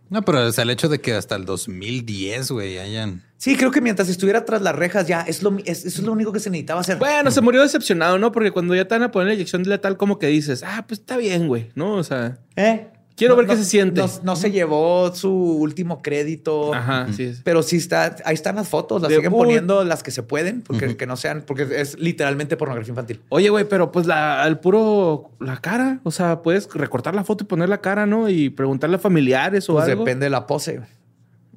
[0.10, 3.24] No, pero o sea, el hecho de que hasta el 2010, güey, hayan...
[3.38, 6.12] Sí, creo que mientras estuviera tras las rejas ya es lo, es, eso es lo
[6.12, 6.98] único que se necesitaba hacer.
[6.98, 8.34] Bueno, se murió decepcionado, ¿no?
[8.34, 11.00] Porque cuando ya te van a poner la inyección letal, como que dices, ah, pues
[11.00, 11.96] está bien, güey, ¿no?
[11.96, 12.90] O sea, ¿Eh?
[13.16, 14.02] Quiero No- ver qué no- se siente.
[14.02, 16.74] No, no se llevó su último crédito.
[16.74, 17.24] ajá, sí.
[17.26, 20.24] es- Pero sí está, ahí están las fotos, las De- siguen poniendo las que se
[20.24, 23.22] pueden, porque que no sean, porque es literalmente pornografía infantil.
[23.30, 27.44] Oye, güey, pero pues la, al puro, la cara, o sea, puedes recortar la foto
[27.44, 28.30] y poner la cara, ¿no?
[28.30, 30.04] Y preguntarle a familiares o Pues algo.
[30.04, 30.82] depende de la pose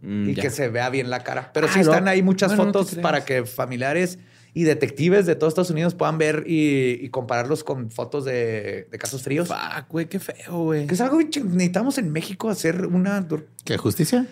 [0.02, 0.42] Mm, y ya.
[0.42, 1.50] que se vea bien la cara.
[1.54, 4.18] Pero Ah, sí están ahí muchas Bueno, fotos para que familiares
[4.54, 8.98] y detectives de todos Estados Unidos puedan ver y, y compararlos con fotos de, de
[8.98, 9.48] casos fríos.
[9.48, 10.86] Fuck, güey, qué feo, güey.
[10.86, 13.26] Que es algo que necesitamos en México hacer una.
[13.64, 14.26] ¿Qué justicia?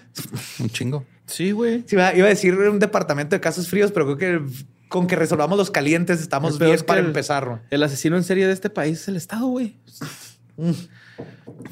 [0.61, 1.05] Un chingo.
[1.27, 1.82] Sí, güey.
[1.86, 4.53] Sí, iba a decir un departamento de casos fríos, pero creo que
[4.89, 7.47] con que resolvamos los calientes estamos bien es que para el- empezar.
[7.47, 7.61] ¿no?
[7.70, 9.77] El asesino en serie de este país es el Estado, güey.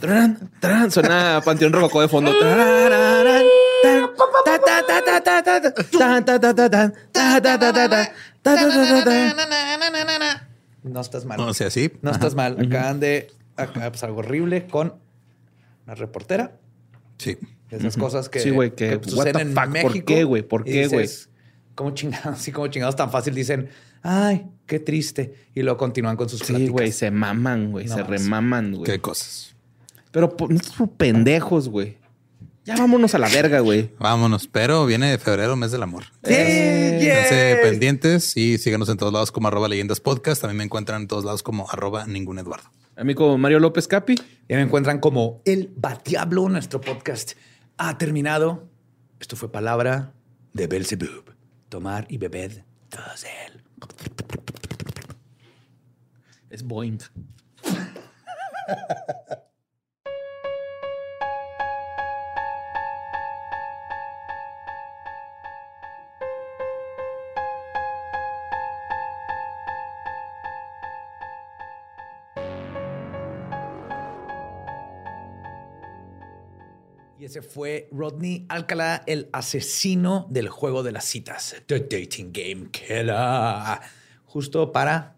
[0.00, 2.32] Tarán, tarán, Suena Panteón Rococó de fondo.
[10.82, 11.40] No estás mal.
[11.40, 11.92] O sea, sí.
[12.02, 12.56] No estás mal.
[12.58, 14.94] Acaban de acá, pues, algo horrible con
[15.84, 16.58] una reportera.
[17.18, 17.38] Sí.
[17.70, 19.92] Esas cosas que, suceden en México.
[19.92, 20.42] ¿Por qué, güey?
[20.42, 21.08] ¿Por qué, güey?
[21.74, 23.68] Como chingados, así como chingados tan fácil dicen,
[24.02, 25.34] ay, qué triste.
[25.54, 28.90] Y luego continúan con sus Sí, güey, se maman, güey, se remaman, güey.
[28.90, 29.54] Qué cosas.
[30.10, 31.99] Pero pues, no pendejos, güey.
[32.70, 33.90] Ya vámonos a la verga, güey.
[33.98, 34.46] Vámonos.
[34.46, 36.04] Pero viene febrero, mes del amor.
[36.22, 37.68] Sí, Esténse yes.
[37.68, 40.40] pendientes y síganos en todos lados como arroba leyendas podcast.
[40.40, 42.70] También me encuentran en todos lados como arroba ningún Eduardo.
[42.94, 44.14] A mí como Mario López Capi.
[44.48, 46.48] Ya me encuentran como El Batiablo.
[46.48, 47.32] Nuestro podcast
[47.76, 48.68] ha terminado.
[49.18, 50.12] Esto fue palabra
[50.52, 51.34] de Belzebub.
[51.70, 53.64] Tomar y beber todos él.
[56.50, 56.98] Es Boeing.
[77.20, 81.54] Y ese fue Rodney Alcalá, el asesino del juego de las citas.
[81.66, 83.14] The Dating Game Killer.
[84.24, 85.16] Justo para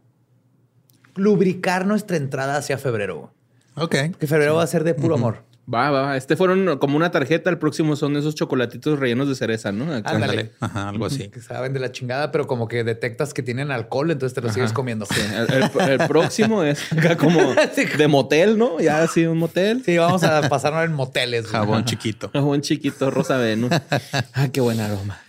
[1.14, 3.32] lubricar nuestra entrada hacia febrero.
[3.76, 3.94] Ok.
[4.18, 5.44] Que febrero va a ser de puro amor.
[5.72, 6.16] Va, va, va.
[6.16, 7.48] Este fueron como una tarjeta.
[7.48, 9.84] El próximo son esos chocolatitos rellenos de cereza, ¿no?
[10.04, 10.50] Ándale.
[10.58, 11.28] Ajá, algo así.
[11.28, 14.52] Que saben de la chingada, pero como que detectas que tienen alcohol, entonces te lo
[14.52, 15.06] sigues comiendo.
[15.06, 15.52] Sí, el,
[15.82, 17.38] el- el próximo es acá como
[17.76, 17.84] Sí.
[17.84, 18.80] de motel, ¿no?
[18.80, 19.82] Ya así un motel.
[19.84, 21.42] Sí, vamos a pasarnos en moteles.
[21.42, 21.52] güey.
[21.52, 22.30] Jabón chiquito.
[22.34, 23.70] Un chiquito rosa Venus.
[24.34, 25.20] Ah, qué buen aroma.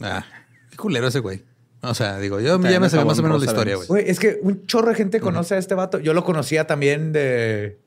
[0.00, 0.24] Ah,
[0.70, 1.42] qué culero ese güey.
[1.80, 3.76] O sea, digo, yo También ya me sabía más o jabón menos la historia.
[3.86, 5.98] Güey, es que un chorro de gente conoce a este vato.
[5.98, 7.78] Yo lo conocía también de.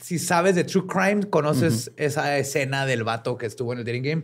[0.00, 4.02] Si sabes de True Crime, conoces esa escena del vato que estuvo en el Dating
[4.04, 4.22] Game.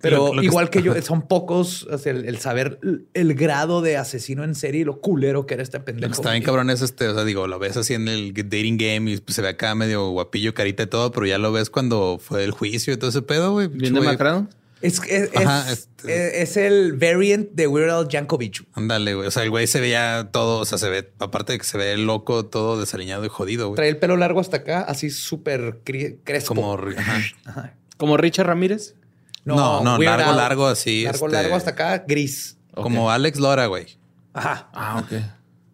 [0.00, 2.78] Pero Lo- lo que igual que yo, son pocos o sea, el, el saber
[3.12, 6.10] el grado de asesino en serie y lo culero que era este Lo pendejo.
[6.12, 8.78] que está bien cabrón es este, o sea, digo, lo ves así en el dating
[8.78, 12.18] game y se ve acá medio guapillo, carita y todo, pero ya lo ves cuando
[12.18, 13.68] fue el juicio y todo ese pedo, güey.
[13.68, 14.48] Bien demacrado.
[14.84, 18.66] Es, es, Ajá, es- es el variant de Weird Al Yankovic.
[18.74, 19.26] Ándale, güey.
[19.26, 21.78] O sea, el güey se veía todo, o sea, se ve, aparte de que se
[21.78, 23.76] ve loco, todo desaliñado y jodido, güey.
[23.76, 25.80] Trae el pelo largo hasta acá, así súper
[26.24, 26.48] crespo.
[26.54, 27.20] Como, ajá.
[27.46, 27.74] Ajá.
[27.96, 28.94] Como Richard Ramírez.
[29.46, 30.36] No, no, Weird largo, Al.
[30.36, 32.56] largo, así, Largo, este- largo hasta acá, gris.
[32.74, 33.86] como Alex Lora, güey.
[34.34, 34.68] Ajá.
[34.74, 35.22] Ah, ok.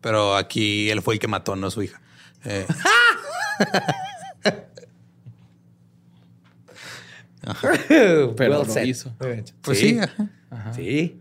[0.01, 2.01] Pero aquí él fue el que mató, no su hija.
[2.45, 2.67] Eh,
[7.89, 9.15] Pero Well lo hizo.
[9.63, 10.73] Pues sí, ajá.
[10.75, 11.21] Sí.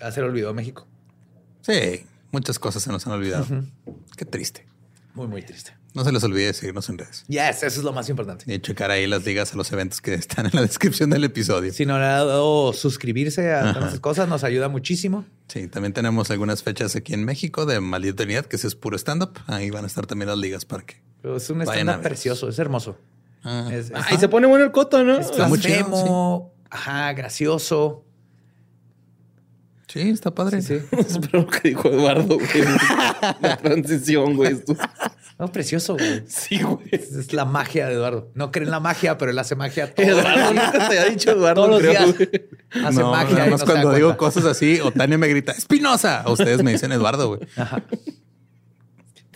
[0.00, 0.86] Ya se le olvidó México.
[1.62, 3.46] sí, muchas cosas se nos han olvidado.
[4.16, 4.66] Qué triste.
[5.14, 5.72] Muy, muy triste.
[5.94, 7.24] No se les olvide seguirnos en redes.
[7.26, 8.44] Yes, eso es lo más importante.
[8.52, 11.70] Y checar ahí las ligas a los eventos que están en la descripción del episodio.
[11.72, 11.78] Sí.
[11.78, 15.24] Si no le ha dado suscribirse a todas esas cosas, nos ayuda muchísimo.
[15.70, 19.38] también tenemos algunas fechas aquí en México de Maldita Eternidad, que ese es puro stand-up.
[19.46, 20.96] Ahí van a estar también las ligas para que.
[21.22, 21.96] Pero es un verlos.
[22.02, 22.98] precioso, es hermoso.
[23.46, 25.18] Ah, Es, Ah, y se pone bueno el coto, ¿no?
[25.18, 28.04] es está muy chido, blasfemo, ajá, gracioso.
[29.88, 30.60] sí, está padre.
[30.62, 30.86] Sí, sí.
[30.98, 32.64] Espero lo que dijo Eduardo, güey.
[33.40, 34.52] La transición, güey.
[34.54, 34.74] Esto-
[35.38, 36.24] No, precioso, güey.
[36.26, 36.88] Sí, güey.
[36.90, 38.30] Es, la magia de Eduardo.
[38.34, 41.30] No cree en la magia, pero él hace magia todos, Eduardo nunca te había dicho
[41.32, 42.16] Eduardo, todos los creo, días.
[42.16, 42.84] güey.
[42.86, 43.36] Hace no, magia.
[43.38, 46.22] nada más no cuando digo cosas así, o Tania me grita, ¡Espinosa!
[46.26, 47.40] O ustedes me dicen Eduardo, güey.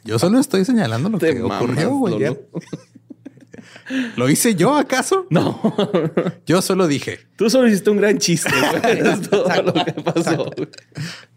[0.04, 2.36] Yo solo estoy señalando lo Te que mamas, ocurrió, güey.
[4.16, 5.26] ¿Lo hice yo acaso?
[5.30, 5.60] No.
[6.46, 7.20] Yo solo dije.
[7.36, 9.00] Tú solo hiciste un gran chiste, güey.
[9.06, 10.50] Es todo lo que pasó.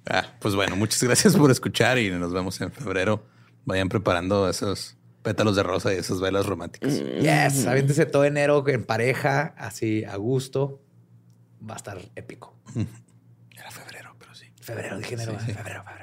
[0.10, 3.26] Ah, pues bueno, muchas gracias por escuchar y nos vemos en febrero.
[3.66, 7.00] Vayan preparando esos pétalos de rosa y esas velas románticas.
[7.00, 10.82] Yes, aviéntese todo enero en pareja, así a gusto.
[11.68, 12.58] Va a estar épico.
[13.56, 14.48] Era febrero, pero sí.
[14.62, 15.54] Febrero, dije enero, Sí, sí.
[15.54, 16.03] febrero, febrero.